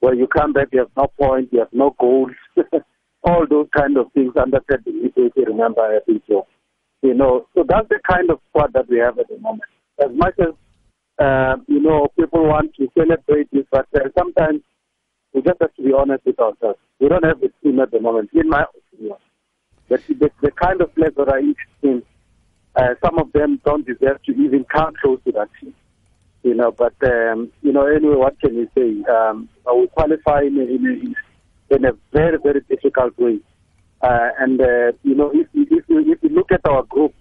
where 0.00 0.14
you 0.14 0.26
come 0.26 0.52
back, 0.52 0.68
you 0.72 0.80
have 0.80 0.90
no 0.96 1.06
point, 1.18 1.48
you 1.52 1.58
have 1.60 1.72
no 1.72 1.94
goals, 1.98 2.32
all 3.24 3.46
those 3.48 3.68
kind 3.76 3.96
of 3.96 4.12
things 4.12 4.32
under 4.40 4.60
Ted 4.70 4.82
if 4.86 5.32
you 5.36 5.44
remember, 5.46 5.80
I 5.80 5.98
think 6.06 6.22
so. 6.28 6.46
You 7.02 7.14
know, 7.14 7.46
so 7.54 7.64
that's 7.68 7.88
the 7.88 8.00
kind 8.08 8.30
of 8.30 8.40
squad 8.48 8.72
that 8.74 8.88
we 8.88 8.98
have 8.98 9.18
at 9.18 9.28
the 9.28 9.38
moment. 9.38 9.68
As 10.02 10.10
much 10.14 10.34
as, 10.38 10.54
uh, 11.18 11.56
you 11.66 11.80
know, 11.80 12.08
people 12.18 12.46
want 12.46 12.74
to 12.76 12.88
celebrate 12.96 13.50
this, 13.52 13.64
but 13.70 13.86
uh, 13.94 14.08
sometimes 14.16 14.62
we 15.32 15.42
just 15.42 15.60
have 15.60 15.74
to 15.74 15.82
be 15.82 15.92
honest 15.92 16.24
with 16.24 16.38
ourselves. 16.38 16.78
We 17.00 17.08
don't 17.08 17.24
have 17.24 17.40
the 17.40 17.52
team 17.62 17.80
at 17.80 17.90
the 17.90 18.00
moment, 18.00 18.30
in 18.32 18.48
my 18.48 18.64
opinion. 18.64 19.16
The, 19.88 19.98
the, 20.08 20.30
the 20.40 20.50
kind 20.52 20.80
of 20.80 20.94
players 20.94 21.12
that 21.16 21.28
are 21.28 21.38
in 21.38 21.54
team, 21.82 22.02
uh, 22.76 22.94
some 23.04 23.18
of 23.18 23.32
them 23.32 23.60
don't 23.64 23.86
deserve 23.86 24.22
to 24.24 24.32
even 24.32 24.64
come 24.64 24.94
close 25.00 25.20
to 25.24 25.32
that 25.32 25.48
team. 25.60 25.74
You 26.42 26.54
know, 26.54 26.72
but 26.72 26.94
um, 27.02 27.50
you 27.62 27.72
know, 27.72 27.86
anyway, 27.86 28.16
what 28.16 28.38
can 28.40 28.54
you 28.54 28.68
say? 28.76 29.02
Um, 29.10 29.48
we 29.74 29.86
qualify 29.88 30.42
in 30.42 30.58
a, 30.58 30.62
in 30.62 31.16
in 31.70 31.84
a 31.84 31.92
very, 32.12 32.38
very 32.38 32.60
difficult 32.68 33.16
way. 33.18 33.38
Uh, 34.02 34.28
and 34.38 34.60
uh, 34.60 34.92
you 35.02 35.14
know, 35.14 35.30
if, 35.32 35.46
if 35.54 35.84
if 35.88 36.22
you 36.22 36.28
look 36.28 36.52
at 36.52 36.60
our 36.66 36.82
group, 36.82 37.14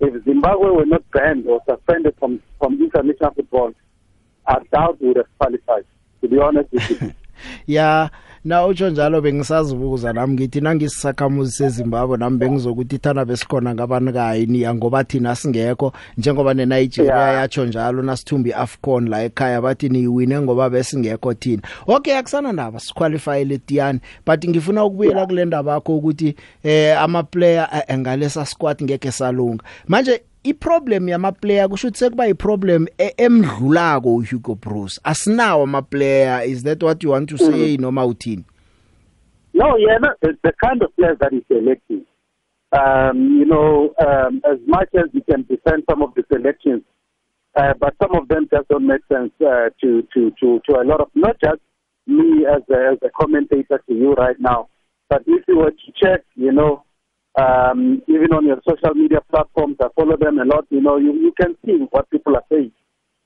if 0.00 0.24
Zimbabwe 0.24 0.70
were 0.70 0.86
not 0.86 1.08
banned 1.12 1.46
or 1.46 1.60
suspended 1.68 2.14
from 2.18 2.42
from 2.58 2.74
international 2.82 3.32
football, 3.34 3.72
I 4.46 4.58
doubt 4.72 5.00
we 5.00 5.08
would 5.08 5.18
have 5.18 5.38
qualified. 5.38 5.84
To 6.22 6.28
be 6.28 6.38
honest 6.38 6.72
with 6.72 6.90
you. 6.90 7.14
yeah 7.66 8.08
na 8.46 8.66
utsho 8.66 8.90
njalo 8.90 9.20
bengisazibuza 9.20 10.12
nami 10.12 10.34
ngithi 10.34 10.60
nangisisakhamuzi 10.60 11.52
seZimbabwe 11.52 12.18
nami 12.18 12.38
bengizokuthi 12.38 12.98
thana 12.98 13.24
besikhona 13.24 13.74
ngabanikayi 13.74 14.46
niya 14.46 14.74
ngoba 14.74 15.04
thina 15.04 15.36
singekho. 15.36 15.92
Njengoba 16.18 16.54
neNigeria 16.54 17.14
yeah. 17.14 17.34
yatsho 17.34 17.64
njalo 17.64 18.02
nasithumbi 18.02 18.52
AFCON 18.52 19.08
la 19.08 19.24
ekhaya 19.24 19.60
bathi 19.60 19.88
niwine 19.88 20.40
ngoba 20.40 20.70
besingekho 20.70 21.34
thina. 21.34 21.62
Okay 21.86 22.16
akusana 22.16 22.52
ndaba 22.52 22.80
siqualify 22.80 23.44
letiyani 23.44 24.00
but 24.26 24.48
ngifuna 24.48 24.84
ukubuyela 24.84 25.26
kule 25.26 25.44
ndaba 25.44 25.72
yakho 25.72 25.96
ukuthi 25.96 26.34
eh 26.62 27.02
ama 27.02 27.22
player 27.22 27.84
engalesa 27.88 28.46
squad 28.46 28.82
ngeke 28.82 29.12
salunga. 29.12 29.64
Manje 29.88 30.20
iproblem 30.48 31.08
yama 31.08 31.32
player 31.32 31.68
kusho 31.68 31.88
ukuthi 31.88 31.98
sekuba 31.98 32.28
iproblem 32.28 32.86
emdlulako 33.16 34.14
uHugo 34.14 34.54
Bruce. 34.54 35.00
Asinawo 35.04 35.62
ama 35.62 35.82
player 35.82 36.42
is 36.46 36.62
that 36.62 36.82
what 36.82 37.02
you 37.04 37.10
want 37.10 37.28
to 37.28 37.38
say 37.38 37.46
mm 37.46 37.76
-hmm. 37.76 37.80
noma 37.80 38.06
uthini? 38.06 38.44
No 39.54 39.76
yeah 39.78 39.98
no, 40.00 40.08
the, 40.22 40.36
the 40.42 40.52
kind 40.64 40.82
of 40.82 40.90
players 40.96 41.18
that 41.18 41.32
he's 41.32 41.46
selecting 41.48 42.06
um 42.72 43.38
you 43.38 43.44
know 43.46 43.94
um 44.06 44.40
as 44.44 44.58
much 44.66 44.88
as 44.94 45.08
you 45.12 45.22
can 45.22 45.44
defend 45.48 45.84
some 45.88 46.02
of 46.02 46.12
the 46.14 46.24
selections 46.32 46.82
uh, 47.56 47.72
but 47.80 47.94
some 48.02 48.14
of 48.20 48.28
them 48.28 48.46
just 48.52 48.68
don't 48.68 48.86
make 48.86 49.02
sense 49.08 49.32
uh, 49.40 49.70
to 49.80 50.02
to 50.12 50.30
to 50.40 50.60
to 50.66 50.80
a 50.80 50.84
lot 50.84 51.00
of 51.00 51.08
not 51.14 51.36
just 51.42 51.60
me 52.06 52.44
as 52.46 52.62
a, 52.70 52.92
as 52.92 52.98
a 53.02 53.10
commentator 53.18 53.80
to 53.88 53.94
you 53.94 54.12
right 54.14 54.36
now 54.40 54.68
but 55.08 55.22
if 55.26 55.42
you 55.48 55.56
were 55.58 55.70
to 55.70 55.92
check 56.02 56.24
you 56.34 56.52
know 56.52 56.82
um, 57.36 58.02
even 58.08 58.32
on 58.32 58.46
your 58.46 58.60
social 58.66 58.94
media 58.94 59.20
platforms, 59.30 59.76
I 59.80 59.88
follow 59.94 60.16
them 60.16 60.38
a 60.38 60.44
lot. 60.44 60.64
You 60.70 60.80
know, 60.80 60.96
you, 60.96 61.12
you 61.12 61.32
can 61.38 61.54
see 61.64 61.76
what 61.90 62.08
people 62.10 62.34
are 62.34 62.44
saying 62.50 62.72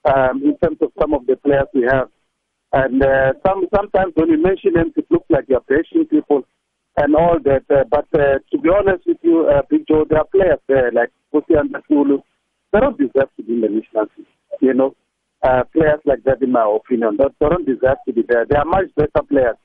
um, 0.04 0.42
in 0.42 0.56
terms 0.58 0.78
of 0.82 0.90
some 1.00 1.14
of 1.14 1.26
the 1.26 1.36
players 1.36 1.68
we 1.74 1.82
have. 1.88 2.08
And 2.72 3.02
uh, 3.02 3.32
some 3.46 3.66
sometimes 3.74 4.12
when 4.16 4.30
you 4.30 4.42
mention 4.42 4.74
them, 4.74 4.92
it 4.96 5.06
looks 5.10 5.26
like 5.30 5.44
you're 5.48 5.62
bashing 5.68 6.06
people 6.06 6.42
and 6.96 7.14
all 7.14 7.38
that. 7.44 7.62
Uh, 7.70 7.84
but 7.90 8.06
uh, 8.14 8.38
to 8.50 8.58
be 8.58 8.68
honest 8.68 9.06
with 9.06 9.18
you, 9.22 9.46
uh, 9.46 9.62
Big 9.70 9.86
Joe, 9.86 10.04
there 10.08 10.18
are 10.18 10.26
players 10.26 10.58
there 10.68 10.90
like 10.92 11.10
Pusi 11.32 11.58
and 11.58 11.72
Nakulu. 11.72 12.22
They 12.72 12.80
don't 12.80 12.98
deserve 12.98 13.30
to 13.36 13.42
be 13.42 13.54
in 13.54 13.60
the 13.60 13.68
national 13.68 14.06
team. 14.16 14.26
You 14.60 14.74
know, 14.74 14.94
uh, 15.42 15.62
players 15.72 16.00
like 16.04 16.22
that, 16.24 16.42
in 16.42 16.52
my 16.52 16.66
opinion, 16.66 17.16
they 17.16 17.24
don't 17.46 17.66
deserve 17.66 17.98
to 18.06 18.12
be 18.12 18.22
there. 18.28 18.44
They 18.48 18.56
are 18.56 18.64
much 18.64 18.86
better 18.96 19.22
players 19.28 19.56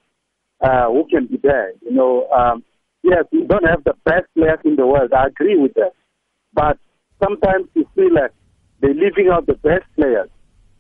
uh, 0.62 0.88
who 0.88 1.08
can 1.10 1.26
be 1.26 1.38
there. 1.42 1.74
You 1.82 1.94
know. 1.96 2.30
Um, 2.30 2.64
yes, 3.06 3.26
we 3.32 3.46
don't 3.46 3.66
have 3.66 3.84
the 3.84 3.94
best 4.04 4.26
players 4.36 4.60
in 4.66 4.76
the 4.76 4.86
world. 4.86 5.14
I 5.14 5.28
agree 5.28 5.58
with 5.58 5.74
that. 5.76 5.94
But 6.54 6.78
sometimes 7.24 7.68
you 7.76 7.88
feel 7.96 8.14
like 8.14 8.32
they're 8.82 8.94
leaving 8.94 9.30
out 9.32 9.46
the 9.46 9.54
best 9.54 9.86
players. 9.96 10.30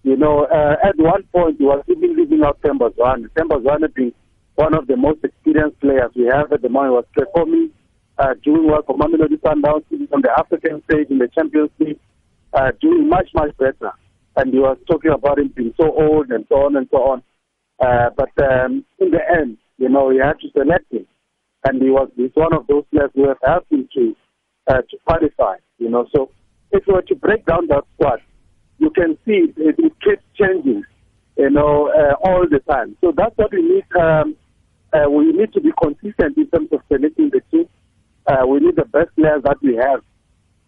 You 0.03 0.17
know, 0.17 0.45
uh, 0.45 0.75
at 0.83 0.97
one 0.97 1.23
point, 1.33 1.59
you 1.59 1.67
was 1.67 1.83
even 1.88 2.15
leaving 2.15 2.43
out 2.43 2.61
Tembazwane. 2.61 3.29
Tembazwane 3.38 3.93
being 3.93 4.13
one 4.55 4.75
of 4.75 4.88
the 4.88 4.97
most 4.97 5.23
experienced 5.23 5.79
players 5.79 6.11
we 6.15 6.25
have 6.25 6.51
at 6.51 6.61
the 6.61 6.69
moment 6.69 6.93
was 6.93 7.05
performing, 7.13 7.71
uh, 8.17 8.33
doing 8.43 8.67
well 8.67 8.83
for 8.85 8.97
Mamelodi 8.97 9.39
Sundowns 9.41 9.83
on 10.13 10.21
the 10.21 10.31
African 10.38 10.81
stage 10.89 11.07
in 11.09 11.17
the 11.17 11.27
Champions 11.27 11.71
League, 11.79 11.99
uh, 12.53 12.71
doing 12.81 13.09
much, 13.09 13.29
much 13.33 13.55
better. 13.57 13.91
And 14.38 14.53
he 14.53 14.59
was 14.59 14.77
talking 14.89 15.11
about 15.11 15.39
him 15.39 15.51
being 15.55 15.73
so 15.79 15.91
old 15.91 16.29
and 16.29 16.45
so 16.49 16.55
on 16.65 16.75
and 16.75 16.88
so 16.91 16.97
on. 16.97 17.23
Uh, 17.79 18.09
but 18.15 18.31
um, 18.43 18.85
in 18.99 19.11
the 19.11 19.19
end, 19.39 19.57
you 19.77 19.89
know, 19.89 20.09
you 20.11 20.21
had 20.21 20.39
to 20.39 20.47
select 20.53 20.91
him 20.91 21.05
and 21.65 21.82
he 21.82 21.89
was 21.89 22.10
he's 22.15 22.32
one 22.34 22.54
of 22.54 22.67
those 22.67 22.84
players 22.91 23.12
who 23.15 23.28
have 23.28 23.38
helped 23.43 23.71
him 23.71 23.88
to 23.93 24.15
uh, 24.67 24.82
to 24.89 24.97
qualify. 25.06 25.56
You 25.78 25.89
know, 25.89 26.08
so 26.15 26.30
if 26.71 26.84
we 26.88 26.93
were 26.93 27.01
to 27.04 27.15
break 27.15 27.45
down 27.45 27.67
that 27.67 27.84
squad, 27.95 28.21
you 28.80 28.89
can 28.91 29.17
see 29.25 29.54
it, 29.58 29.75
it 29.78 29.93
keeps 30.04 30.23
changing, 30.36 30.84
you 31.38 31.49
know, 31.49 31.89
uh, 31.89 32.15
all 32.28 32.45
the 32.49 32.60
time. 32.71 32.97
So 33.01 33.13
that's 33.15 33.36
what 33.38 33.51
we 33.51 33.62
need. 33.62 33.86
Um, 33.99 34.36
uh, 34.93 35.10
we 35.10 35.32
need 35.32 35.51
to 35.54 35.62
be 35.62 35.71
consistent 35.82 36.38
in 36.38 36.47
terms 36.47 36.69
of 36.71 36.80
selecting 36.88 37.30
the 37.32 37.41
team. 37.51 37.67
Uh, 38.28 38.45
we 38.47 38.60
need 38.60 38.75
the 38.75 38.86
best 38.86 39.15
players 39.15 39.43
that 39.43 39.58
we 39.62 39.75
have, 39.75 40.01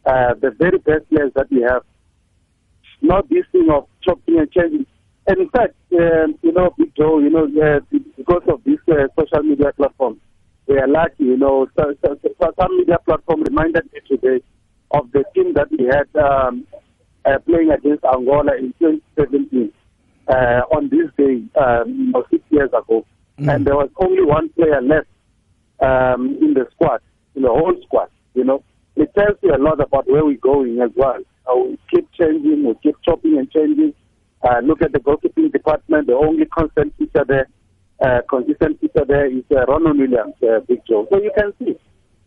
uh, 0.06 0.34
the 0.42 0.52
very 0.60 0.78
best 0.80 1.10
players 1.10 1.32
that 1.36 1.50
we 1.50 1.62
have. 1.62 1.84
Not 3.02 3.30
this 3.30 3.46
thing 3.52 3.70
of 3.72 3.88
chopping 4.04 4.40
and 4.40 4.52
changing. 4.52 4.86
And 5.28 5.40
in 5.40 5.50
fact, 5.50 5.76
um, 5.94 6.36
you 6.42 6.52
know, 6.52 6.74
Big 6.78 6.94
Joe, 6.96 7.20
you 7.20 7.30
know, 7.30 7.46
uh, 7.46 7.80
because 8.18 8.44
of 8.48 8.64
this 8.64 8.80
uh, 8.90 9.08
social 9.20 9.44
media 9.44 9.72
platform, 9.76 10.20
we 10.68 10.78
are 10.78 10.88
lucky, 10.88 11.24
you 11.24 11.38
know, 11.38 11.68
so, 11.78 11.94
so, 12.04 12.20
so 12.24 12.54
some 12.60 12.78
media 12.78 12.98
platform 13.06 13.44
reminded 13.44 13.90
me 13.94 14.00
today 14.08 14.44
of 14.92 15.12
the 15.12 15.24
team 15.34 15.54
that 15.54 15.70
we 15.72 15.86
had 15.86 16.08
um, 16.22 16.66
uh, 17.26 17.40
playing 17.40 17.72
against 17.72 18.04
Angola 18.04 18.56
in 18.58 18.74
2017 18.80 19.72
uh, 20.28 20.34
on 20.76 20.90
this 20.90 21.10
day, 21.18 21.42
um, 21.60 22.14
six 22.30 22.44
years 22.50 22.70
ago. 22.70 23.06
Mm. 23.40 23.56
And 23.56 23.68
there 23.68 23.76
was 23.76 23.90
only 23.98 24.24
one 24.24 24.50
player 24.50 24.82
left 24.82 25.08
um, 25.80 26.38
in 26.42 26.54
the 26.54 26.68
squad, 26.74 27.02
in 27.36 27.44
the 27.44 27.50
whole 27.50 27.76
squad, 27.86 28.10
you 28.34 28.44
know. 28.44 28.64
It 28.96 29.14
tells 29.16 29.38
you 29.44 29.56
a 29.56 29.62
lot 29.62 29.80
about 29.80 30.10
where 30.10 30.26
we're 30.26 30.38
going 30.38 30.82
as 30.82 30.90
well. 30.96 31.20
Uh, 31.50 31.56
we 31.56 31.80
keep 31.94 32.12
changing, 32.14 32.66
we 32.66 32.74
keep 32.82 32.96
chopping 33.06 33.38
and 33.38 33.50
changing. 33.52 33.94
Uh, 34.42 34.60
look 34.64 34.82
at 34.82 34.92
the 34.92 35.00
goalkeeping 35.00 35.52
department, 35.52 36.08
the 36.08 36.14
only 36.14 36.46
constant 36.46 36.94
feature 36.98 37.24
there, 37.28 37.48
uh, 38.02 38.22
consistent 38.30 38.80
feature 38.80 39.06
there 39.08 39.26
is 39.26 39.44
uh, 39.52 39.66
Ronald 39.66 39.98
Williams, 39.98 40.36
uh, 40.44 40.60
Big 40.68 40.82
Joe. 40.88 41.08
So 41.12 41.22
you 41.22 41.32
can 41.38 41.54
see 41.60 41.76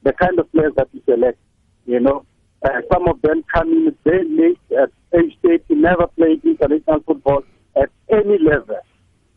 the 0.03 0.13
kind 0.13 0.39
of 0.39 0.51
players 0.53 0.73
that 0.77 0.89
we 0.93 1.03
select, 1.09 1.39
you 1.87 2.01
know. 2.01 2.25
Uh, 2.63 2.81
some 2.93 3.09
of 3.09 3.21
them 3.23 3.43
come 3.55 3.69
in 3.69 3.97
very 4.05 4.29
late 4.29 4.79
at 4.79 4.91
age 5.19 5.37
30, 5.43 5.75
never 5.77 6.07
played 6.09 6.45
international 6.45 7.01
football 7.07 7.43
at 7.77 7.89
any 8.11 8.39
level. 8.39 8.79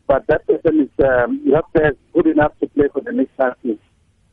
But 0.07 0.27
that 0.27 0.45
person 0.45 0.81
is 0.81 1.05
um, 1.05 1.41
not 1.45 1.71
good 1.73 2.27
enough 2.27 2.51
to 2.59 2.67
play 2.67 2.87
for 2.91 3.01
the 3.01 3.11
national 3.11 3.53
team. 3.61 3.79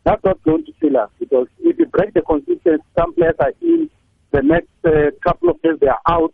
That's 0.04 0.24
not 0.24 0.42
going 0.42 0.64
to 0.64 0.72
kill 0.80 0.96
us 0.96 1.10
because 1.20 1.46
if 1.60 1.78
you 1.78 1.86
break 1.86 2.14
the 2.14 2.22
consistency, 2.22 2.82
some 2.98 3.14
players 3.14 3.36
are 3.38 3.52
in, 3.60 3.90
the 4.32 4.42
next 4.42 4.68
uh, 4.84 5.10
couple 5.22 5.50
of 5.50 5.58
years 5.62 5.78
they 5.80 5.88
are 5.88 6.00
out. 6.08 6.32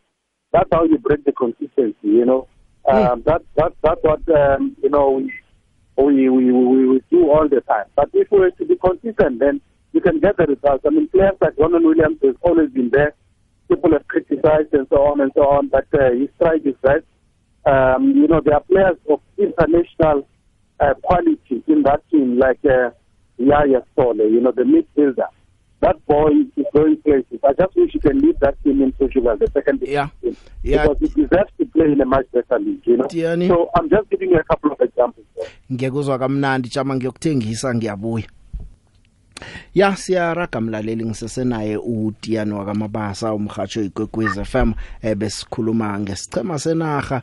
That's 0.52 0.68
how 0.72 0.84
you 0.84 0.98
break 0.98 1.24
the 1.24 1.32
consistency, 1.32 1.96
you 2.02 2.24
know. 2.24 2.48
Mm. 2.86 3.10
Um, 3.10 3.22
that, 3.26 3.42
that, 3.56 3.72
that's 3.82 4.00
what, 4.02 4.20
um, 4.28 4.76
you 4.82 4.88
know, 4.88 5.10
we, 5.10 5.32
we, 5.96 6.28
we, 6.28 6.52
we, 6.52 6.88
we 6.88 7.02
do 7.10 7.30
all 7.30 7.48
the 7.48 7.60
time. 7.62 7.86
But 7.94 8.10
if 8.12 8.30
we 8.30 8.40
were 8.40 8.50
to 8.50 8.64
be 8.64 8.76
consistent, 8.76 9.40
then 9.40 9.60
you 9.92 10.00
can 10.00 10.20
get 10.20 10.36
the 10.36 10.44
results. 10.46 10.84
I 10.86 10.90
mean, 10.90 11.08
players 11.08 11.34
like 11.40 11.54
Ronald 11.58 11.84
Williams 11.84 12.18
has 12.22 12.34
always 12.42 12.70
been 12.70 12.90
there. 12.92 13.14
People 13.68 13.92
have 13.92 14.06
criticized 14.08 14.72
and 14.72 14.86
so 14.90 14.96
on 15.02 15.20
and 15.20 15.32
so 15.34 15.42
on, 15.42 15.68
but 15.68 15.86
uh, 15.94 16.12
his 16.12 16.28
strike 16.36 16.66
is 16.66 16.74
right. 16.82 17.02
Um, 17.64 18.12
you 18.14 18.28
know, 18.28 18.40
there 18.44 18.54
are 18.54 18.60
players 18.60 18.96
of 19.10 19.20
international 19.38 20.28
uh, 20.78 20.94
quality 21.02 21.64
in 21.66 21.82
that 21.82 22.08
team, 22.10 22.38
like 22.38 22.60
uh, 22.64 22.90
Yaya 23.38 23.82
Sole, 23.96 24.16
you 24.16 24.40
know, 24.40 24.52
the 24.52 24.62
midfielder. 24.62 25.28
That 25.80 26.04
boy 26.06 26.30
is 26.56 26.64
going 26.72 26.96
places. 27.02 27.38
I 27.44 27.52
just 27.52 27.76
wish 27.76 27.92
he 27.92 28.00
can 28.00 28.18
lead 28.20 28.36
that 28.40 28.62
team 28.64 28.82
in 28.82 28.92
Portugal, 28.92 29.36
the 29.36 29.50
second 29.52 29.82
yeah. 29.82 30.08
team. 30.22 30.36
Yeah. 30.62 30.86
Because 30.88 30.98
he 31.00 31.22
deserves 31.22 31.52
to 31.58 31.66
play 31.66 31.92
in 31.92 32.00
a 32.00 32.06
much 32.06 32.26
better 32.32 32.58
league, 32.58 32.80
you 32.84 32.96
know. 32.96 33.04
Tiani. 33.04 33.48
So 33.48 33.70
I'm 33.76 33.88
just 33.90 34.08
giving 34.10 34.30
you 34.30 34.38
a 34.38 34.44
couple 34.44 34.72
of 34.72 34.80
examples. 34.80 35.26
Ngiyakuzwa 35.72 36.18
kamnandi 36.18 36.68
chama 36.68 36.96
ngiyokuthengisa 36.96 37.74
ngiyabuya. 37.74 38.24
Ya 39.74 39.96
siyaraga 39.96 40.60
mlaleli 40.60 41.04
ngisesenaye 41.04 41.76
uTiano 41.76 42.58
wakamabasa 42.58 43.34
umhatsho 43.34 43.82
igwegwez 43.82 44.40
FM 44.44 44.72
ebesikhuluma 45.02 46.00
ngesicema 46.00 46.58
senaga 46.58 47.22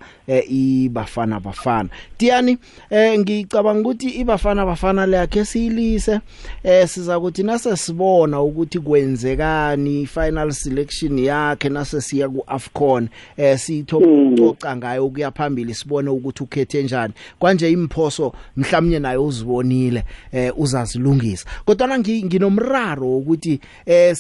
ibafana 0.50 1.40
bafana. 1.40 1.90
Tiani 2.18 2.58
eh 2.90 3.20
ngicabanga 3.20 3.90
ukuthi 3.90 4.10
ibafana 4.10 4.66
bafana 4.66 5.06
leyakhe 5.06 5.46
siyilise 5.46 6.20
eh 6.64 6.88
siza 6.88 7.20
kuthi 7.20 7.44
nase 7.44 7.78
sibona 7.78 8.42
ukuthi 8.42 8.80
kwenzekani 8.80 10.06
final 10.06 10.52
selection 10.52 11.20
yakhe 11.20 11.70
nase 11.70 12.02
siya 12.02 12.30
ku 12.30 12.44
Afcon 12.48 13.10
eh 13.38 13.58
sithoxa 13.58 14.76
ngayo 14.76 15.06
ukuya 15.06 15.32
phambili 15.32 15.74
sibone 15.74 16.10
ukuthi 16.10 16.44
ukhethe 16.44 16.84
njani. 16.84 17.14
Kwanje 17.40 17.72
imphoso 17.72 18.34
mhlawumnye 18.58 19.00
nayo 19.00 19.26
uzibonile 19.26 20.04
eh 20.32 20.54
uzazilungisa. 20.58 21.46
Kodwa 21.66 21.88
nginomraro 22.04 23.18
ukuthi 23.18 23.60
eh 23.86 24.16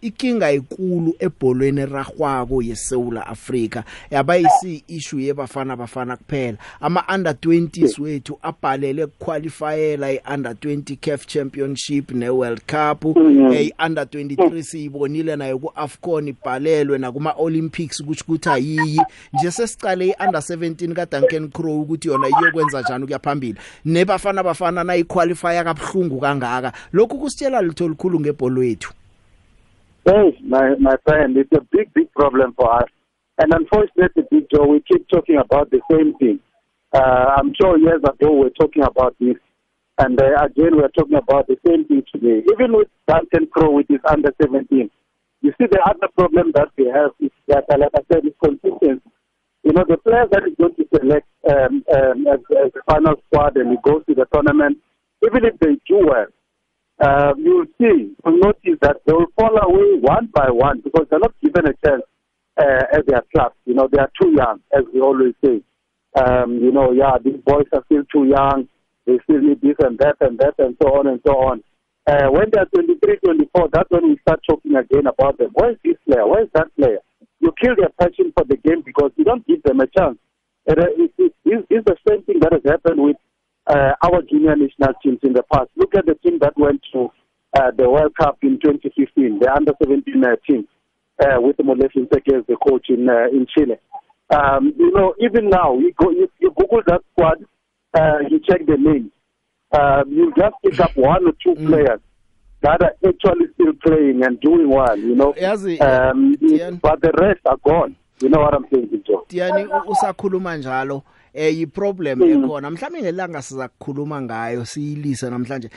ikinga 0.00 0.50
ekulu 0.50 1.14
ebholweni 1.18 1.86
ragwako 1.86 2.62
yeSouth 2.62 3.16
Africa 3.26 3.82
yabayisi 4.10 4.84
issue 4.88 5.22
yebafana 5.24 5.76
bafana 5.76 6.16
kuphela. 6.16 6.58
Ama 6.80 7.04
under 7.14 7.32
20s 7.32 8.02
wethu 8.02 8.38
abhalele 8.42 9.06
qualifyela 9.06 10.12
iunder 10.12 10.52
20 10.52 10.96
CAF 10.96 11.26
Championship 11.26 12.10
ne 12.10 12.28
World 12.28 12.60
Cup 12.66 13.04
eh 13.52 13.70
under 13.86 14.04
23 14.04 14.62
siyibonile 14.62 15.36
nayo 15.36 15.58
ku 15.58 15.72
Afcon 15.74 16.28
ibhalelwe 16.28 16.98
na 16.98 17.12
kuma 17.12 17.34
Olympics 17.38 18.00
ukuthi 18.00 18.24
kuthi 18.24 18.48
ayiyi. 18.48 19.00
Nje 19.32 19.50
sesicale 19.50 20.06
iunder 20.06 20.40
17 20.40 20.94
ka 20.94 21.06
Duncan 21.06 21.48
Crow 21.50 21.80
ukuthi 21.80 22.08
yona 22.08 22.28
iyokwenza 22.28 22.80
njani 22.80 23.04
ukuya 23.04 23.18
phambili. 23.18 23.58
Nebafana 23.84 24.42
bafana 24.42 24.84
na 24.84 24.96
iqualify 24.96 25.64
kabhlungu 25.64 26.20
kangaka. 26.20 26.72
Lokhu 26.92 27.18
kusitshela 27.18 27.62
litho 27.62 27.88
likhulu 27.88 28.20
ngebholo 28.20 28.60
wethu 28.60 28.92
Hey, 30.08 30.38
my, 30.42 30.74
my 30.80 30.96
friend, 31.04 31.36
it's 31.36 31.52
a 31.52 31.60
big, 31.70 31.92
big 31.92 32.10
problem 32.14 32.54
for 32.56 32.72
us. 32.76 32.88
And 33.36 33.52
unfortunately, 33.52 34.22
Big 34.30 34.46
Joe, 34.50 34.66
we 34.66 34.80
keep 34.90 35.06
talking 35.10 35.36
about 35.36 35.70
the 35.70 35.82
same 35.90 36.14
thing. 36.16 36.40
Uh, 36.94 37.36
I'm 37.36 37.52
sure 37.60 37.76
years 37.76 38.00
ago 38.00 38.32
we 38.32 38.44
were 38.44 38.56
talking 38.58 38.84
about 38.84 39.14
this. 39.20 39.36
And 39.98 40.18
uh, 40.18 40.42
again, 40.42 40.80
we're 40.80 40.88
talking 40.96 41.18
about 41.18 41.46
the 41.46 41.58
same 41.66 41.84
thing 41.84 42.04
today. 42.10 42.40
Even 42.54 42.72
with 42.72 42.88
Duncan 43.06 43.48
Crow, 43.52 43.72
which 43.72 43.90
is 43.90 44.00
under 44.08 44.32
17. 44.40 44.88
You 45.42 45.52
see, 45.60 45.66
the 45.70 45.82
other 45.84 46.08
problem 46.16 46.52
that 46.54 46.68
we 46.78 46.86
have 46.86 47.10
is 47.20 47.30
that, 47.48 47.64
uh, 47.68 47.76
like 47.76 47.92
I 47.94 48.00
said, 48.10 48.24
is 48.24 48.32
consistency. 48.42 49.04
You 49.62 49.74
know, 49.74 49.84
the 49.86 49.98
players 49.98 50.28
that 50.32 50.48
is 50.48 50.56
going 50.56 50.74
to 50.76 50.88
select 50.88 51.28
um, 51.52 51.84
um, 51.92 52.26
as, 52.32 52.40
as 52.64 52.72
the 52.72 52.80
final 52.88 53.16
squad 53.26 53.58
and 53.58 53.72
he 53.72 53.76
goes 53.84 54.06
to 54.08 54.14
the 54.14 54.24
tournament, 54.32 54.78
even 55.22 55.44
if 55.44 55.58
they 55.60 55.76
do 55.86 56.00
well, 56.08 56.32
uh, 57.00 57.34
you'll 57.36 57.66
see, 57.80 58.14
you'll 58.24 58.38
notice 58.38 58.78
that 58.82 58.96
they 59.06 59.12
will 59.12 59.30
fall 59.38 59.56
away 59.56 59.98
one 60.00 60.28
by 60.34 60.50
one 60.50 60.80
because 60.80 61.06
they're 61.10 61.20
not 61.20 61.34
given 61.42 61.66
a 61.66 61.74
chance 61.86 62.02
uh, 62.58 62.84
at 62.92 63.06
their 63.06 63.22
clubs. 63.34 63.54
You 63.66 63.74
know, 63.74 63.88
they 63.90 63.98
are 63.98 64.10
too 64.20 64.34
young, 64.36 64.60
as 64.76 64.84
we 64.92 65.00
always 65.00 65.34
say. 65.44 65.62
Um, 66.18 66.58
you 66.58 66.72
know, 66.72 66.92
yeah, 66.92 67.18
these 67.22 67.40
boys 67.44 67.66
are 67.72 67.84
still 67.86 68.02
too 68.12 68.26
young. 68.26 68.68
They 69.06 69.18
still 69.24 69.40
need 69.40 69.60
this 69.60 69.76
and 69.78 69.98
that 70.00 70.16
and 70.20 70.38
that 70.38 70.54
and 70.58 70.76
so 70.82 70.88
on 70.98 71.06
and 71.06 71.20
so 71.26 71.32
on. 71.34 71.62
Uh, 72.06 72.28
when 72.30 72.46
they're 72.52 72.64
23, 72.64 73.18
24, 73.24 73.68
that's 73.72 73.90
when 73.90 74.08
we 74.08 74.18
start 74.22 74.40
talking 74.48 74.74
again 74.74 75.06
about 75.06 75.38
them. 75.38 75.50
Where 75.52 75.72
is 75.72 75.78
this 75.84 75.96
player? 76.06 76.26
Where 76.26 76.42
is 76.42 76.50
that 76.54 76.74
player? 76.76 76.98
You 77.40 77.52
kill 77.62 77.76
their 77.76 77.90
passion 78.00 78.32
for 78.36 78.44
the 78.44 78.56
game 78.56 78.82
because 78.84 79.12
you 79.16 79.24
don't 79.24 79.46
give 79.46 79.62
them 79.62 79.80
a 79.80 79.86
chance. 79.86 80.18
And, 80.66 80.78
uh, 80.78 80.86
it, 80.96 81.12
it, 81.18 81.32
it, 81.44 81.66
it's 81.70 81.84
the 81.84 81.96
same 82.08 82.22
thing 82.24 82.40
that 82.40 82.52
has 82.52 82.62
happened 82.64 83.02
with 83.02 83.16
uh, 83.68 83.92
our 84.02 84.22
junior 84.22 84.56
national 84.56 84.94
teams 85.02 85.18
in 85.22 85.32
the 85.34 85.42
past. 85.52 85.68
Look 85.76 85.94
at 85.94 86.06
the 86.06 86.14
team 86.14 86.38
that 86.40 86.54
went 86.56 86.80
to 86.92 87.10
uh, 87.58 87.70
the 87.76 87.88
World 87.88 88.12
Cup 88.20 88.38
in 88.42 88.58
2015, 88.62 89.38
the 89.40 89.52
under 89.52 89.72
17 89.82 90.24
uh, 90.24 90.36
team, 90.46 90.66
uh, 91.20 91.40
with 91.40 91.56
Molefe 91.58 91.96
Nseke 91.96 92.38
as 92.38 92.44
the 92.46 92.56
coach 92.66 92.86
in 92.88 93.08
uh, 93.08 93.26
in 93.32 93.46
Chile. 93.54 93.76
Um, 94.30 94.74
you 94.78 94.90
know, 94.92 95.14
even 95.20 95.48
now, 95.48 95.78
you, 95.78 95.92
go, 95.96 96.10
you, 96.10 96.28
you 96.38 96.52
Google 96.58 96.82
that 96.86 97.00
squad, 97.12 97.44
uh, 97.94 98.18
you 98.28 98.38
check 98.40 98.66
the 98.66 98.76
names. 98.76 99.10
Uh, 99.72 100.04
you 100.08 100.32
just 100.36 100.54
pick 100.64 100.78
up 100.80 100.94
one 100.96 101.26
or 101.26 101.32
two 101.42 101.54
players 101.66 102.00
that 102.60 102.82
are 102.82 102.92
actually 103.08 103.46
still 103.54 103.72
playing 103.82 104.22
and 104.24 104.38
doing 104.40 104.68
well, 104.68 104.98
you 104.98 105.14
know. 105.14 105.32
Yazi, 105.34 105.80
Um, 105.80 106.34
but 106.82 107.00
the 107.00 107.12
rest 107.20 107.40
are 107.46 107.56
gone. 107.64 107.96
You 108.20 108.28
know 108.28 108.40
what 108.40 108.54
I'm 108.54 108.66
saying, 108.72 109.02
Joe? 109.06 109.24
Tiani 109.28 109.66
usakhuluma 109.86 110.56
njalo 110.56 111.02
eh 111.32 111.54
yiproblem 111.58 112.22
ekhona. 112.22 112.70
Mhlawumbe 112.70 113.02
ngelanga 113.02 113.42
siza 113.42 113.68
kukhuluma 113.68 114.22
ngayo 114.22 114.64
siyilisa 114.64 115.30
namhlanje. 115.30 115.70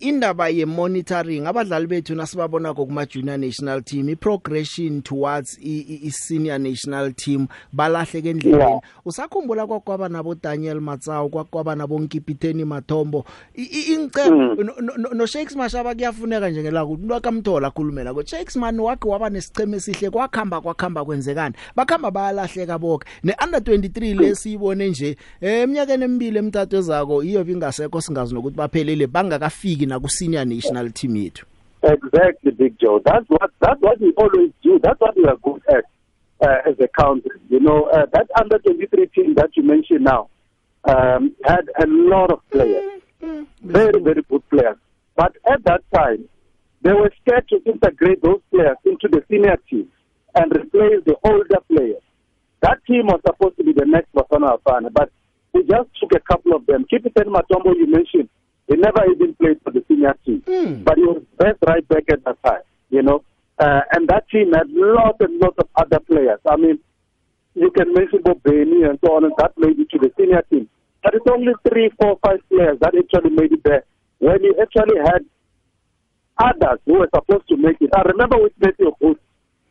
Indaba 0.00 0.48
ye 0.48 0.64
monitoring 0.64 1.46
abadlali 1.46 1.86
bethu 1.86 2.14
nasibabona 2.14 2.74
kuma 2.74 3.06
junior 3.06 3.38
national 3.38 3.82
team 3.82 4.08
i 4.08 4.14
progression 4.14 5.02
towards 5.02 5.58
i, 5.58 6.00
i 6.06 6.10
senior 6.10 6.58
national 6.58 7.12
team 7.12 7.48
balahleke 7.72 8.30
endleleni. 8.30 8.62
Yeah. 8.62 8.80
usakhumbula 9.04 9.66
kwakwaba 9.66 10.08
nabo 10.08 10.34
Daniel 10.34 10.80
Matsawu 10.80 11.28
kwakwaba 11.28 11.74
nabo 11.74 11.98
Nkipiteni 11.98 12.64
Mathombo 12.64 13.24
ingcebo 13.54 14.62
no, 14.62 15.14
no 15.14 15.26
Shakes 15.26 15.56
Mashaba 15.56 15.94
kuyafuneka 15.94 16.50
nje 16.50 16.62
ngela 16.62 16.84
ukuthi 16.84 17.06
lwakamthola 17.06 17.70
khulumela 17.70 18.14
ko 18.14 18.22
Shakes 18.24 18.56
man 18.56 18.80
wakhe 18.80 19.08
waba 19.08 19.30
nesiceme 19.30 19.76
esihle 19.76 20.10
kwakhamba 20.10 20.60
kwakhamba 20.60 21.04
kwenzekani? 21.04 21.54
Bakhamba 21.76 22.10
bayalahleka 22.10 22.78
bonke 22.78 23.06
ne 23.24 23.34
under 23.44 23.60
23 23.60 24.20
lesiyibone 24.20 24.88
nje 24.88 25.16
eh, 25.40 25.62
eminyakeni 25.62 26.04
emibili 26.04 26.38
emithathu 26.38 26.76
ezako 26.76 27.22
iyo 27.22 27.44
bingasekho 27.44 28.00
singazi 28.00 28.34
nokuthi 28.34 28.56
baphelele 28.56 29.06
bangakafiki 29.06 29.87
na 29.88 29.98
ku 29.98 30.08
senior 30.08 30.44
national 30.44 30.90
team 30.90 31.14
yethu 31.16 31.44
Exactly, 31.80 32.50
Big 32.50 32.74
Joe. 32.82 33.00
That's 33.04 33.26
what 33.28 33.50
that's 33.60 33.80
what 33.80 34.00
we 34.00 34.10
always 34.22 34.50
do. 34.66 34.80
That's 34.82 35.00
what 35.00 35.14
we 35.16 35.24
are 35.24 35.36
good 35.36 35.62
at. 35.76 35.84
uh, 36.40 36.58
as 36.68 36.74
a 36.80 36.88
country. 36.88 37.40
You 37.48 37.60
know, 37.60 37.84
uh, 37.92 38.06
that 38.12 38.28
under 38.38 38.58
23 38.58 39.06
team 39.08 39.34
that 39.34 39.50
you 39.56 39.62
mentioned 39.62 40.04
now 40.04 40.28
um, 40.84 41.34
had 41.44 41.68
a 41.80 41.86
lot 41.86 42.30
of 42.32 42.40
players, 42.50 43.02
very, 43.62 44.00
very 44.00 44.22
good 44.28 44.48
players. 44.50 44.76
But 45.16 45.36
at 45.50 45.64
that 45.64 45.82
time, 45.94 46.28
they 46.82 46.92
were 46.92 47.10
scared 47.22 47.48
to 47.48 47.56
integrate 47.70 48.22
those 48.22 48.40
players 48.50 48.76
into 48.84 49.08
the 49.10 49.22
senior 49.30 49.56
team 49.68 49.88
and 50.34 50.52
replace 50.54 51.02
the 51.04 51.16
older 51.24 51.60
players. 51.70 52.02
That 52.60 52.78
team 52.86 53.06
was 53.06 53.20
supposed 53.26 53.56
to 53.58 53.64
be 53.64 53.72
the 53.72 53.86
next 53.86 54.12
Bafana 54.14 54.58
Bafana, 54.58 54.92
but 54.92 55.10
we 55.52 55.62
just 55.62 55.88
took 56.00 56.12
a 56.14 56.20
couple 56.20 56.54
of 56.54 56.66
them. 56.66 56.84
Kipiten 56.92 57.32
Matombo, 57.32 57.74
you 57.74 57.86
mentioned, 57.90 58.28
he 58.68 58.76
never 58.76 59.02
even 59.10 59.34
played 59.34 59.58
for 59.64 59.70
the 59.72 59.82
senior 59.88 60.14
team, 60.24 60.42
Mm. 60.46 60.84
but 60.84 60.96
he 60.96 61.04
was 61.04 61.22
best 61.38 61.58
right 61.66 61.86
back 61.88 62.04
at 62.12 62.24
that 62.24 62.42
time, 62.44 62.62
you 62.90 63.02
know. 63.02 63.22
Uh, 63.58 63.80
and 63.92 64.06
that 64.08 64.28
team 64.30 64.52
had 64.52 64.68
lots 64.70 65.18
and 65.20 65.40
lots 65.40 65.56
of 65.58 65.68
other 65.76 65.98
players. 66.00 66.38
I 66.48 66.56
mean, 66.56 66.78
you 67.54 67.70
can 67.72 67.92
mention 67.92 68.20
Bob 68.22 68.42
Benny 68.44 68.82
and 68.84 68.98
so 69.04 69.16
on, 69.16 69.24
and 69.24 69.32
that 69.38 69.52
made 69.58 69.78
it 69.78 69.90
to 69.90 69.98
the 69.98 70.12
senior 70.16 70.42
team. 70.50 70.68
But 71.02 71.14
it's 71.14 71.26
only 71.30 71.52
three, 71.68 71.90
four, 72.00 72.18
five 72.24 72.40
players 72.48 72.78
that 72.80 72.94
actually 72.94 73.30
made 73.30 73.52
it 73.52 73.64
there. 73.64 73.84
When 74.20 74.42
you 74.44 74.54
actually 74.60 74.98
had 75.00 75.24
others 76.38 76.78
who 76.86 76.98
were 77.00 77.08
supposed 77.14 77.48
to 77.48 77.56
make 77.56 77.76
it. 77.80 77.90
I 77.96 78.02
remember 78.02 78.36
with 78.38 78.52
Matthew 78.60 78.92
Booth, 79.00 79.18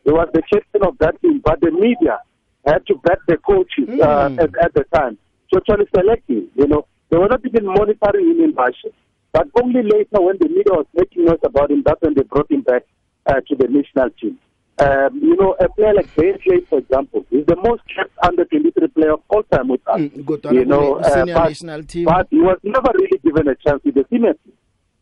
he 0.03 0.11
was 0.11 0.27
the 0.33 0.41
captain 0.51 0.83
of 0.85 0.97
that 0.99 1.21
team, 1.21 1.41
but 1.43 1.59
the 1.61 1.71
media 1.71 2.19
had 2.65 2.85
to 2.87 2.95
back 2.95 3.19
the 3.27 3.37
coaches 3.37 3.87
uh, 4.01 4.29
Mm. 4.29 4.39
at, 4.43 4.49
at 4.65 4.73
the 4.73 4.83
time 4.93 5.17
to 5.53 5.57
actually 5.59 5.87
select 5.95 6.29
him. 6.29 6.47
You 6.55 6.67
know, 6.67 6.85
they 7.09 7.17
were 7.17 7.27
not 7.27 7.45
even 7.45 7.65
monitoring 7.65 8.27
him 8.31 8.41
in 8.43 8.53
Russia. 8.53 8.89
But 9.33 9.47
only 9.61 9.83
later, 9.83 10.19
when 10.21 10.37
the 10.39 10.47
media 10.47 10.71
was 10.73 10.85
making 10.93 11.25
noise 11.25 11.39
about 11.43 11.71
him, 11.71 11.83
that's 11.85 12.01
when 12.01 12.13
they 12.15 12.23
brought 12.23 12.49
him 12.49 12.61
back 12.61 12.83
uh, 13.25 13.41
to 13.47 13.55
the 13.55 13.67
national 13.67 14.09
team. 14.19 14.39
Um, 14.79 15.19
you 15.21 15.35
know, 15.35 15.55
a 15.59 15.67
player 15.69 15.93
like 15.93 16.13
Clay, 16.13 16.33
for 16.69 16.77
example, 16.79 17.25
is 17.31 17.45
the 17.47 17.55
most 17.55 17.81
kept 17.93 18.11
under 18.23 18.45
23 18.45 18.87
player 18.89 19.13
of 19.13 19.21
all 19.29 19.41
time 19.43 19.69
with 19.69 19.81
us. 19.87 19.99
Mm, 19.99 20.53
you 20.53 20.65
know, 20.65 21.01
senior 21.01 21.33
but, 21.33 21.49
national 21.49 21.83
team. 21.83 22.05
but 22.05 22.27
he 22.29 22.37
was 22.37 22.59
never 22.63 22.91
really 22.93 23.17
given 23.23 23.47
a 23.47 23.55
chance 23.55 23.81
with 23.83 23.95
the 23.95 24.05
senior 24.11 24.33
team. 24.33 24.53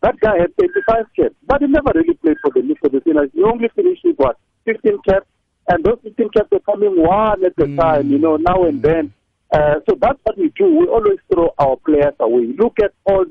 That 0.02 0.18
guy 0.22 0.38
had 0.38 0.56
35 0.56 1.06
caps, 1.16 1.36
but 1.46 1.62
he 1.62 1.68
never 1.68 1.92
really 1.94 2.14
played 2.14 2.38
for 2.42 2.52
the 2.52 2.76
for 2.80 2.90
the 2.90 3.02
seniors. 3.04 3.30
He 3.34 3.44
only 3.44 3.68
finished 3.76 4.04
with 4.06 4.16
what 4.18 4.38
15 4.66 5.00
caps, 5.08 5.28
and 5.68 5.84
those 5.84 6.00
15 6.04 6.30
caps 6.30 6.52
were 6.52 6.60
coming 6.60 6.96
one 7.02 7.44
at 7.44 7.54
a 7.58 7.76
time, 7.76 8.10
you 8.10 8.20
know, 8.20 8.38
now 8.38 8.64
and 8.64 8.82
then. 8.82 9.14
Uh, 9.54 9.76
so 9.88 9.96
that's 10.02 10.20
what 10.24 10.38
we 10.38 10.50
do. 10.58 10.66
We 10.66 10.88
always 10.88 11.20
throw 11.32 11.54
our 11.60 11.78
players 11.78 12.14
away. 12.20 12.54
Look 12.58 12.78
at 12.84 12.94
all 13.06 13.26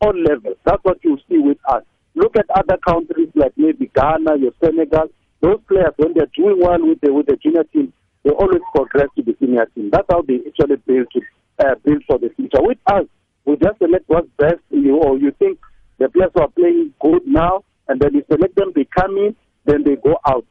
all 0.00 0.14
levels. 0.16 0.56
That's 0.64 0.82
what 0.84 0.98
you 1.02 1.18
see 1.28 1.38
with 1.38 1.58
us. 1.68 1.82
Look 2.14 2.36
at 2.36 2.46
other 2.50 2.78
countries 2.86 3.28
like 3.34 3.52
maybe 3.56 3.90
Ghana, 3.94 4.38
your 4.38 4.52
Senegal. 4.62 5.08
Those 5.40 5.60
players, 5.68 5.92
when 5.96 6.14
they're 6.14 6.30
doing 6.36 6.58
well 6.60 6.78
with 6.80 7.00
the 7.00 7.12
with 7.12 7.26
the 7.26 7.36
junior 7.36 7.64
team, 7.64 7.92
they 8.24 8.30
always 8.30 8.62
progress 8.74 9.08
to 9.16 9.22
the 9.22 9.36
senior 9.38 9.66
team. 9.74 9.90
That's 9.92 10.06
how 10.10 10.22
they 10.22 10.40
actually 10.46 10.76
build 10.86 11.06
to 11.12 11.20
uh, 11.60 11.74
build 11.84 12.02
for 12.06 12.18
the 12.18 12.30
future. 12.36 12.62
With 12.62 12.78
us, 12.86 13.04
we 13.44 13.56
just 13.56 13.78
select 13.78 14.04
what's 14.08 14.28
best 14.36 14.60
you, 14.70 14.96
or 14.96 15.18
you 15.18 15.30
think 15.38 15.58
the 15.98 16.08
players 16.08 16.30
who 16.34 16.42
are 16.42 16.48
playing 16.48 16.92
good 17.00 17.22
now, 17.26 17.64
and 17.88 18.00
then 18.00 18.14
you 18.14 18.24
select 18.30 18.56
them, 18.56 18.72
they 18.74 18.84
come 18.84 19.16
in, 19.16 19.36
then 19.64 19.84
they 19.84 19.96
go 19.96 20.18
out. 20.26 20.44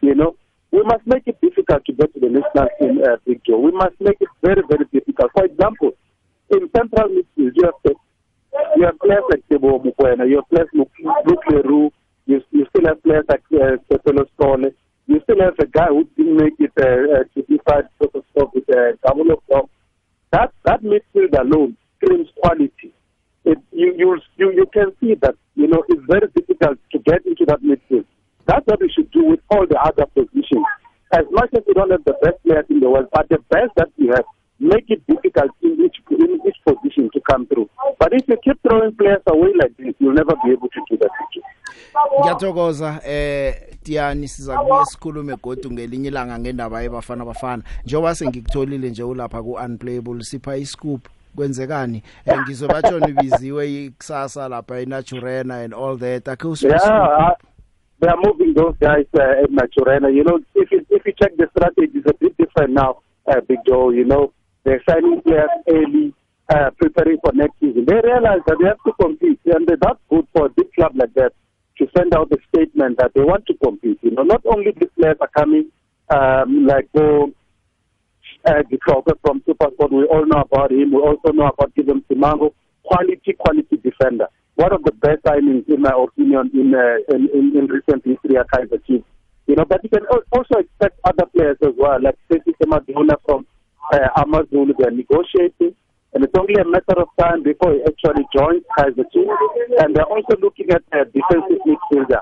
You 0.00 0.14
know, 0.14 0.36
we 0.72 0.82
must 0.84 1.06
make 1.06 1.26
it 1.26 1.38
difficult 1.40 1.84
to 1.84 1.92
get 1.92 2.12
to 2.14 2.20
the 2.20 2.28
national 2.28 2.68
team 2.80 3.00
uh, 3.04 3.16
picture. 3.26 3.56
We 3.56 3.72
must 3.72 4.00
make 4.00 4.16
it 4.20 4.28
very, 4.42 4.62
very 4.68 4.86
difficult. 4.90 5.30
For 5.36 5.44
example, 5.44 5.92
in 6.50 6.68
central 6.74 7.08
midfield, 7.08 7.52
you 7.54 7.64
have 7.64 7.96
you 8.76 8.84
have 8.84 8.98
players 8.98 9.24
like 9.30 9.44
Tebo 9.50 9.82
Mukwena, 9.84 10.28
you 10.28 10.36
have 10.36 10.48
players 10.48 10.68
like 10.74 10.88
Luke 11.26 11.44
Leroux, 11.50 11.90
you, 12.26 12.40
you 12.50 12.66
still 12.70 12.86
have 12.86 13.02
players 13.02 13.24
like 13.28 13.42
uh, 13.52 13.76
Stefano 13.86 14.24
Stole, 14.34 14.72
you 15.06 15.20
still 15.24 15.40
have 15.40 15.54
a 15.58 15.66
guy 15.66 15.88
who 15.88 16.04
didn't 16.16 16.36
make 16.36 16.54
it 16.58 16.72
uh, 16.78 17.20
uh, 17.20 17.24
to 17.34 17.42
decide 17.48 17.88
sort 17.98 18.14
of 18.14 18.24
stuff 18.32 18.50
with 18.54 18.64
uh, 18.70 18.96
Gamulo 19.04 19.36
Flom. 19.46 19.68
That 20.32 20.52
that 20.64 20.82
midfield 20.82 21.38
alone 21.38 21.76
screams 21.96 22.28
quality. 22.40 22.92
It, 23.44 23.58
you, 23.72 23.94
you 23.96 24.20
you 24.36 24.52
you 24.52 24.66
can 24.72 24.92
see 25.00 25.14
that 25.20 25.34
you 25.54 25.66
know 25.68 25.82
it's 25.88 26.02
very 26.06 26.28
difficult 26.34 26.78
to 26.92 26.98
get 27.00 27.26
into 27.26 27.44
that 27.46 27.60
midfield. 27.62 28.04
That's 28.46 28.66
what 28.66 28.80
we 28.80 28.90
should 28.90 29.10
do 29.10 29.24
with 29.24 29.40
all 29.50 29.66
the 29.66 29.78
other 29.80 30.06
positions. 30.06 30.64
As 31.12 31.24
much 31.30 31.50
as 31.54 31.62
we 31.66 31.74
don't 31.74 31.90
have 31.90 32.04
the 32.04 32.14
best 32.22 32.42
players 32.44 32.64
in 32.70 32.80
the 32.80 32.88
world, 32.90 33.06
but 33.12 33.28
the 33.28 33.38
best 33.50 33.70
that 33.76 33.88
we 33.98 34.08
have, 34.08 34.24
make 34.60 34.84
it 34.88 35.02
difficult 35.06 35.50
in 35.62 35.72
each 35.84 35.96
in 36.10 36.38
each 36.46 36.56
position 36.64 37.10
to 37.12 37.20
come 37.30 37.46
through. 37.46 37.68
But 37.98 38.12
if 38.12 38.26
you 38.28 38.36
keep 38.42 38.58
throwing 38.62 38.94
players 38.94 39.22
away 39.26 39.52
like 39.58 39.76
this, 39.76 39.94
you'll 39.98 40.14
never 40.14 40.34
be 40.44 40.52
able 40.52 40.68
to 40.68 40.80
do 40.90 40.96
that. 40.98 41.10
ngiyathokoza 42.20 43.00
eh 43.06 43.54
Tiani 43.82 44.28
siza 44.28 44.58
kubuye 44.58 44.84
sikhulume 44.84 45.36
godu 45.42 45.70
ngelinye 45.72 46.08
ilanga 46.08 46.38
ngendaba 46.38 46.82
yebafana 46.82 47.24
bafana 47.24 47.62
njengoba 47.84 48.14
sengikutholile 48.14 48.90
nje 48.90 49.02
ulapha 49.02 49.42
ku 49.42 49.52
unplayable 49.52 50.22
sipha 50.24 50.56
iscoop 50.56 51.08
kwenzekani 51.36 52.02
eh, 52.26 52.40
ngizobatsho 52.40 52.98
nibiziwe 53.00 53.84
ikusasa 53.84 54.48
lapha 54.48 54.80
eNaturena 54.80 55.56
and 55.56 55.74
all 55.74 55.98
that 55.98 56.28
akhe 56.28 56.48
Yeah, 56.62 56.76
uh, 56.76 57.30
they 58.02 58.08
are 58.08 58.18
moving 58.18 58.52
those 58.54 58.74
guys 58.80 59.06
uh, 59.14 59.44
at 59.44 59.50
Naturena. 59.50 60.12
You 60.12 60.24
know, 60.24 60.40
if 60.56 60.70
you, 60.72 60.84
if 60.90 61.06
you 61.06 61.12
check 61.22 61.36
the 61.36 61.46
strategy, 61.56 61.92
it's 61.94 62.10
a 62.10 62.14
bit 62.14 62.36
different 62.36 62.74
now, 62.74 63.00
uh, 63.30 63.40
Big 63.46 63.58
Joe. 63.66 63.90
You 63.90 64.04
know, 64.04 64.32
they're 64.64 64.82
signing 64.88 65.22
players 65.22 65.48
early, 65.70 66.12
uh, 66.48 66.70
preparing 66.80 67.18
for 67.22 67.32
next 67.32 67.54
season. 67.60 67.84
They 67.86 67.94
realize 67.94 68.42
that 68.48 68.56
they 68.60 68.66
have 68.66 68.82
to 68.86 68.92
compete, 69.00 69.38
and 69.46 69.68
that's 69.68 70.00
good 70.10 70.26
for 70.34 70.46
a 70.46 70.48
big 70.48 70.72
club 70.74 70.92
like 70.96 71.14
that 71.14 71.32
to 71.78 71.86
send 71.96 72.12
out 72.12 72.32
a 72.32 72.38
statement 72.52 72.98
that 72.98 73.12
they 73.14 73.22
want 73.22 73.46
to 73.46 73.54
compete. 73.62 73.98
You 74.02 74.10
know, 74.10 74.24
not 74.24 74.42
only 74.46 74.72
these 74.72 74.90
players 74.98 75.16
are 75.20 75.30
coming, 75.38 75.70
um, 76.10 76.66
like 76.66 76.88
oh, 76.96 77.32
uh, 78.44 78.62
the 78.68 78.78
Kroger 78.78 79.14
from 79.24 79.42
Supersport, 79.42 79.92
we 79.92 80.04
all 80.06 80.26
know 80.26 80.40
about 80.42 80.72
him. 80.72 80.90
We 80.90 80.98
also 80.98 81.30
know 81.32 81.46
about 81.46 81.72
Gideon 81.76 82.04
Simango, 82.10 82.52
quality, 82.82 83.32
quality 83.38 83.76
defender. 83.76 84.26
One 84.56 84.72
of 84.72 84.84
the 84.84 84.92
best 84.92 85.22
signings, 85.24 85.68
in 85.68 85.80
my 85.80 85.92
opinion, 85.96 86.50
in, 86.52 86.74
uh, 86.74 87.14
in, 87.14 87.28
in, 87.32 87.56
in 87.56 87.66
recent 87.66 88.04
history 88.04 88.36
at 88.36 88.50
Kaiser 88.50 88.78
Chiefs. 88.86 89.04
You 89.46 89.56
know, 89.56 89.64
but 89.64 89.82
you 89.82 89.90
can 89.90 90.04
al- 90.12 90.28
also 90.30 90.60
expect 90.60 91.00
other 91.04 91.26
players 91.34 91.56
as 91.62 91.74
well, 91.76 92.00
like 92.00 92.16
Stacey 92.26 92.54
Semaduna 92.62 93.16
from 93.24 93.46
uh, 93.92 94.08
Amazulu. 94.22 94.74
They're 94.78 94.90
negotiating, 94.90 95.74
and 96.12 96.24
it's 96.24 96.38
only 96.38 96.54
a 96.54 96.64
matter 96.64 97.00
of 97.00 97.08
time 97.18 97.42
before 97.42 97.72
he 97.72 97.82
actually 97.82 98.24
joins 98.36 98.62
Kaiser 98.78 99.04
Chiefs. 99.12 99.30
And 99.78 99.96
they're 99.96 100.04
also 100.04 100.36
looking 100.40 100.70
at 100.70 100.82
a 100.92 101.04
defensive 101.06 101.58
midfielder. 101.66 102.20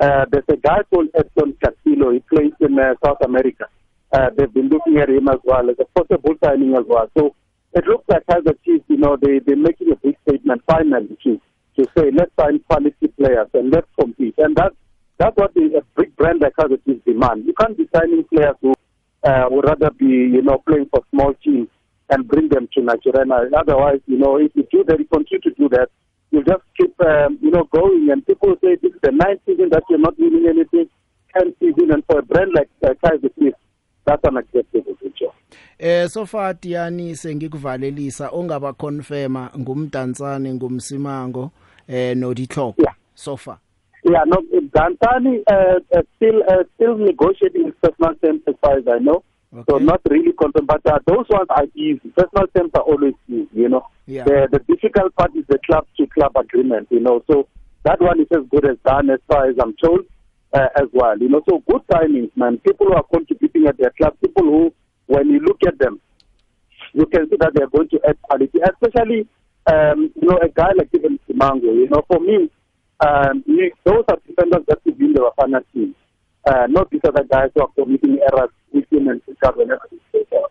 Uh, 0.00 0.26
there's 0.30 0.44
a 0.48 0.56
guy 0.56 0.82
called 0.92 1.08
Edson 1.14 1.56
Castillo. 1.62 2.12
He 2.12 2.20
plays 2.20 2.52
in 2.60 2.78
uh, 2.78 2.94
South 3.04 3.18
America. 3.24 3.66
Uh, 4.12 4.30
they've 4.36 4.52
been 4.52 4.68
looking 4.68 4.98
at 4.98 5.08
him 5.08 5.28
as 5.28 5.38
well 5.44 5.68
as 5.70 5.76
a 5.80 5.84
possible 5.98 6.34
signing 6.42 6.74
as 6.74 6.84
well. 6.86 7.10
So 7.16 7.34
it 7.74 7.84
looks 7.86 8.04
like 8.08 8.26
Kaiser 8.26 8.54
Chiefs, 8.64 8.84
you 8.88 8.96
know, 8.96 9.16
they, 9.20 9.40
they're 9.40 9.56
making 9.56 9.92
a 9.92 9.96
big 9.96 10.16
statement 10.26 10.62
finally 10.66 11.16
to, 11.24 11.40
to 11.78 11.84
say, 11.96 12.10
let's 12.12 12.32
sign 12.38 12.58
quality 12.68 13.06
players 13.16 13.48
and 13.54 13.70
let's 13.72 13.86
compete. 13.98 14.34
And 14.38 14.56
that's, 14.56 14.74
that's 15.18 15.36
what 15.36 15.54
the, 15.54 15.78
a 15.78 16.00
big 16.00 16.14
brand 16.16 16.40
like 16.40 16.54
Kaiser 16.56 16.76
Chiefs 16.84 17.04
demand. 17.06 17.46
You 17.46 17.54
can't 17.58 17.76
be 17.76 17.88
signing 17.94 18.24
players 18.24 18.56
who 18.60 18.74
uh, 19.24 19.44
would 19.50 19.64
rather 19.64 19.90
be, 19.90 20.06
you 20.06 20.42
know, 20.42 20.58
playing 20.66 20.88
for 20.90 21.02
small 21.10 21.34
teams 21.42 21.68
and 22.10 22.26
bring 22.26 22.48
them 22.48 22.68
to 22.74 22.82
Nigeria. 22.82 23.24
Otherwise, 23.56 24.00
you 24.06 24.18
know, 24.18 24.36
if 24.36 24.50
you 24.54 24.66
do 24.70 24.84
that, 24.88 24.98
you 24.98 25.06
continue 25.06 25.40
to 25.42 25.50
do 25.54 25.68
that, 25.70 25.88
you 26.30 26.42
just 26.44 26.62
keep, 26.76 26.94
um, 27.00 27.38
you 27.40 27.50
know, 27.50 27.64
going. 27.72 28.08
And 28.10 28.26
people 28.26 28.56
say 28.62 28.76
this 28.82 28.92
is 28.92 29.00
the 29.02 29.12
ninth 29.12 29.40
season 29.46 29.68
that 29.70 29.84
you're 29.88 29.98
not 29.98 30.18
winning 30.18 30.46
anything, 30.48 30.88
tenth 31.36 31.54
season, 31.60 31.92
and 31.92 32.02
for 32.06 32.18
a 32.18 32.22
brand 32.22 32.52
like 32.54 32.68
uh, 32.84 32.94
Kaiser 33.04 33.28
Chiefs, 33.38 33.56
that's 34.04 34.24
unacceptable. 34.24 34.88
Joe. 35.18 35.32
Eh 35.78 36.08
so 36.08 36.26
far 36.26 36.54
Tiani 36.60 37.16
sengikuvalelisa 37.16 38.30
ongaba 38.30 38.72
confirma 38.72 39.50
ngumdansane 39.58 40.54
ngumsimango 40.54 41.50
eh 41.88 42.14
no 42.16 42.34
ditlhoko 42.34 42.82
Yeah. 42.82 42.94
so 43.14 43.36
far 43.36 43.58
Yeah, 44.04 44.22
no, 44.26 44.36
Dantani 44.74 45.42
uh, 45.50 45.80
uh, 45.96 46.02
still 46.16 46.42
uh, 46.48 46.62
still 46.76 46.96
negotiating 46.96 47.72
personal 47.82 48.14
terms 48.22 48.42
as 48.46 48.54
far 48.62 48.78
as 48.78 48.84
I 48.86 48.98
know. 49.00 49.24
So 49.68 49.74
Okay. 49.76 49.84
not 49.84 50.00
really 50.08 50.32
confirmed, 50.32 50.68
but 50.68 50.86
uh, 50.86 50.98
those 51.06 51.26
ones 51.30 51.48
are 51.50 51.66
easy. 51.74 52.08
Personal 52.16 52.46
terms 52.56 52.70
are 52.74 52.82
always 52.82 53.14
easy, 53.28 53.48
you 53.54 53.68
know. 53.68 53.82
Yeah. 54.06 54.24
The 54.24 54.48
the 54.52 54.60
difficult 54.72 55.14
part 55.16 55.34
is 55.34 55.44
the 55.48 55.58
club 55.66 55.84
to 55.96 56.06
club 56.06 56.32
agreement, 56.36 56.86
you 56.90 57.00
know. 57.00 57.24
So 57.30 57.48
that 57.84 58.00
one 58.00 58.20
is 58.20 58.28
as 58.30 58.44
good 58.50 58.66
as 58.70 58.76
done 58.86 59.10
as 59.10 59.20
far 59.26 59.48
as 59.50 59.56
I'm 59.60 59.74
told 59.82 60.04
uh, 60.54 60.68
as 60.76 60.88
well, 60.92 61.18
you 61.18 61.28
know. 61.28 61.42
So 61.48 61.62
good 61.70 61.82
timings, 61.92 62.30
man. 62.36 62.58
People 62.58 62.86
who 62.86 62.94
are 62.94 63.06
contributing 63.12 63.66
at 63.66 63.78
their 63.78 63.90
club, 63.98 64.14
people 64.24 64.44
who, 64.44 64.72
when 65.06 65.28
you 65.28 65.40
look 65.40 65.58
at 65.66 65.76
them, 65.80 66.00
you 66.94 67.04
can 67.06 67.28
see 67.28 67.36
that 67.40 67.52
they 67.54 67.62
are 67.64 67.72
going 67.76 67.88
to 67.88 67.98
add 68.08 68.16
quality, 68.22 68.58
especially 68.62 69.26
um, 69.72 70.10
you 70.20 70.28
know 70.28 70.38
a 70.42 70.48
guy 70.48 70.70
like 70.76 70.88
even 70.94 71.18
Simango. 71.28 71.62
You 71.74 71.88
know, 71.90 72.02
for 72.08 72.20
me, 72.20 72.50
um, 73.06 73.42
he, 73.46 73.70
those 73.84 74.04
are 74.08 74.18
defenders 74.26 74.64
that 74.68 74.78
should 74.84 74.98
be 74.98 75.04
in 75.06 75.12
the 75.14 75.20
Bafana 75.20 75.60
team, 75.72 75.94
uh, 76.46 76.66
not 76.68 76.90
these 76.90 77.00
other 77.06 77.24
guys 77.24 77.50
who 77.54 77.62
are 77.62 77.68
committing 77.76 78.18
errors 78.32 78.50
within 78.72 79.08
and 79.08 79.24
pick 79.26 79.36
up 79.44 79.56
whenever 79.56 79.82
they 79.90 79.98
play 80.12 80.24
ball. 80.30 80.48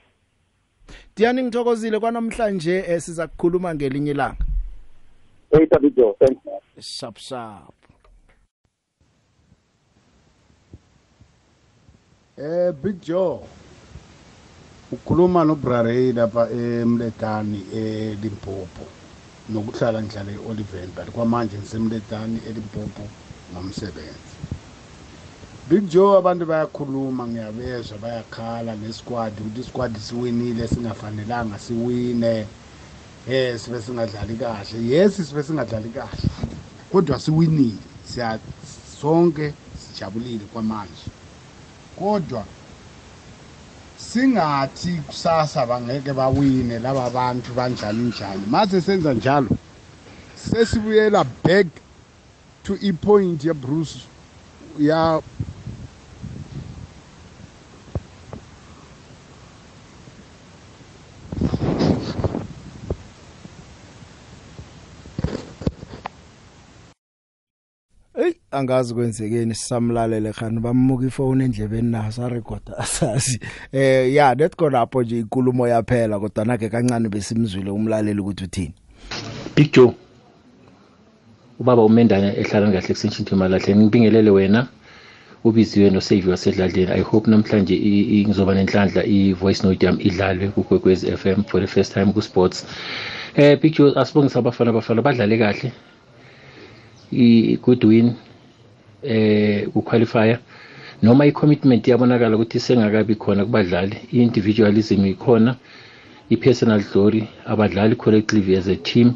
Tiani 1.16 1.44
ngithokozile 1.44 2.00
kwanamhlanje 2.00 2.78
eh, 2.88 3.02
siza 3.02 3.28
kukhuluma 3.28 3.76
ngelinye 3.76 4.12
ilanga 4.12 4.38
Hey, 5.52 5.66
Tabijo, 5.66 6.16
thanks. 6.20 6.46
Man. 6.46 6.60
sharp 6.82 7.18
sharp 7.18 7.74
eh 12.38 12.72
Big 12.84 13.02
Joe 13.02 13.40
ukhuluma 14.92 15.44
noBrarey 15.46 16.14
lapha 16.14 16.50
eMletani 16.52 17.66
eLimpopo 17.76 18.86
nokuhlala 19.50 20.04
ngihlala 20.04 20.32
eOliven 20.32 20.90
but 20.96 21.12
kwamanje 21.12 21.58
ngisemletani 21.58 22.40
eLimpopo 22.50 23.04
ngomsebenzi. 23.54 24.36
Big 25.70 25.86
Joe 25.90 26.18
abantu 26.18 26.46
bayakhuluma 26.46 27.28
ngiyabezwa 27.28 27.98
bayakhala 27.98 28.78
ngesquad 28.78 29.40
ukuthi 29.42 29.62
isquad 29.62 29.98
siwinile 29.98 30.68
singafanelanga 30.68 31.60
siwine. 31.60 32.48
Eh 33.28 33.60
sibe 33.60 33.82
singadlali 33.82 34.36
kahle. 34.38 34.88
Yes 34.88 35.16
sibe 35.30 35.44
singadlali 35.44 35.90
kahle. 35.90 36.30
Kodwa 36.92 37.20
siwinile. 37.20 37.80
Siya 38.04 38.40
sonke 39.02 39.56
sijabulile 39.74 40.46
kwamanje. 40.46 41.12
Kodwa 41.96 42.48
singathi 43.98 45.02
kusasa 45.08 45.66
bangeke 45.66 46.14
bawine 46.14 46.80
laba 46.80 47.10
bantu 47.10 47.54
banjani 47.54 48.08
njani 48.10 48.42
mase 48.50 48.82
senza 48.82 49.14
njalo. 49.14 49.48
Sesibuyela 50.36 51.24
back 51.44 51.68
to 52.64 52.76
ipoint 52.82 53.44
ya 53.44 53.54
Bruce 53.54 54.00
ya 54.80 55.22
angazi 68.52 68.94
kwenzekeni 68.94 69.56
sisamlalele 69.56 70.32
khani 70.34 70.60
bamuka 70.60 71.06
ifone 71.06 71.46
endlebeni 71.46 71.92
naso 71.92 72.26
arekoda 72.26 72.78
asazi. 72.84 73.40
Eh 73.72 74.14
ya 74.14 74.36
let 74.36 74.56
khonapho 74.56 75.04
nje 75.04 75.20
inkulumo 75.20 75.68
yaphela 75.68 76.20
kodwa 76.20 76.46
nake 76.46 76.70
kancane 76.70 77.10
besimzwile 77.10 77.72
umlaleli 77.72 78.22
ukuthi 78.22 78.44
uthini. 78.44 78.74
Big 79.56 79.74
Joe 79.74 79.94
ubaba 81.60 81.84
umendane 81.84 82.28
ehlala 82.38 82.72
kahle 82.72 82.90
extension 82.90 83.26
to 83.26 83.36
malahle 83.36 83.76
ngibingelele 83.76 84.30
wena 84.30 84.68
ubiziwe 85.44 85.90
no 85.90 86.00
save 86.00 86.30
wasedladleni. 86.30 86.92
I 86.92 87.02
hope 87.02 87.32
namhlanje 87.32 87.76
ngizoba 88.28 88.54
nenhlanhla 88.54 89.04
i 89.06 89.34
voice 89.34 89.68
note 89.68 89.86
yami 89.86 90.04
idlalwe 90.04 90.48
ku 90.48 90.64
Kwekwezi 90.64 91.12
FM 91.18 91.44
for 91.44 91.62
the 91.62 91.68
first 91.68 91.94
time 91.94 92.14
ku 92.14 92.22
sports 92.22 92.66
eh 93.36 93.60
Big 93.62 93.76
Joe 93.76 93.94
asibongisa 93.96 94.40
abafana 94.40 94.70
abafana 94.70 95.02
badlale 95.02 95.38
kahle. 95.38 95.72
I 97.12 97.58
good 97.62 97.84
win. 97.84 98.16
Eh 99.04 99.68
ku 99.74 99.82
qualifier 99.82 100.40
noma 101.02 101.26
i 101.26 101.32
commitment 101.32 101.88
yabonakala 101.88 102.36
ukuthi 102.36 102.60
sengakabi 102.60 103.16
khona 103.16 103.46
kubadlali 103.46 103.98
i 104.14 104.22
individualism 104.22 105.06
ikhona 105.06 105.56
i 106.30 106.38
personal 106.38 106.84
glory 106.94 107.28
abadlali 107.46 107.96
collectively 107.96 108.56
as 108.58 108.68
a 108.68 108.76
team. 108.76 109.14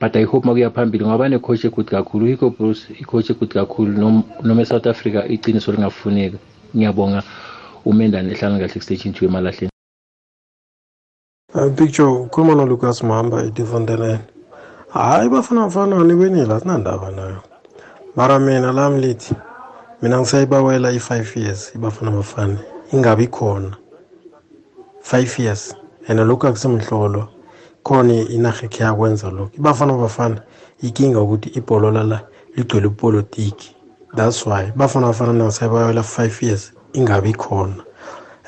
But 0.00 0.16
i 0.16 0.24
hope 0.24 0.46
makuya 0.46 0.70
phambili 0.70 1.04
ngoba 1.04 1.28
ne 1.28 1.38
coach 1.38 1.66
good 1.66 1.86
kakhulu 1.86 2.26
Hugo 2.26 2.50
Bruce 2.50 2.86
i 3.00 3.04
coach 3.04 3.30
good 3.38 3.50
kakhulu 3.50 3.92
nom- 3.98 4.22
noma 4.42 4.62
eSouth 4.62 4.86
Africa 4.86 5.24
iqiniso 5.28 5.72
lingafuneka. 5.72 6.38
Ngiyabonga 6.76 7.22
umendane 7.84 8.32
ehlala 8.32 8.58
kahle 8.58 8.80
station 8.80 9.14
2 9.14 9.24
emalahleni. 9.26 9.70
Uh, 11.54 11.70
picture 11.76 12.06
ukhuluma 12.08 12.54
noLucas 12.54 13.02
Mhamba 13.02 13.44
eDivondeland 13.44 14.20
hayi 14.90 15.28
bafana 15.28 15.60
bafana 15.60 16.04
niwenile 16.04 16.54
asinandaba 16.54 17.10
nayo. 17.10 17.42
Mara 18.16 18.38
mina 18.38 18.72
lami 18.72 19.00
lithi 19.00 19.34
mina 20.02 20.18
ngisayibawela 20.20 20.92
i-five 20.92 21.36
years 21.36 21.74
ibafana 21.74 22.10
bafana 22.10 22.58
ingabi 22.92 23.26
khona. 23.26 23.76
Five 25.02 25.38
years 25.38 25.74
and 26.08 26.18
lokhu 26.20 26.46
akusemhlolo 26.46 27.28
khona 27.84 28.12
inarha 28.12 28.64
ekhe 28.66 28.84
yakwenza 28.84 29.30
lokhu. 29.30 29.56
Ibafana 29.56 29.92
bafana 29.92 30.42
ikinga 30.82 31.20
ukuthi 31.20 31.48
ibholo 31.48 31.90
lala 31.90 32.20
ligcwele 32.56 32.86
ipolitiki 32.86 33.76
that's 34.16 34.46
why 34.46 34.72
bafana 34.76 35.06
bafana 35.06 35.32
nangisayibawela 35.32 36.02
five 36.02 36.42
years 36.42 36.72
ingabi 36.92 37.32
khona. 37.32 37.84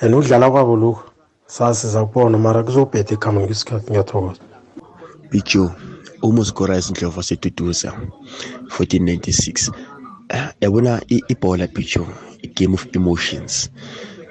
And 0.00 0.14
ukudlala 0.14 0.50
kwabo 0.50 0.76
lokhu 0.76 1.02
sasiza 1.46 2.04
kubona 2.04 2.38
mara 2.38 2.62
kuzobheda 2.62 3.14
ekuhamba 3.14 3.40
ngesikhathi 3.42 3.90
ngiyathokoza. 3.90 4.40
Bicho 5.30 5.70
umusikora 6.28 6.78
isindlovu 6.80 7.18
waseduduza 7.18 7.88
1496 8.78 9.72
Eh, 10.28 10.48
yabona 10.60 11.00
ibhola 11.08 11.66
bicho 11.66 12.06
i-game 12.42 12.74
of 12.74 12.86
emotions. 12.96 13.70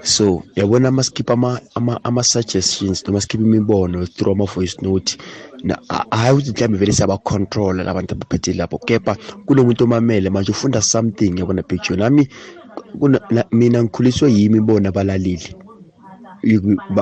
So 0.01 0.43
yabona 0.55 0.87
ama 0.87 1.03
skip 1.03 1.29
ama 1.29 1.59
ama, 1.75 1.99
ama 2.03 2.23
suggestions 2.23 3.05
noma 3.05 3.21
skip 3.21 3.41
imibono 3.41 4.05
through 4.07 4.31
ama 4.35 4.45
voice 4.45 4.77
note 4.81 5.17
na 5.63 5.77
hayi 6.11 6.33
ukuthi 6.33 6.51
mhlawumbe 6.51 6.77
vele 6.77 6.91
siyaba 6.91 7.17
control 7.17 7.75
labantu 7.75 8.13
abaphethe 8.13 8.53
lapho 8.53 8.77
kepha 8.77 9.15
kunomuntu 9.45 9.83
omamele 9.83 10.29
manje 10.29 10.51
ufunda 10.51 10.81
something 10.81 11.39
yabona 11.39 11.61
bicho 11.61 11.95
nami 11.95 12.27
mina 13.51 13.83
ngikhuliswe 13.83 14.33
yimi 14.33 14.59
bona 14.59 14.89
abalaleli 14.89 15.55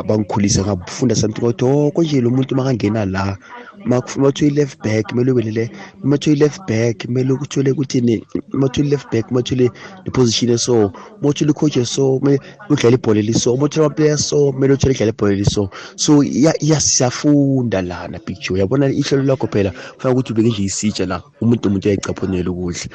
bangikhulisa 0.08 0.62
ngafunda 0.62 1.16
something 1.16 1.42
ukuthi 1.42 1.66
oh 1.66 1.92
konje 1.92 2.22
lo 2.22 2.30
muntu 2.30 2.56
makangena 2.56 3.06
la 3.06 3.38
makuthi 3.86 4.48
i-left 4.48 4.84
back 4.84 5.08
kumele 5.10 5.32
ubelele 5.32 5.72
mathi 6.04 6.32
i-left 6.32 6.62
back 6.68 7.06
kumele 7.06 7.34
ukuthole 7.34 7.72
ukuthi 7.72 8.02
ne 8.02 8.24
mathi 8.54 8.82
i-left 8.82 9.12
back 9.12 9.32
mathole 9.32 9.70
ne-position 10.06 10.52
eso 10.52 10.92
mathole 11.22 11.52
i-coach 11.52 11.84
so 11.84 12.20
kumele 12.20 12.40
udlale 12.70 12.96
ibhola 12.96 13.20
eliso 13.20 13.58
mathole 13.58 13.86
ama-player 13.86 14.18
so 14.18 14.52
kumele 14.52 14.74
uthole 14.74 14.94
idlala 14.94 15.12
ibhola 15.12 15.34
eliso. 15.34 15.70
So 15.96 16.24
iya- 16.24 16.58
iya- 16.60 16.80
siyafunda 16.80 17.82
lana 17.82 18.20
picture 18.20 18.56
uyabona 18.56 18.90
ihlelo 18.90 19.24
lakho 19.24 19.48
phela? 19.48 19.72
Kufanele 19.96 20.14
ukuthi 20.20 20.34
ubeke 20.34 20.50
nje 20.50 20.64
isitsha 20.64 21.06
la 21.06 21.22
umuntu 21.42 21.70
umuntu 21.70 21.88
uyayicaphunela 21.88 22.52
ukudla 22.52 22.86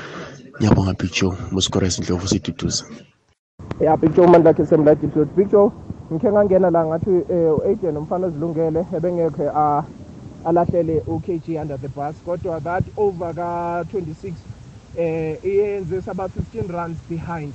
ngiyabonga 0.58 0.94
picture 0.94 1.36
musikora 1.52 1.86
isindlovu 1.86 2.28
siduduza 2.28 2.84
ya 3.80 3.96
Big 3.96 4.14
Joe 4.14 4.26
manje 4.26 4.44
lakhe 4.44 4.66
semla 4.66 4.94
deep 4.94 5.12
throat 5.12 5.28
Big 5.36 5.50
Joe 5.50 5.70
ngikhe 6.12 6.32
ngangena 6.32 6.70
la 6.70 6.84
ngathi 6.86 7.10
eh 7.30 7.52
u-agent 7.58 7.96
umfana 7.98 8.26
ozilungele 8.26 8.86
ebengekhe 8.96 9.46
a 9.54 9.82
alahlele 10.46 11.02
u-KG 11.06 11.48
under 11.62 11.78
the 11.78 11.88
bus 11.88 12.22
kodwa 12.22 12.60
that 12.64 12.84
over 12.96 13.34
ka 13.34 13.82
26 13.84 14.34
eh 14.94 15.38
iyenze 15.44 16.02
saba 16.02 16.28
15 16.28 16.68
runs 16.68 17.02
behind. 17.10 17.54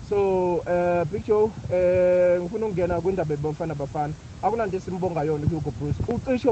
So 0.00 0.18
uh 0.66 1.04
Big 1.12 1.24
Joe 1.24 1.52
eh 1.70 2.40
ngifuna 2.42 2.66
ukungena 2.66 3.02
kwindaba 3.02 3.34
ebafana 3.34 3.74
bafana. 3.76 4.14
Akunanto 4.42 4.78
esimbonga 4.78 5.24
yona 5.24 5.46
uHugo 5.46 5.72
Bruce. 5.72 6.02
Ucishe 6.08 6.50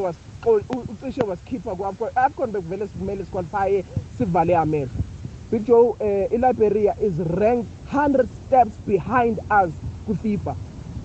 ucishe 0.88 1.22
wasikhipha 1.22 1.72
akukona 2.16 2.52
bekuvele 2.52 2.88
sikumele 2.88 3.24
siqualify 3.26 3.82
sivale 4.18 4.56
amehlo. 4.56 4.92
Big 5.50 5.64
Joe 5.64 5.90
uh, 6.00 6.32
iLiberia 6.32 6.94
is 7.00 7.18
ranked 7.20 7.72
100 7.92 8.28
steps 8.30 8.80
behind 8.86 9.40
us 9.50 9.82
ku-FIFA. 10.06 10.56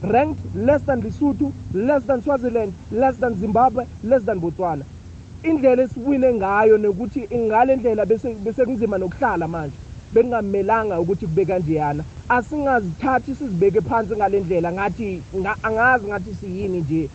Ranked 0.04 0.46
less 0.54 0.84
than 0.84 1.02
Lesotho 1.02 1.54
less 1.74 2.06
than 2.06 2.22
Swaziland 2.22 2.76
less 2.92 3.18
than 3.18 3.36
Zimbabwe 3.36 3.86
less 4.04 4.24
than 4.24 4.40
Botswana. 4.42 4.86
Indlela 5.44 5.84
esiwine 5.84 6.34
ngayo 6.34 6.78
nokuthi 6.78 7.28
ngale 7.36 7.76
ndlela 7.76 8.06
bese 8.06 8.36
bese 8.36 8.66
kunzima 8.66 8.98
nokuhlala 8.98 9.48
manje. 9.48 9.80
Bekungamelanga 10.14 11.00
ukuthi 11.02 11.28
kube 11.28 11.46
kanjeyana. 11.46 12.06
Asingazithathi 12.30 13.36
sizibeke 13.36 13.82
phansi 13.82 14.16
ngale 14.16 14.40
ndlela 14.40 14.74
ngathi 14.74 15.26
nga- 15.36 15.58
angazi 15.64 16.08
ngathi 16.08 16.36
siyini 16.36 16.82
nje. 16.82 17.12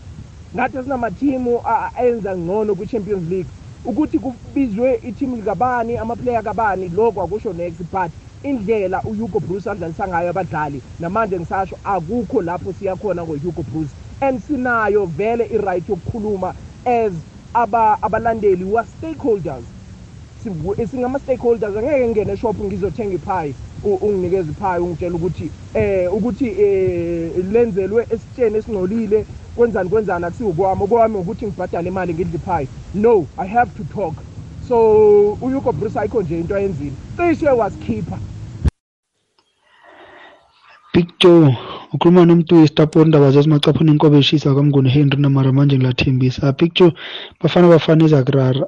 Ngathi 0.56 0.82
sinamathimu 0.82 1.60
a- 1.64 1.90
a- 1.94 2.04
enza 2.06 2.36
ngcono 2.38 2.76
kwi-champions 2.76 3.28
league. 3.28 3.52
Ukuthi 3.84 4.18
kubizwe 4.18 4.94
ithimu 5.02 5.36
likabani 5.36 5.96
amaplayer 5.96 6.42
kabani 6.42 6.88
lokho 6.88 7.22
akusho 7.22 7.52
next 7.52 7.82
but 7.84 8.12
indlela 8.42 9.02
uhugo 9.04 9.40
bruce 9.40 9.70
adlalisa 9.70 10.08
ngayo 10.08 10.30
abadlali 10.30 10.82
namanje 11.00 11.36
ngisasho 11.38 11.76
akukho 11.84 12.42
lapho 12.42 12.72
siyakhona 12.72 13.24
ngohugo 13.24 13.62
bruce. 13.62 13.94
And 14.20 14.40
sinayo 14.40 15.06
vele 15.06 15.44
i-right 15.50 15.88
yokukhuluma 15.88 16.54
as 16.86 17.24
aba 17.54 17.98
abalandeli 18.02 18.64
wa-stakeholders. 18.64 19.64
Singu- 20.42 20.86
singama-stakeholders 20.86 21.76
angeke 21.76 22.06
ngingene 22.08 22.32
eshop 22.32 22.60
ngizothenga 22.60 23.14
iphayi 23.14 23.54
u- 23.84 23.94
unginikeze 23.94 24.50
iphayi 24.52 24.82
ungitshela 24.82 25.14
ukuthi 25.16 25.50
eh 25.74 26.14
ukuthi 26.14 26.46
eh 26.46 27.32
lenzelwe 27.52 28.06
esitsheni 28.10 28.58
esingcolile 28.58 29.26
kwenzani 29.56 29.90
kwenzani 29.90 30.24
akusiwukwami 30.24 30.82
okwami 30.82 31.16
ukuthi 31.16 31.46
ngibhadale 31.46 31.88
imali 31.88 32.14
ngidle 32.14 32.36
iphayi 32.36 32.68
no 32.94 33.28
i 33.36 33.46
have 33.48 33.70
to 33.74 33.84
talk. 33.84 34.14
So 34.70 35.32
uhugo 35.42 35.72
bruce 35.72 35.98
ayikho 36.00 36.22
nje 36.22 36.38
into 36.40 36.56
ayenzile. 36.56 36.92
Cishe 37.16 37.48
wasikhipha 37.48 38.18
Big 40.94 41.08
Joe 41.20 41.56
ukhuluma 41.92 42.24
nomuntu 42.24 42.54
wesitaponi 42.56 43.04
indaba 43.04 43.30
zazimacaphuna 43.30 43.92
inkobe 43.92 44.18
eshisa 44.18 44.54
kamnguni 44.54 44.90
Henry 44.90 45.18
namara 45.22 45.52
manje 45.52 45.76
ngilathembisa. 45.76 46.52
Big 46.52 46.74
Joe 46.74 46.92
bafana 47.42 47.68
bafana 47.68 48.04
izakurara 48.04 48.66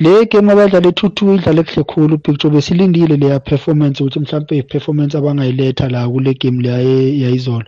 le 0.00 0.24
game 0.26 0.50
abadlala 0.52 0.88
e-two-two 0.88 1.34
idlale 1.34 1.62
kuhle 1.64 1.82
khulu 1.84 2.18
picture 2.18 2.50
besilindile 2.50 3.16
leya 3.16 3.40
performance 3.40 4.00
ukuthi 4.00 4.20
mhlawumpe 4.20 4.56
i-performance 4.58 5.18
abangayiletha 5.18 5.88
la 5.88 6.08
kule 6.08 6.34
game 6.34 6.62
leya 6.62 6.78
yayizolo 7.22 7.64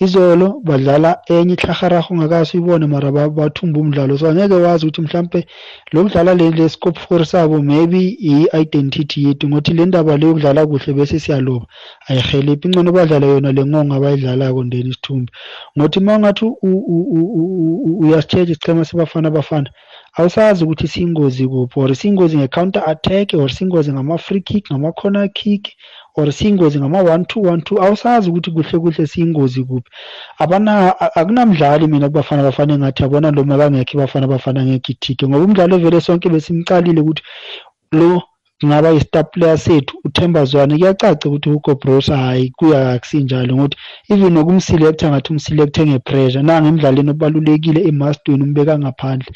izolo. 0.00 0.60
Badlala 0.64 1.18
enye 1.28 1.54
ihlaharaho 1.54 2.14
ongakazi 2.14 2.56
uyibone 2.56 2.86
mara 2.86 3.12
ba- 3.12 3.28
bathumba 3.28 3.80
umdlalo. 3.80 4.18
So 4.18 4.28
angeke 4.28 4.54
wazi 4.54 4.86
ukuthi 4.86 5.02
mhlawumpe 5.02 5.46
lo 5.92 6.02
kudlala 6.04 6.34
le 6.34 6.68
scope 6.68 6.98
for 6.98 7.26
sabo 7.26 7.60
maybe 7.62 8.16
i-identity 8.20 9.24
yethu 9.28 9.48
ngothi 9.48 9.72
le 9.74 9.86
ndaba 9.86 10.16
le 10.16 10.26
yokudlala 10.26 10.66
kuhle 10.66 10.92
bese 10.94 11.18
siyaloba. 11.20 11.66
Ayiheliphi 12.08 12.68
ingcono 12.68 12.92
badlala 12.92 13.26
yona 13.26 13.52
le 13.52 13.64
ngonga 13.66 13.96
abayidlalako 13.96 14.64
ndeni 14.64 14.88
isithumbe. 14.90 15.32
Ngothi 15.78 15.98
uma 15.98 16.16
ungathi 16.16 16.44
u- 16.44 16.56
u- 16.62 17.06
u- 17.16 17.30
u- 17.36 17.82
u- 17.84 17.98
uyasitsheja 18.00 18.52
isichema 18.52 18.84
sebafana 18.84 19.30
bafana 19.30 19.70
awusazi 20.16 20.64
ukuthi 20.64 20.88
siyingozi 20.88 21.48
kuphi 21.48 21.80
or 21.80 21.94
siyingozi 21.94 22.36
nge-counter 22.36 22.82
attack 22.86 23.34
or 23.34 23.50
siyingozi 23.50 23.92
ngama-free 23.92 24.40
kick 24.40 24.70
ngama-corner 24.72 25.28
kick 25.32 25.68
or 26.16 26.32
siyingozi 26.32 26.78
ngama-one 26.80 27.24
two 27.24 27.42
one 27.42 27.62
two 27.62 27.76
awusazi 27.82 28.30
ukuthi 28.30 28.50
kuhle 28.50 28.78
kuhle 28.78 29.06
siyingozi 29.06 29.64
kuphi. 29.64 29.90
Abana 30.38 31.00
a- 31.00 31.14
akunamdlali 31.20 31.86
mina 31.86 32.08
kubafana 32.08 32.42
bafana 32.42 32.74
engathi 32.74 33.04
abona 33.04 33.30
lo 33.30 33.44
makangekho 33.44 33.92
ibafana 33.94 34.26
bafana 34.26 34.64
ngekho 34.64 34.92
ithike 34.92 35.28
ngoba 35.28 35.44
umdlalo 35.44 35.78
vele 35.78 36.00
sonke 36.00 36.28
besimcalile 36.28 37.00
ukuthi 37.00 37.22
lo 37.92 38.22
kungaba 38.60 38.88
yi-star 38.90 39.30
player 39.30 39.58
sethu 39.58 39.98
uthemba 40.04 40.44
zwane. 40.44 40.78
Kuyacaca 40.78 41.26
ukuthi 41.28 41.48
hugo 41.50 41.74
bros 41.74 42.06
hhayi 42.08 42.50
kuya 42.56 42.92
akusinjalo 42.92 43.56
ngokuthi 43.56 43.76
even 44.08 44.32
nokumselekta 44.32 45.10
ngathi 45.10 45.32
umselekte 45.32 45.86
nge-pressure. 45.86 46.42
Nanga 46.42 46.68
emdlalweni 46.68 47.10
obalulekile 47.10 47.80
emastweni 47.88 48.42
umbeka 48.44 48.78
ngaphandle. 48.78 49.32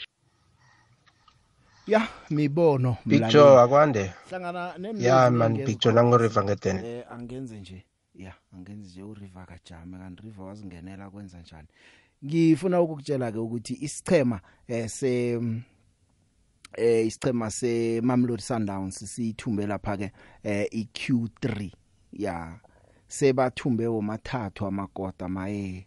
Ya 1.87 2.09
mibono 2.31 2.97
Big 3.07 3.19
mlaleli. 3.19 3.33
Joe 3.33 3.61
akwande. 3.61 4.13
Hlangana 4.29 4.75
ya 4.99 5.31
man 5.31 5.65
Big 5.65 5.81
Joe 5.81 5.93
nangoriver 5.93 6.45
ngedene 6.45 6.89
eh 6.99 7.05
angenze 7.13 7.61
nje. 7.61 7.85
Ya 8.15 8.35
angenze 8.55 8.89
nje. 8.89 9.03
Uriver 9.03 9.47
kajame 9.47 9.99
kanti 9.99 10.23
river 10.23 10.45
wazingenela 10.45 11.11
kwenza 11.11 11.41
njani? 11.41 11.69
Ngifuna 12.25 12.81
ukukutshela 12.81 13.33
ke 13.33 13.39
ukuthi 13.39 13.79
isichema 13.81 14.41
eh 14.69 14.89
se 14.89 15.41
eh 16.77 17.07
isichema 17.07 17.51
se 17.51 18.01
Mamelodi 18.01 18.43
Sundowns 18.43 19.15
sithumbe 19.15 19.67
lapha 19.67 19.97
ke 19.97 20.13
eh 20.43 20.67
iQ3 20.73 21.71
ya 22.13 22.61
sebathumbe 23.09 23.87
womathathu 23.87 24.67
amakota 24.67 25.29
maye. 25.29 25.87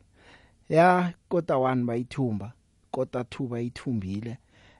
Ya 0.69 1.13
kota 1.29 1.53
1 1.53 1.85
bayithumba 1.85 2.53
kota 2.91 3.19
2 3.19 3.47
bayithumbile. 3.47 4.29
eh 4.29 4.37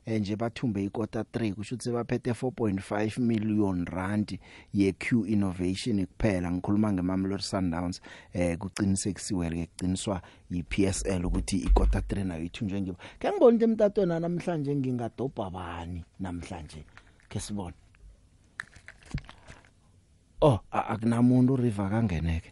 nje 0.08 0.36
bathumbe 0.36 0.84
ikota 0.84 1.22
3 1.22 1.54
kusho 1.54 1.76
ukuthi 1.76 1.92
baphethe 1.92 2.32
4.5 2.32 3.20
million 3.22 3.86
rand 3.86 4.40
ye 4.74 4.92
Q 4.92 5.26
innovation 5.26 6.06
kuphela. 6.06 6.52
Ngikhuluma 6.52 6.94
ngeMamelodi 6.94 7.44
Sundowns 7.44 8.02
eh 8.34 8.58
kuqinisekisiwe 8.58 9.50
ke 9.50 9.66
kuqiniswa 9.66 10.22
yiPSL 10.52 11.26
ukuthi 11.26 11.58
ikota 11.58 12.00
3 12.00 12.24
nayo 12.24 12.44
ithunjwe 12.44 12.82
ngibo 12.82 12.98
ke 13.20 13.32
ngibona 13.32 13.56
ukuthi 13.56 13.64
emtatweni 13.64 14.20
namhlanje 14.20 14.76
ngingadobha 14.76 15.50
bani 15.50 16.06
namhlanje? 16.20 16.86
Ke 17.30 17.40
sibone. 17.40 17.76
Oh 20.42 20.60
akunamuntu 20.72 21.56
river 21.56 21.90
kangeneke 21.90 22.52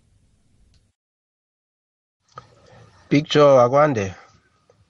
Big 3.10 3.28
Joe 3.28 3.60
akwande? 3.60 4.16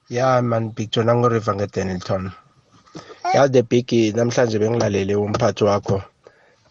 Ya 0.10 0.42
man 0.42 0.70
Big 0.70 0.92
Joe 0.92 1.04
nangoriver 1.04 1.56
ngedenilton 1.56 2.32
ya 3.34 3.48
the 3.48 3.62
big 3.64 3.88
namhlanje 4.16 4.60
bengilalele 4.60 5.16
umphathi 5.16 5.64
wakho 5.64 6.02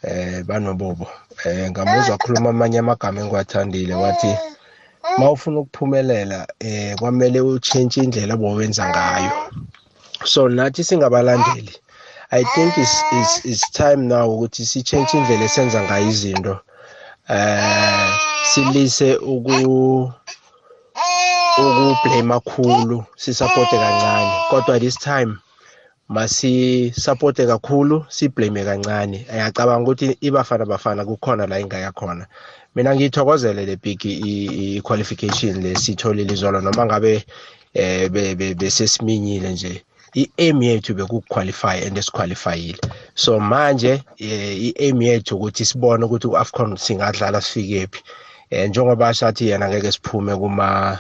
eh 0.03 0.43
banobobo. 0.45 1.07
Eh 1.45 1.71
ngamuzwa 1.71 2.19
khuluma 2.19 2.51
amanye 2.51 2.79
amagama 2.79 3.21
engiwathandile 3.21 3.95
wathi 3.95 4.37
mawufuna 5.19 5.61
ukuphumelela 5.61 6.47
eh 6.61 6.97
kwamele 6.99 7.41
uchange 7.41 8.01
indlela 8.01 8.35
obowenza 8.35 8.89
ngayo. 8.89 9.33
So 10.25 10.49
nathi 10.49 10.85
singabalandeli 10.85 11.75
i 12.33 12.45
think 12.55 12.79
it's, 12.79 13.03
it's, 13.13 13.45
it's 13.45 13.71
time 13.73 14.09
now 14.09 14.29
ukuthi 14.31 14.67
si-change 14.67 15.17
indlela 15.17 15.45
esenza 15.45 15.83
ngayo 15.83 16.09
izinto. 16.09 16.61
Eh 17.29 18.11
silise 18.53 19.17
uku 19.17 20.13
ukublame 21.59 22.35
kakhulu 22.35 23.05
sisupporte 23.17 23.77
kancane. 23.79 24.31
Kodwa 24.51 24.81
this 24.81 24.99
time 24.99 25.39
masisupporte 26.11 27.47
kakhulu 27.47 28.05
siblame 28.09 28.65
kancane. 28.65 29.27
Ayacabanga 29.33 29.83
ukuthi 29.91 30.17
ibafana 30.21 30.65
bafana 30.67 31.05
kukhona 31.05 31.47
la 31.47 31.61
ingaya 31.61 31.93
khona. 31.93 32.27
Mina 32.75 32.95
ngiyithokozele 32.95 33.67
le 33.67 33.77
big 33.77 34.05
i- 34.05 34.77
i 34.77 34.81
qualification 34.81 35.63
lesitholile 35.63 36.33
izolo 36.33 36.61
noma 36.61 36.87
ngabe 36.87 37.25
eh 37.75 38.09
be- 38.11 38.35
be- 38.35 38.55
besesiminyile 38.55 39.53
nje. 39.53 39.83
I-aim 40.15 40.63
yethu 40.63 40.95
bekuqualify 40.95 41.87
and 41.87 41.97
siqualifyile 42.03 42.79
so 43.15 43.39
manje 43.41 44.03
eh, 44.19 44.63
i-aim 44.67 45.03
yethu 45.03 45.37
ukuthi 45.37 45.65
sibone 45.65 46.05
ukuthi 46.05 46.27
u-afcon 46.27 46.77
singadlala 46.77 47.41
sifike 47.41 47.87
phi. 47.87 48.03
Eh 48.51 48.69
njengoba 48.69 49.15
sathi 49.15 49.49
yena 49.49 49.69
ngeke 49.69 49.93
siphume 49.93 50.37
kuma 50.37 50.99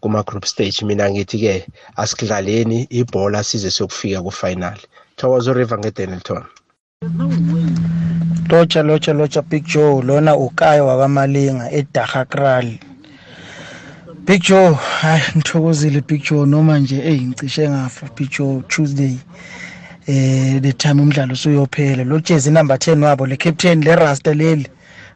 kuma 0.00 0.22
group 0.22 0.44
stage 0.44 0.84
mina 0.84 1.10
ngithi 1.10 1.38
ke 1.38 1.66
asikudlaleni 1.96 2.86
ibhola 2.90 3.44
size 3.44 3.70
sokufika 3.70 4.22
ku 4.22 4.30
final 4.30 4.78
thokoza 5.16 5.50
uriver 5.50 5.78
ngedenilton 5.78 6.42
lotsha 8.50 8.82
lotsha 8.82 9.12
lotsha 9.12 9.42
big 9.42 9.64
joe 9.66 10.02
lona 10.02 10.36
ukayo 10.36 10.86
wakamalinga 10.86 11.70
edahakral 11.70 12.78
big 14.26 14.42
joe 14.42 14.74
hayi 14.74 15.22
ngithokozile 15.36 16.00
big 16.00 16.22
joe 16.22 16.46
noma 16.46 16.78
nje 16.78 16.98
eyi 17.10 17.20
ngicishe 17.20 17.70
ngafa 17.70 18.06
big 18.16 18.30
joe 18.30 18.62
tuesday 18.68 19.16
eh 20.08 20.60
the 20.62 20.72
time 20.72 21.02
umdlalo 21.02 21.32
usuyophela. 21.32 22.04
Lo 22.04 22.18
jezi 22.20 22.50
number 22.50 22.76
10 22.76 23.02
wabo 23.04 23.26
le 23.26 23.36
captain 23.36 23.84
le 23.84 23.96
rasta 23.96 24.34
leli. 24.34 24.66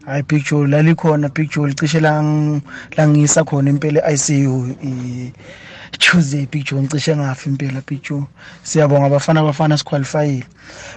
Hayi 0.07 0.23
big 0.23 0.45
joe 0.45 0.67
lalikhona 0.67 1.29
big 1.29 1.51
joe 1.51 1.69
licishe 1.69 2.01
lang 2.01 2.61
langisa 2.97 3.45
khona 3.45 3.71
impela 3.71 4.13
ICU 4.13 4.77
i 4.83 5.33
Tuesday 5.99 6.47
big 6.47 6.65
joe 6.65 6.83
ngicishe 6.83 7.17
ngafa 7.17 7.51
impela 7.51 7.83
big 7.89 8.03
joe 8.03 8.25
siyabonga 8.63 9.07
abafana 9.07 9.41
abafana 9.41 9.79
siqualifyile 9.79 10.45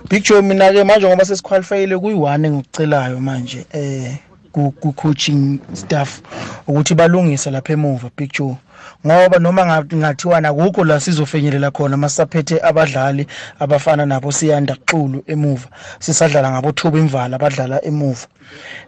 big 0.09 0.23
joe 0.23 0.41
mina 0.41 0.73
ke 0.73 0.83
manje 0.83 1.07
ngoba 1.07 1.25
sesiqualifyile 1.25 1.97
kuyi-one 1.97 2.47
engikucelayo 2.47 3.19
manje 3.19 3.65
eh 3.73 4.17
ku 4.51 4.71
ku 4.71 4.93
coaching 4.93 5.59
staff 5.73 6.21
ukuthi 6.67 6.95
balungise 6.95 7.51
lapha 7.51 7.73
emuva 7.73 8.09
big 8.17 8.31
joe 8.33 8.57
ngoba 9.05 9.39
noma 9.39 9.65
nga- 9.65 9.95
ngathiwa 9.95 10.37
akukho 10.37 10.83
la 10.83 10.99
sizofenyelela 10.99 11.71
khona 11.71 11.97
masaphethe 11.97 12.59
abadlali 12.63 13.27
abafana 13.59 14.05
nabo 14.05 14.31
siyanda 14.31 14.75
xulu 14.85 15.23
emuva. 15.27 15.67
Sisadlala 15.99 16.51
ngabo 16.51 16.71
Thuba 16.71 16.99
imvala 16.99 17.35
abadlala 17.35 17.85
emuva. 17.85 18.27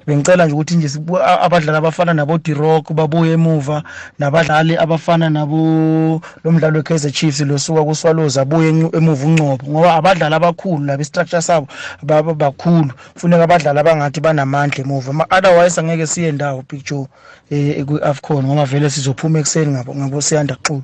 Bengicela 0.08 0.46
nje 0.46 0.54
ukuthi 0.54 0.76
nje 0.76 0.90
sibu- 0.90 1.18
a- 1.18 1.42
abadlali 1.42 1.78
abafana 1.78 2.14
nabo 2.14 2.38
D-Rock 2.38 2.94
babuye 2.94 3.34
emuva 3.34 3.84
nabadlali 4.20 4.78
abafana 4.78 5.30
nabo 5.30 6.22
lo 6.44 6.52
mdlalo 6.52 6.78
we-Kaizer 6.78 7.12
Chiefs 7.12 7.40
losuka 7.42 7.84
kuSwallows 7.84 8.38
abuye 8.38 8.72
encu- 8.72 8.96
emuva 8.98 9.26
uncobo 9.26 9.66
ngoba 9.72 9.94
abadlali 9.96 10.36
abakhulu 10.36 10.86
laba 10.86 11.02
istructure 11.02 11.42
sabo 11.42 11.68
ba- 12.04 12.24
ba- 12.24 12.34
bakhulu. 12.34 12.92
Funeka 13.16 13.44
abadlali 13.44 13.80
abangathi 13.80 14.22
banamandla 14.22 14.84
emuva. 14.84 15.14
Ma- 15.14 15.28
otherwise 15.32 15.80
angeke 15.82 16.08
siye 16.08 16.32
ndawo 16.32 16.64
Big 16.70 16.86
Joe 16.86 17.08
eh 17.52 17.84
ku-AFCON 17.86 18.46
ngoba 18.46 18.66
vele 18.66 18.90
sizophuma 18.90 19.40
ekuseni 19.40 19.72
ngabo 19.88 20.00
ngabo 20.00 20.22
siyanda 20.22 20.56
xulu 20.60 20.84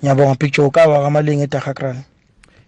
ngiyabonga 0.00 0.38
Big 0.40 0.52
Joe 0.52 0.70
kawa 0.70 1.02
kamalinga 1.02 1.44
eDahakran 1.44 2.04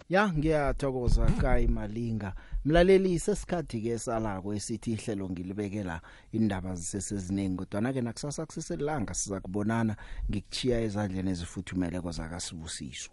ya 0.08 0.28
ngiyathokoza 0.32 1.26
kai 1.40 1.66
malinga. 1.66 2.32
Mlaleli 2.64 3.18
sesikhathi 3.18 3.80
ke 3.80 3.98
salako 3.98 4.54
esithi 4.54 4.92
ihlelo 4.92 5.28
ngilibekela 5.28 6.00
indaba 6.32 6.74
ziseseziningi 6.74 7.56
kodwa 7.56 7.92
ke 7.92 8.00
nakusasa 8.00 8.46
kuseselanga 8.46 9.14
siza 9.14 9.40
kubonana 9.40 9.96
ngikuchiya 10.30 10.80
ezandleni 10.80 11.30
ezifuthumeleko 11.30 12.10
zakasibusiso 12.12 13.10